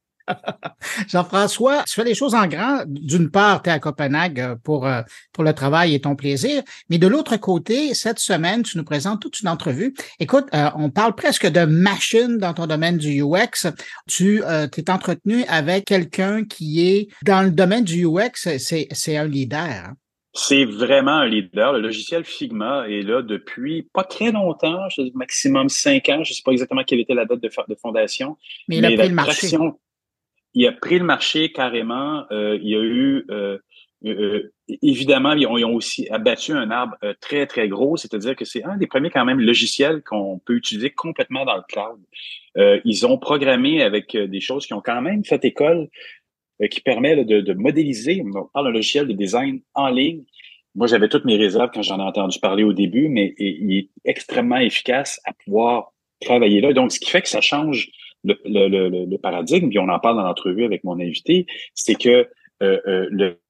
[1.08, 2.84] Jean-François, tu fais les choses en grand.
[2.86, 5.02] D'une part, tu es à Copenhague euh, pour, euh,
[5.32, 9.20] pour le travail et ton plaisir, mais de l'autre côté, cette semaine, tu nous présentes
[9.20, 9.94] toute une entrevue.
[10.18, 13.70] Écoute, euh, on parle presque de machine dans ton domaine du UX.
[14.06, 14.42] Tu
[14.72, 19.60] t'es entretenu avec quelqu'un qui est dans le domaine du UX, c'est un leader.
[19.60, 19.94] Hein?
[20.32, 21.72] C'est vraiment un leader.
[21.72, 26.22] Le logiciel Figma est là depuis pas très longtemps, maximum cinq ans.
[26.22, 28.36] Je ne sais pas exactement quelle était la date de, fondation.
[28.68, 29.48] Mais il a pris le marché
[30.54, 32.24] il a pris le marché carrément.
[32.30, 33.58] Euh, il y a eu, euh,
[34.04, 34.52] euh,
[34.82, 38.64] évidemment, ils ont, ils ont, aussi abattu un arbre très, très gros, c'est-à-dire que c'est
[38.64, 42.00] un des premiers quand même logiciels qu'on peut utiliser complètement dans le cloud.
[42.84, 45.88] ils ont programmé avec des choses qui ont quand même fait école,
[46.70, 50.24] qui permet de, de, modéliser, on parle d'un logiciel de design en ligne.
[50.74, 53.88] Moi, j'avais toutes mes réserves quand j'en ai entendu parler au début, mais il est
[54.04, 56.72] extrêmement efficace à pouvoir travailler là.
[56.72, 57.90] Donc, ce qui fait que ça change
[58.24, 62.28] le, le, le, paradigme, puis on en parle dans l'entrevue avec mon invité, c'est que
[62.62, 63.40] euh, euh, le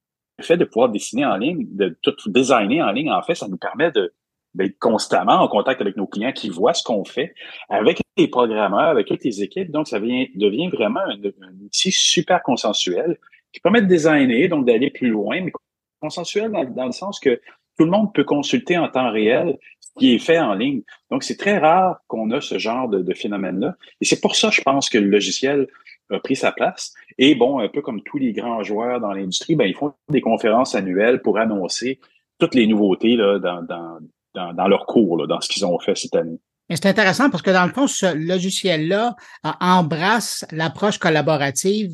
[0.41, 3.59] fait de pouvoir dessiner en ligne, de tout designer en ligne, en fait, ça nous
[3.59, 4.13] permet de
[4.55, 7.35] d'être constamment en contact avec nos clients qui voient ce qu'on fait,
[7.69, 9.71] avec les programmeurs, avec toutes les équipes.
[9.71, 13.19] Donc, ça devient, vraiment un, outil super consensuel
[13.53, 15.53] qui permet de designer, donc d'aller plus loin, mais
[16.01, 17.41] consensuel dans, le sens que
[17.79, 19.59] tout le monde peut consulter en temps réel
[19.99, 20.83] qui est fait en ligne.
[21.11, 23.77] Donc, c'est très rare qu'on a ce genre de, phénomène-là.
[24.01, 25.67] Et c'est pour ça, je pense, que le logiciel
[26.11, 26.95] a pris sa place.
[27.19, 30.21] Et bon, un peu comme tous les grands joueurs dans l'industrie, ben, ils font des
[30.21, 32.01] conférences annuelles pour annoncer
[32.39, 35.97] toutes les nouveautés là, dans, dans, dans, leur cours, là, dans ce qu'ils ont fait
[35.97, 36.39] cette année.
[36.71, 39.17] C'est intéressant parce que dans le fond, ce logiciel-là
[39.61, 41.91] embrasse l'approche collaborative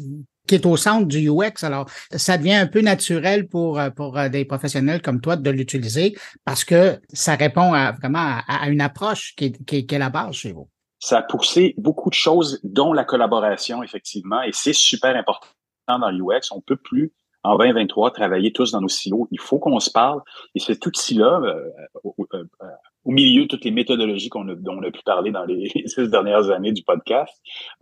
[0.47, 1.63] qui est au centre du UX.
[1.63, 5.51] Alors, ça devient un peu naturel pour, euh, pour euh, des professionnels comme toi de
[5.51, 10.11] l'utiliser parce que ça répond à, vraiment à, une approche qui est, qui, est, la
[10.11, 10.69] base chez vous.
[10.99, 15.47] Ça a poussé beaucoup de choses, dont la collaboration, effectivement, et c'est super important
[15.89, 16.51] dans l'UX.
[16.51, 17.13] On peut plus,
[17.43, 19.29] en 2023, travailler tous dans nos silos.
[19.31, 20.21] Il faut qu'on se parle.
[20.55, 21.71] Et cet outil-là, euh,
[22.03, 25.71] au, milieu de toutes les méthodologies qu'on a, dont on a pu parler dans les
[25.87, 27.33] six dernières années du podcast,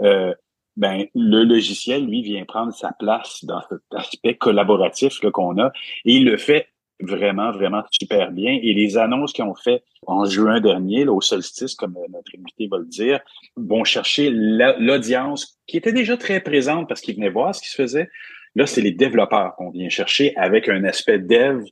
[0.03, 0.35] euh,
[0.77, 5.73] ben le logiciel, lui, vient prendre sa place dans cet aspect collaboratif qu'on a.
[6.05, 6.69] Et il le fait
[7.01, 8.59] vraiment, vraiment super bien.
[8.63, 12.67] Et les annonces qu'ils ont fait en juin dernier, là, au solstice, comme notre invité
[12.69, 13.21] va le dire,
[13.57, 17.77] vont chercher l'audience qui était déjà très présente parce qu'ils venaient voir ce qui se
[17.77, 18.09] faisait.
[18.55, 21.65] Là, c'est les développeurs qu'on vient chercher avec un aspect dev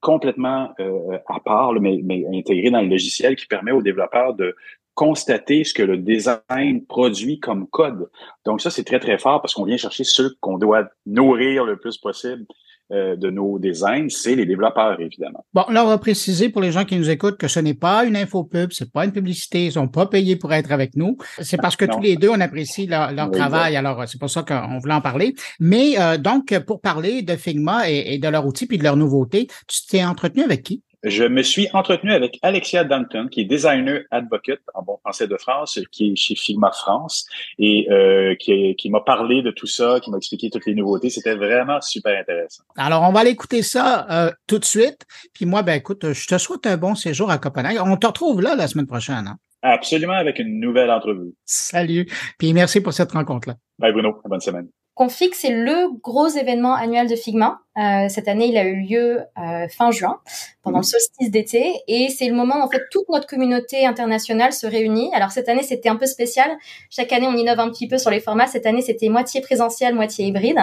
[0.00, 4.54] complètement euh, à part, mais, mais intégré dans le logiciel qui permet aux développeurs de
[4.94, 8.08] constater ce que le design produit comme code.
[8.44, 11.76] Donc ça, c'est très, très fort parce qu'on vient chercher ceux qu'on doit nourrir le
[11.76, 12.46] plus possible
[12.92, 15.42] euh, de nos designs, c'est les développeurs, évidemment.
[15.54, 18.04] Bon, là, on va préciser pour les gens qui nous écoutent que ce n'est pas
[18.04, 21.16] une infopub, c'est pas une publicité, ils sont pas payés pour être avec nous.
[21.40, 24.78] C'est parce que tous les deux, on apprécie leur, travail, alors c'est pour ça qu'on
[24.80, 25.34] voulait en parler.
[25.60, 28.98] Mais euh, donc, pour parler de Figma et, et de leur outil puis de leur
[28.98, 30.82] nouveauté, tu t'es entretenu avec qui?
[31.04, 35.36] Je me suis entretenu avec Alexia Danton, qui est designer advocate en bon français de
[35.36, 37.26] France, qui est chez Figma France,
[37.58, 41.10] et euh, qui, qui m'a parlé de tout ça, qui m'a expliqué toutes les nouveautés.
[41.10, 42.64] C'était vraiment super intéressant.
[42.76, 45.04] Alors, on va aller écouter ça euh, tout de suite.
[45.34, 47.76] Puis moi, ben écoute, je te souhaite un bon séjour à Copenhague.
[47.84, 49.26] On te retrouve là la semaine prochaine.
[49.26, 49.36] Hein?
[49.60, 51.34] Absolument, avec une nouvelle entrevue.
[51.44, 52.06] Salut.
[52.38, 53.56] Puis merci pour cette rencontre-là.
[53.78, 54.68] Bye Bruno, bonne semaine.
[54.94, 57.60] Config, c'est le gros événement annuel de Figma.
[57.76, 60.20] Euh, cette année, il a eu lieu euh, fin juin,
[60.62, 64.52] pendant le solstice d'été, et c'est le moment où en fait toute notre communauté internationale
[64.52, 65.10] se réunit.
[65.12, 66.48] Alors cette année, c'était un peu spécial.
[66.90, 68.46] Chaque année, on innove un petit peu sur les formats.
[68.46, 70.60] Cette année, c'était moitié présentiel, moitié hybride.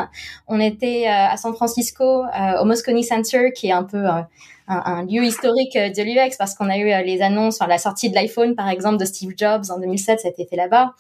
[0.48, 2.24] On était euh, à San Francisco,
[2.62, 4.06] au Moscone Center, qui est un peu
[4.72, 8.15] un, lieu historique de l'UX parce qu'on a eu les annonces, enfin, la sortie de
[8.15, 10.93] l'iPhone par exemple de Steve Jobs en 2007, ça a été là-bas.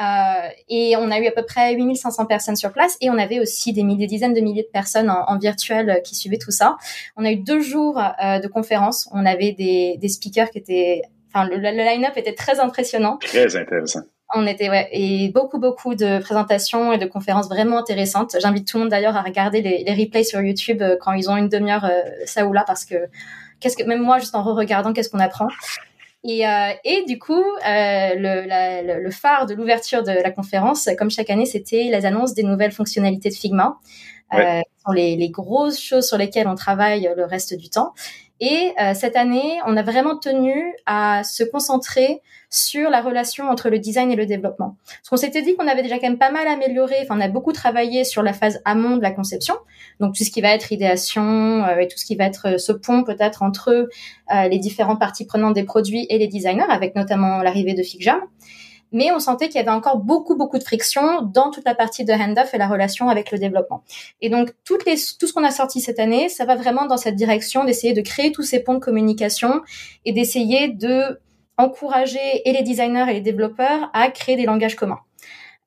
[0.00, 3.38] Euh, et on a eu à peu près 8500 personnes sur place et on avait
[3.38, 6.38] aussi des, milliers, des dizaines de milliers de personnes en, en, virtuel euh, qui suivaient
[6.38, 6.76] tout ça.
[7.16, 9.08] On a eu deux jours euh, de conférences.
[9.12, 13.18] On avait des, des speakers qui étaient, enfin le, le line-up était très impressionnant.
[13.18, 14.00] Très intéressant.
[14.34, 18.36] On était ouais et beaucoup beaucoup de présentations et de conférences vraiment intéressantes.
[18.40, 21.30] J'invite tout le monde d'ailleurs à regarder les, les, replays sur YouTube euh, quand ils
[21.30, 21.88] ont une demi-heure
[22.26, 22.96] ça ou là parce que
[23.60, 25.48] qu'est-ce que même moi juste en re-regardant qu'est-ce qu'on apprend.
[26.24, 30.88] Et, euh, et du coup, euh, le, la, le, phare de l'ouverture de la conférence,
[30.98, 33.78] comme chaque année, c'était les annonces des nouvelles fonctionnalités de Figma.
[34.32, 37.92] Euh, sont les, les, grosses choses sur lesquelles on travaille le reste du temps.
[38.40, 42.20] Et euh, cette année, on a vraiment tenu à se concentrer
[42.54, 44.76] sur la relation entre le design et le développement.
[44.86, 47.26] Parce qu'on s'était dit qu'on avait déjà quand même pas mal amélioré, enfin on a
[47.26, 49.56] beaucoup travaillé sur la phase amont de la conception,
[49.98, 52.58] donc tout ce qui va être idéation euh, et tout ce qui va être euh,
[52.58, 53.70] ce pont peut-être entre
[54.32, 58.20] euh, les différentes parties prenantes des produits et les designers, avec notamment l'arrivée de FigJam
[58.94, 62.04] mais on sentait qu'il y avait encore beaucoup, beaucoup de friction dans toute la partie
[62.04, 63.82] de handoff et la relation avec le développement.
[64.22, 66.96] Et donc, toutes les, tout ce qu'on a sorti cette année, ça va vraiment dans
[66.96, 69.62] cette direction d'essayer de créer tous ces ponts de communication
[70.04, 71.20] et d'essayer de
[71.58, 75.00] encourager et les designers et les développeurs à créer des langages communs.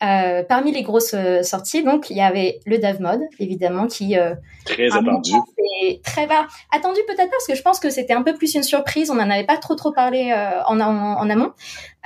[0.03, 4.15] Euh, parmi les grosses euh, sorties, donc il y avait le Dev Mode, évidemment, qui
[4.15, 5.31] euh, très attendu,
[6.03, 9.09] très bas, attendu peut-être parce que je pense que c'était un peu plus une surprise.
[9.09, 11.51] On n'en avait pas trop trop parlé euh, en, en, en, amont,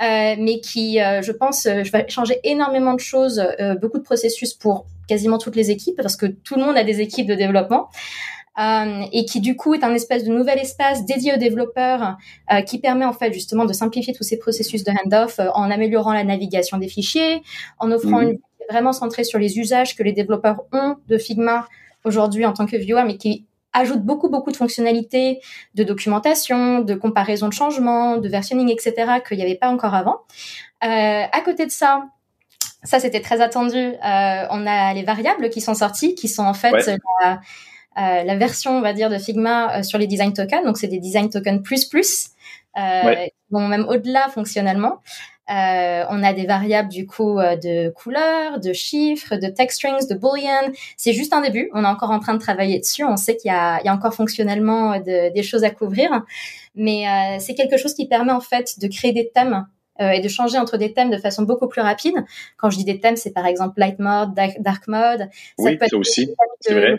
[0.00, 3.46] mais qui, je pense, va changer énormément de choses,
[3.82, 7.02] beaucoup de processus pour quasiment toutes les équipes parce que tout le monde a des
[7.02, 7.90] équipes de développement.
[8.58, 12.18] Euh, et qui du coup est un espèce de nouvel espace dédié aux développeurs
[12.52, 15.70] euh, qui permet en fait justement de simplifier tous ces processus de handoff euh, en
[15.70, 17.42] améliorant la navigation des fichiers,
[17.78, 18.32] en offrant mhm.
[18.32, 18.38] une
[18.68, 21.66] vraiment centrée sur les usages que les développeurs ont de Figma
[22.04, 25.40] aujourd'hui en tant que viewer, mais qui ajoute beaucoup beaucoup de fonctionnalités
[25.74, 29.20] de documentation, de comparaison de changements, de versionning, etc.
[29.26, 30.20] qu'il n'y avait pas encore avant.
[30.84, 32.04] Euh, à côté de ça,
[32.82, 33.78] ça c'était très attendu.
[33.78, 36.72] Euh, on a les variables qui sont sorties, qui sont en fait
[37.22, 37.40] la,
[37.98, 40.64] euh, la version, on va dire, de Figma euh, sur les design tokens.
[40.64, 42.30] Donc, c'est des design tokens plus plus,
[42.78, 45.00] euh, vont même au-delà fonctionnellement.
[45.50, 50.14] Euh, on a des variables du coup de couleurs, de chiffres, de text strings, de
[50.14, 50.72] boolean.
[50.96, 51.68] C'est juste un début.
[51.74, 53.04] On est encore en train de travailler dessus.
[53.04, 56.22] On sait qu'il y a, il y a encore fonctionnellement des choses à couvrir,
[56.74, 59.66] mais euh, c'est quelque chose qui permet en fait de créer des thèmes
[60.00, 62.14] et de changer entre des thèmes de façon beaucoup plus rapide.
[62.56, 65.28] Quand je dis des thèmes, c'est par exemple light mode, dark, mode.
[65.58, 66.98] Ça oui, peut être aussi, c'est vrai.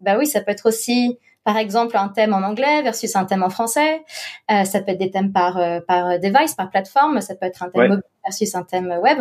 [0.00, 1.18] Bah oui, ça peut être aussi
[1.48, 4.04] par exemple un thème en anglais versus un thème en français.
[4.50, 7.22] Euh, ça peut être des thèmes par euh, par device, par plateforme.
[7.22, 9.18] Ça peut être un thème mobile versus un thème web.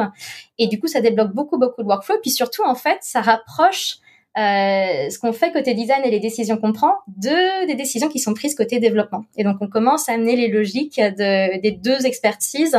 [0.57, 2.17] Et du coup, ça débloque beaucoup beaucoup de workflow.
[2.21, 3.99] Puis surtout, en fait, ça rapproche
[4.37, 8.19] euh, ce qu'on fait côté design et les décisions qu'on prend de des décisions qui
[8.19, 9.23] sont prises côté développement.
[9.37, 12.77] Et donc, on commence à amener les logiques de, des deux expertises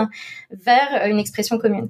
[0.50, 1.88] vers une expression commune.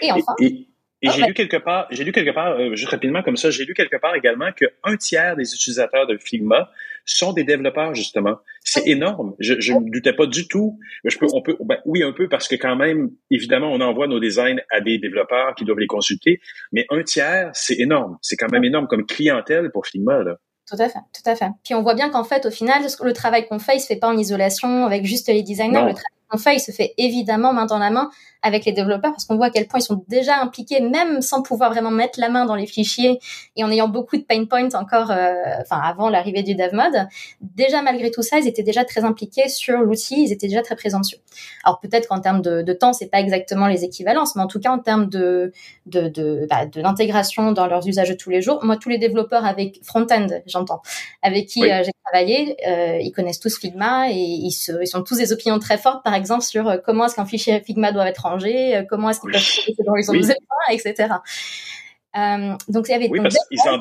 [0.00, 0.34] Et enfin.
[0.40, 0.68] Et
[1.10, 3.74] j'ai lu quelque part, j'ai lu quelque part, euh, juste rapidement comme ça, j'ai lu
[3.74, 6.70] quelque part également que un tiers des utilisateurs de Figma
[7.04, 8.38] sont des développeurs justement.
[8.62, 9.34] C'est énorme.
[9.38, 10.78] Je, je ne doutais pas du tout.
[11.04, 14.06] Je peux, on peut, ben, oui un peu parce que quand même, évidemment, on envoie
[14.06, 16.40] nos designs à des développeurs qui doivent les consulter.
[16.72, 18.18] Mais un tiers, c'est énorme.
[18.22, 20.36] C'est quand même énorme comme clientèle pour Figma là.
[20.66, 21.50] Tout à fait, tout à fait.
[21.62, 23.98] Puis on voit bien qu'en fait, au final, le travail qu'on fait, il se fait
[23.98, 25.72] pas en isolation avec juste les designers.
[25.72, 28.10] Le travail qu'on fait, il se fait évidemment main dans la main
[28.42, 31.42] avec les développeurs parce qu'on voit à quel point ils sont déjà impliqués, même sans
[31.42, 33.18] pouvoir vraiment mettre la main dans les fichiers
[33.56, 35.32] et en ayant beaucoup de pain points encore, euh,
[35.62, 37.06] enfin avant l'arrivée du dev mode.
[37.40, 40.76] Déjà malgré tout ça, ils étaient déjà très impliqués sur l'outil, ils étaient déjà très
[40.76, 41.16] présents dessus.
[41.64, 44.60] Alors peut-être qu'en termes de, de temps, c'est pas exactement les équivalences, mais en tout
[44.60, 45.52] cas en termes de
[45.86, 48.62] de de, bah, de l'intégration dans leurs usages de tous les jours.
[48.62, 50.82] Moi, tous les développeurs avec front-end, j'entends,
[51.22, 55.02] avec qui euh, j'ai travaillé, euh, ils connaissent tous Figma et ils, se, ils sont
[55.02, 58.26] tous des opinions très fortes, par exemple sur comment est-ce qu'un fichier Figma doit être
[58.26, 60.32] euh, comment est-ce qu'ils peuvent dans les oui.
[60.70, 61.14] etc.
[62.16, 63.80] Euh, donc il y avait oui, parce qu'ils en,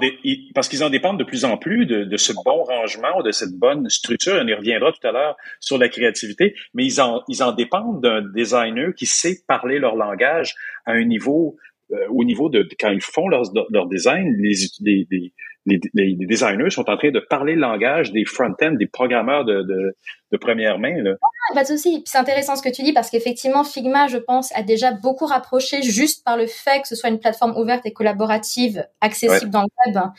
[0.55, 3.53] parce qu'ils en dépendent de plus en plus de, de, ce bon rangement, de cette
[3.53, 4.39] bonne structure.
[4.41, 8.01] On y reviendra tout à l'heure sur la créativité, mais ils en, ils en dépendent
[8.01, 10.55] d'un designer qui sait parler leur langage
[10.85, 11.57] à un niveau,
[11.91, 15.33] euh, au niveau de, quand ils font leur, leur design, les, les, les
[15.65, 19.61] les, les, designers sont en train de parler le langage des front-end, des programmeurs de,
[19.61, 19.95] de,
[20.31, 21.01] de première main.
[21.01, 21.11] Là.
[21.21, 22.03] Ah, pas de souci.
[22.05, 25.81] C'est intéressant ce que tu dis parce qu'effectivement, Figma, je pense, a déjà beaucoup rapproché
[25.81, 29.67] juste par le fait que ce soit une plateforme ouverte et collaborative, accessible dans le
[29.85, 30.09] web, euh,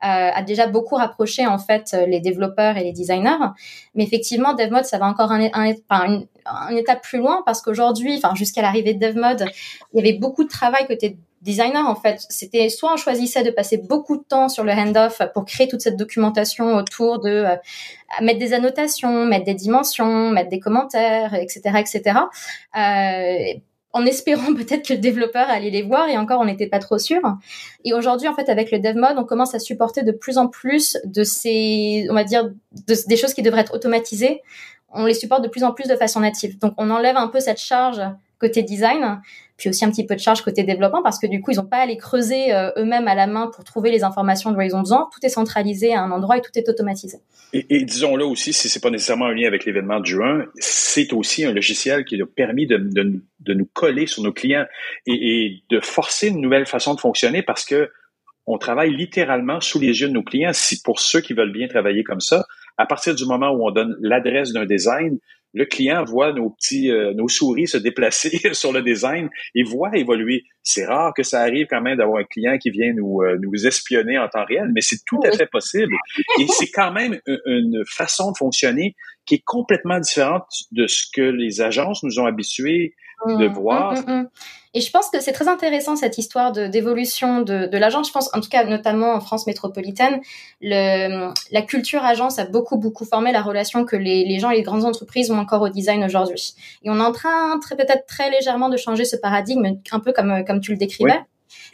[0.00, 3.52] a déjà beaucoup rapproché en fait les développeurs et les designers.
[3.94, 8.16] Mais effectivement, DevMode, ça va encore un, un, un, un étape plus loin parce qu'aujourd'hui,
[8.16, 9.46] enfin jusqu'à l'arrivée de DevMode,
[9.92, 12.24] il y avait beaucoup de travail côté designer en fait.
[12.30, 15.82] C'était soit on choisissait de passer beaucoup de temps sur le handoff pour créer toute
[15.82, 17.56] cette documentation autour de euh,
[18.22, 22.18] mettre des annotations, mettre des dimensions, mettre des commentaires, etc., etc.
[22.76, 23.60] Euh,
[23.92, 26.98] en espérant peut-être que le développeur allait les voir et encore on n'était pas trop
[26.98, 27.20] sûr.
[27.84, 30.48] Et aujourd'hui en fait avec le dev mode on commence à supporter de plus en
[30.48, 34.40] plus de ces on va dire des choses qui devraient être automatisées.
[34.96, 36.58] On les supporte de plus en plus de façon native.
[36.58, 38.00] Donc on enlève un peu cette charge
[38.38, 39.20] côté design
[39.56, 41.66] puis aussi un petit peu de charge côté développement parce que du coup ils n'ont
[41.66, 44.74] pas à aller creuser euh, eux-mêmes à la main pour trouver les informations dont ils
[44.74, 45.08] ont besoin.
[45.12, 47.18] Tout est centralisé à un endroit et tout est automatisé.
[47.52, 51.12] Et, disons là aussi, si c'est pas nécessairement un lien avec l'événement de juin, c'est
[51.12, 54.66] aussi un logiciel qui a permis de, de, de nous coller sur nos clients
[55.06, 57.90] et, et, de forcer une nouvelle façon de fonctionner parce que
[58.46, 60.52] on travaille littéralement sous les yeux de nos clients.
[60.52, 62.44] Si pour ceux qui veulent bien travailler comme ça,
[62.76, 65.18] à partir du moment où on donne l'adresse d'un design,
[65.54, 69.96] le client voit nos petits, euh, nos souris se déplacer sur le design et voit
[69.96, 70.42] évoluer.
[70.62, 73.66] C'est rare que ça arrive quand même d'avoir un client qui vient nous, euh, nous
[73.66, 75.94] espionner en temps réel, mais c'est tout à fait possible.
[76.40, 78.96] Et c'est quand même une façon de fonctionner
[79.26, 82.94] qui est complètement différente de ce que les agences nous ont habitués
[83.26, 83.92] de mmh, voir.
[83.94, 84.28] Mmh, mmh,
[84.74, 88.08] et je pense que c'est très intéressant cette histoire d'évolution de, de l'agence.
[88.08, 90.20] Je pense, en tout cas, notamment en France métropolitaine,
[90.60, 94.56] le, la culture agence a beaucoup beaucoup formé la relation que les, les gens et
[94.56, 96.54] les grandes entreprises ont encore au design aujourd'hui.
[96.82, 100.44] Et on est en train, peut-être très légèrement, de changer ce paradigme, un peu comme
[100.44, 101.20] comme tu le décrivais.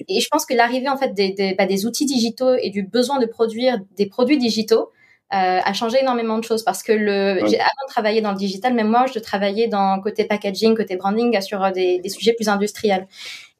[0.09, 2.82] Et je pense que l'arrivée en fait des, des, bah, des outils digitaux et du
[2.82, 4.90] besoin de produire des produits digitaux
[5.32, 8.74] euh, a changé énormément de choses parce que le avant de travailler dans le digital,
[8.74, 12.48] même moi, je travaillais dans côté packaging, côté branding sur euh, des, des sujets plus
[12.48, 13.07] industriels.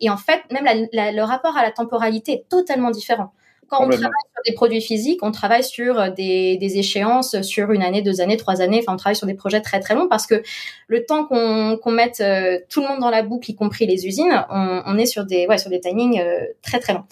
[0.01, 3.33] Et en fait, même la, le rapport à la temporalité est totalement différent.
[3.71, 7.71] Quand on travaille sur des produits physiques, on travaille sur euh, des, des, échéances sur
[7.71, 8.81] une année, deux années, trois années.
[8.83, 10.43] Enfin, on travaille sur des projets très très longs parce que
[10.89, 12.23] le temps qu'on qu'on mette
[12.69, 15.47] tout le monde dans la boucle, y compris les usines, on, on est sur des
[15.47, 16.23] ouais sur des timings
[16.63, 17.05] très très longs.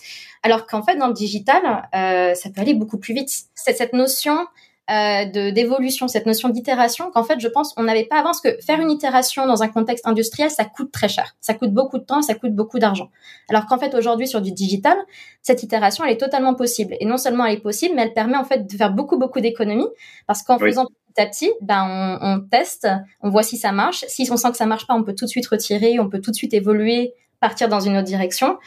[0.43, 3.30] Alors qu'en fait, dans le digital, euh, ça peut aller beaucoup plus vite.
[3.55, 4.47] C'est cette notion
[4.90, 8.40] euh, de d'évolution, cette notion d'itération qu'en fait, je pense, on n'avait pas avant, parce
[8.40, 11.36] que faire une itération dans un contexte industriel, ça coûte très cher.
[11.40, 13.10] Ça coûte beaucoup de temps, ça coûte beaucoup d'argent.
[13.48, 14.97] Alors qu'en fait, aujourd'hui, sur du digital,
[15.43, 16.97] cette itération, elle est totalement possible.
[17.01, 19.40] Et non seulement elle est possible, mais elle permet en fait de faire beaucoup, beaucoup
[19.40, 19.89] d'économies,
[20.27, 22.89] parce qu'en faisant petit à petit, ben, on, on, teste,
[23.20, 24.05] on voit si ça marche.
[24.09, 26.20] Si on sent que ça marche pas, on peut tout de suite retirer, on peut
[26.20, 28.59] tout de suite évoluer partir dans une autre direction.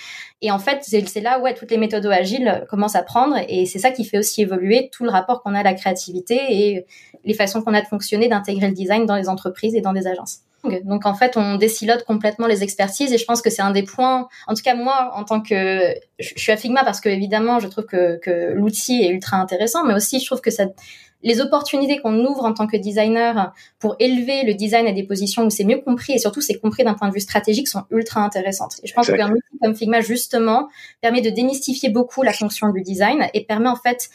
[0.42, 3.80] Et en fait, c'est là où toutes les méthodes agiles commencent à prendre et c'est
[3.80, 6.86] ça qui fait aussi évoluer tout le rapport qu'on a à la créativité et
[7.24, 10.08] les façons qu'on a de fonctionner, d'intégrer le design dans les entreprises et dans des
[10.08, 10.40] agences.
[10.84, 13.84] Donc en fait, on décilote complètement les expertises et je pense que c'est un des
[13.84, 17.60] points, en tout cas moi, en tant que, je suis à Figma parce que évidemment,
[17.60, 20.66] je trouve que, que l'outil est ultra intéressant, mais aussi je trouve que ça,
[21.24, 25.44] les opportunités qu'on ouvre en tant que designer pour élever le design à des positions
[25.44, 28.22] où c'est mieux compris et surtout c'est compris d'un point de vue stratégique sont ultra
[28.22, 28.76] intéressantes.
[28.84, 30.70] Et je pense qu'un outil comme Figma justement
[31.02, 34.10] permet de démystifier beaucoup la fonction du design et permet en fait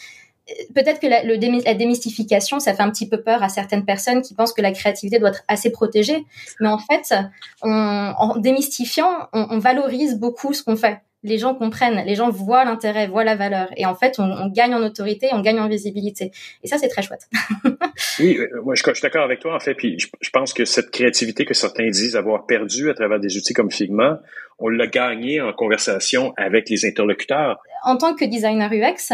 [0.75, 4.23] peut-être que la, le la démystification, ça fait un petit peu peur à certaines personnes
[4.23, 6.25] qui pensent que la créativité doit être assez protégée.
[6.61, 7.15] Mais en fait,
[7.63, 7.71] on,
[8.17, 12.65] en démystifiant, on, on valorise beaucoup ce qu'on fait les gens comprennent, les gens voient
[12.65, 13.69] l'intérêt, voient la valeur.
[13.77, 16.31] Et en fait, on, gagne en autorité, on gagne en visibilité.
[16.63, 17.29] Et ça, c'est très chouette.
[18.21, 19.75] oui, euh, moi, je, suis d'accord avec toi, en fait.
[19.75, 23.53] Puis je, pense que cette créativité que certains disent avoir perdue à travers des outils
[23.53, 24.21] comme Figma,
[24.59, 27.59] on l'a gagnée en conversation avec les interlocuteurs.
[27.85, 29.13] En tant que designer UX,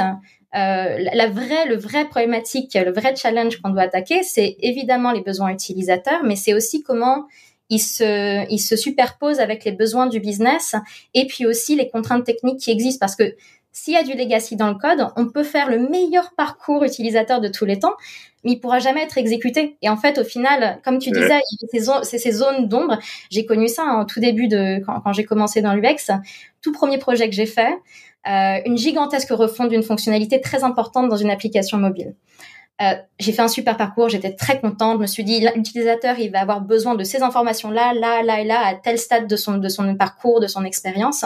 [0.54, 5.22] euh, la vraie, le vrai problématique, le vrai challenge qu'on doit attaquer, c'est évidemment les
[5.22, 7.26] besoins utilisateurs, mais c'est aussi comment
[7.72, 10.76] ils se, ils se superposent avec les besoins du business
[11.14, 13.34] et puis aussi les contraintes techniques qui existent parce que
[13.72, 17.40] s'il y a du legacy dans le code, on peut faire le meilleur parcours utilisateur
[17.40, 17.94] de tous les temps,
[18.44, 19.78] mais il pourra jamais être exécuté.
[19.80, 21.40] Et en fait, au final, comme tu disais,
[22.02, 22.98] c'est ces zones d'ombre.
[23.30, 26.12] J'ai connu ça en tout début de quand, quand j'ai commencé dans l'UX.
[26.60, 27.72] Tout premier projet que j'ai fait,
[28.28, 32.14] euh, une gigantesque refonte d'une fonctionnalité très importante dans une application mobile.
[32.80, 34.96] Euh, j'ai fait un super parcours, j'étais très contente.
[34.96, 38.44] Je me suis dit, l'utilisateur, il va avoir besoin de ces informations-là, là, là et
[38.44, 41.24] là, à tel stade de son, de son parcours, de son expérience.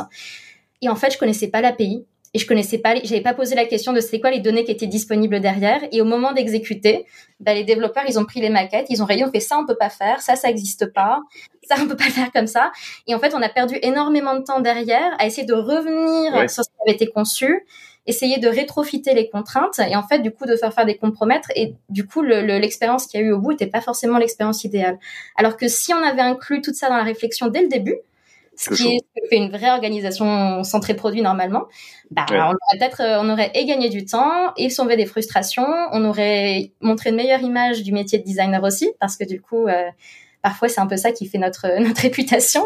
[0.82, 2.04] Et en fait, je connaissais pas l'API
[2.34, 4.70] et je connaissais pas, j'avais pas posé la question de c'est quoi les données qui
[4.70, 5.80] étaient disponibles derrière.
[5.92, 7.06] Et au moment d'exécuter,
[7.40, 9.64] bah, les développeurs, ils ont pris les maquettes, ils ont rayé, on fait ça, on
[9.64, 11.20] peut pas faire, ça, ça existe pas,
[11.62, 12.72] ça, on peut pas le faire comme ça.
[13.06, 16.62] Et en fait, on a perdu énormément de temps derrière à essayer de revenir sur
[16.62, 17.64] ce qui avait été conçu
[18.06, 21.50] essayer de rétrofiter les contraintes et en fait du coup de faire faire des compromettre
[21.56, 24.64] et du coup l'expérience le, qu'il y a eu au bout n'était pas forcément l'expérience
[24.64, 24.98] idéale.
[25.36, 27.98] Alors que si on avait inclus tout ça dans la réflexion dès le début,
[28.56, 31.64] ce qui est, fait une vraie organisation centrée produit normalement,
[32.10, 35.66] bah, on aurait peut-être, euh, on aurait et gagné du temps et sauvé des frustrations,
[35.92, 39.66] on aurait montré une meilleure image du métier de designer aussi, parce que du coup,
[39.66, 39.90] euh,
[40.46, 42.62] Parfois, c'est un peu ça qui fait notre notre réputation.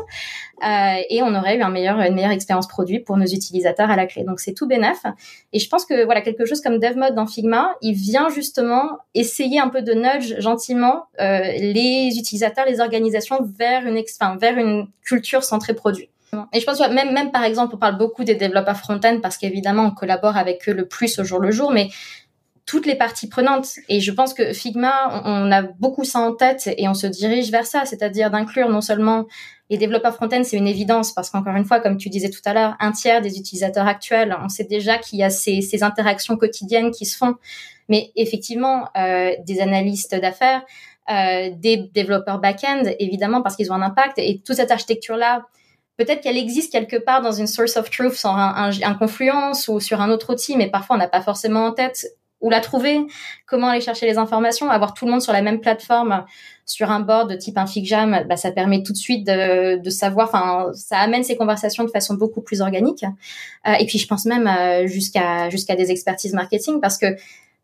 [0.63, 4.23] Euh, et on aurait eu une meilleure expérience produit pour nos utilisateurs à la clé.
[4.23, 4.99] Donc, c'est tout bénef.
[5.55, 9.59] Et je pense que voilà quelque chose comme DevMode dans Figma, il vient justement essayer
[9.61, 14.87] un peu de nudge gentiment euh, les utilisateurs, les organisations vers une, enfin, vers une
[15.03, 16.11] culture centrée produit.
[16.53, 19.37] Et je pense que même, même par exemple, on parle beaucoup des développeurs front-end parce
[19.37, 21.89] qu'évidemment, on collabore avec eux le plus au jour le jour, mais
[22.71, 23.67] toutes les parties prenantes.
[23.89, 27.51] Et je pense que Figma, on, a beaucoup ça en tête et on se dirige
[27.51, 29.27] vers ça, c'est-à-dire d'inclure non seulement
[29.71, 32.55] les développeurs front-end, c'est une évidence parce qu'encore une fois, comme tu disais tout à
[32.55, 36.93] l'heure, un tiers des utilisateurs actuels, on sait déjà qu'il y a ces, interactions quotidiennes
[36.93, 37.35] qui se font.
[37.89, 40.63] Mais effectivement, euh, des analystes d'affaires,
[41.11, 44.19] euh, des développeurs back-end, évidemment, parce qu'ils ont un impact.
[44.19, 45.45] Et toute cette architecture-là,
[45.97, 49.67] peut-être qu'elle existe quelque part dans une source of truth, sur un, un, un, confluence
[49.67, 52.07] ou sur un autre outil, mais parfois on n'a pas forcément en tête
[52.41, 53.01] où la trouver,
[53.47, 56.25] comment aller chercher les informations, avoir tout le monde sur la même plateforme
[56.71, 59.91] sur un board de type un FigJam, bah, ça permet tout de suite de, de
[59.91, 63.05] savoir, enfin, ça amène ces conversations de façon beaucoup plus organique.
[63.67, 67.07] Euh, et puis, je pense même euh, jusqu'à jusqu'à des expertises marketing parce que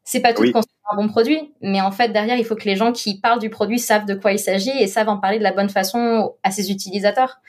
[0.03, 0.53] c'est pas tout oui.
[0.53, 3.41] construire un bon produit, mais en fait derrière, il faut que les gens qui parlent
[3.41, 6.35] du produit savent de quoi il s'agit et savent en parler de la bonne façon
[6.43, 7.41] à ses utilisateurs.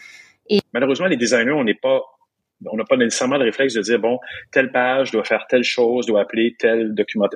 [0.50, 2.02] Et malheureusement, les designers, on n'est pas
[2.66, 4.20] on n'a pas nécessairement le réflexe de dire bon
[4.52, 7.28] telle page doit faire telle chose doit appeler tel document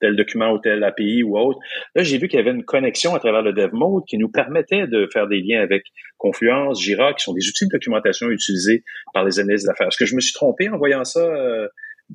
[0.00, 1.58] tel document ou tel API ou autre.
[1.94, 4.30] Là j'ai vu qu'il y avait une connexion à travers le dev mode qui nous
[4.30, 5.84] permettait de faire des liens avec
[6.18, 8.82] Confluence Jira qui sont des outils de documentation utilisés
[9.14, 9.88] par les analystes d'affaires.
[9.88, 11.68] Est-ce que je me suis trompé en voyant ça euh,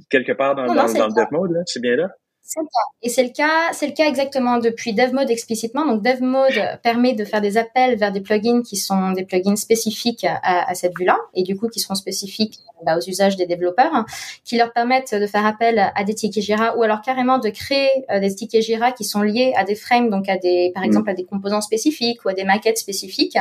[0.10, 1.62] quelque part dans, non, dans, dans le dev mode là?
[1.66, 2.10] C'est bien là?
[2.48, 2.86] C'est le cas.
[3.02, 5.86] Et c'est le cas, c'est le cas exactement depuis DevMode explicitement.
[5.86, 10.24] Donc DevMode permet de faire des appels vers des plugins qui sont des plugins spécifiques
[10.24, 13.94] à, à cette vue-là et du coup qui seront spécifiques bah, aux usages des développeurs,
[13.94, 14.06] hein,
[14.44, 17.90] qui leur permettent de faire appel à des tickets Jira ou alors carrément de créer
[18.12, 20.86] euh, des tickets Jira qui sont liés à des frames, donc à des, par mm.
[20.86, 23.36] exemple, à des composants spécifiques ou à des maquettes spécifiques.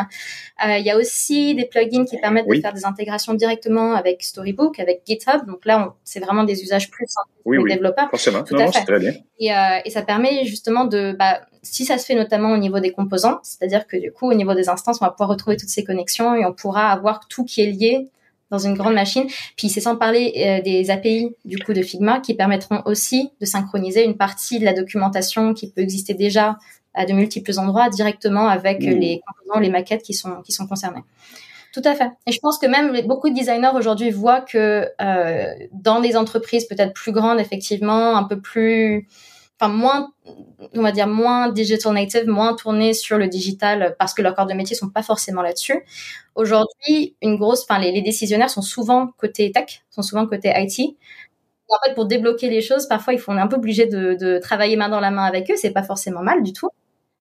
[0.64, 2.58] Euh, il y a aussi des plugins qui permettent oui.
[2.58, 5.46] de faire des intégrations directement avec Storybook, avec GitHub.
[5.46, 8.08] Donc là, c'est vraiment des usages plus simples oui, pour oui, les développeurs.
[8.08, 8.42] Forcément.
[8.42, 8.95] Tout non, à non, fait.
[8.98, 9.20] Très bien.
[9.39, 12.81] Et, euh, et ça permet justement de, bah, si ça se fait notamment au niveau
[12.81, 15.68] des composants, c'est-à-dire que du coup, au niveau des instances, on va pouvoir retrouver toutes
[15.68, 18.09] ces connexions et on pourra avoir tout qui est lié
[18.51, 19.24] dans une grande machine.
[19.56, 23.47] Puis c'est sans parler euh, des API du coup de Figma qui permettront aussi de
[23.47, 26.56] synchroniser une partie de la documentation qui peut exister déjà
[26.94, 28.90] à de multiples endroits directement avec mmh.
[28.90, 31.02] les composants, les maquettes qui sont qui sont concernés.
[31.77, 32.11] Tout à fait.
[32.27, 36.65] Et je pense que même beaucoup de designers aujourd'hui voient que euh, dans des entreprises
[36.65, 39.07] peut-être plus grandes, effectivement, un peu plus,
[39.61, 40.11] enfin moins,
[40.73, 44.47] on va dire moins digital native, moins tournées sur le digital parce que leurs corps
[44.47, 45.85] de métier sont pas forcément là-dessus.
[46.35, 50.97] Aujourd'hui, une grosse, enfin les, décisionnaires sont souvent côté tech, sont souvent côté IT.
[51.69, 54.15] En fait, pour débloquer les choses, parfois il faut on est un peu obligé de,
[54.15, 55.57] de travailler main dans la main avec eux.
[55.57, 56.70] C'est pas forcément mal du tout.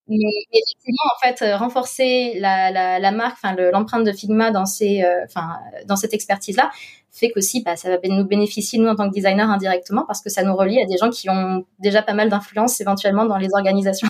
[0.07, 0.17] Mais
[0.51, 5.01] effectivement, en fait, euh, renforcer la, la, la marque, enfin l'empreinte de Figma dans ces,
[5.01, 5.57] euh, enfin
[5.87, 6.69] dans cette expertise-là,
[7.11, 10.29] fait qu'aussi, bah, ça va nous bénéficier nous en tant que designer indirectement parce que
[10.29, 13.49] ça nous relie à des gens qui ont déjà pas mal d'influence éventuellement dans les
[13.53, 14.07] organisations.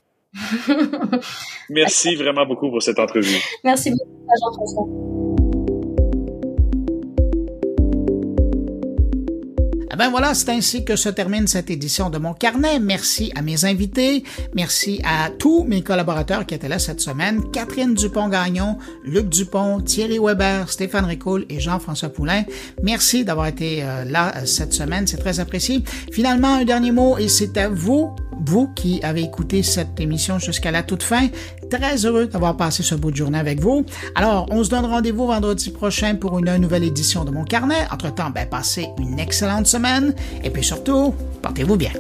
[1.70, 3.38] Merci vraiment beaucoup pour cette entrevue.
[3.64, 5.25] Merci beaucoup, Jean-François.
[9.96, 12.80] Eh ben voilà, c'est ainsi que se termine cette édition de mon carnet.
[12.80, 17.94] Merci à mes invités, merci à tous mes collaborateurs qui étaient là cette semaine, Catherine
[17.94, 22.44] Dupont-Gagnon, Luc Dupont, Thierry Weber, Stéphane Ricoul et Jean-François Poulain.
[22.84, 25.82] Merci d'avoir été euh, là euh, cette semaine, c'est très apprécié.
[26.12, 28.14] Finalement, un dernier mot et c'est à vous,
[28.46, 31.30] vous qui avez écouté cette émission jusqu'à la toute fin.
[31.70, 33.86] Très heureux d'avoir passé ce bout de journée avec vous.
[34.14, 37.88] Alors, on se donne rendez-vous vendredi prochain pour une nouvelle édition de mon carnet.
[37.92, 39.68] Entre-temps, ben, passez une excellente
[40.44, 41.92] et puis surtout, portez-vous bien.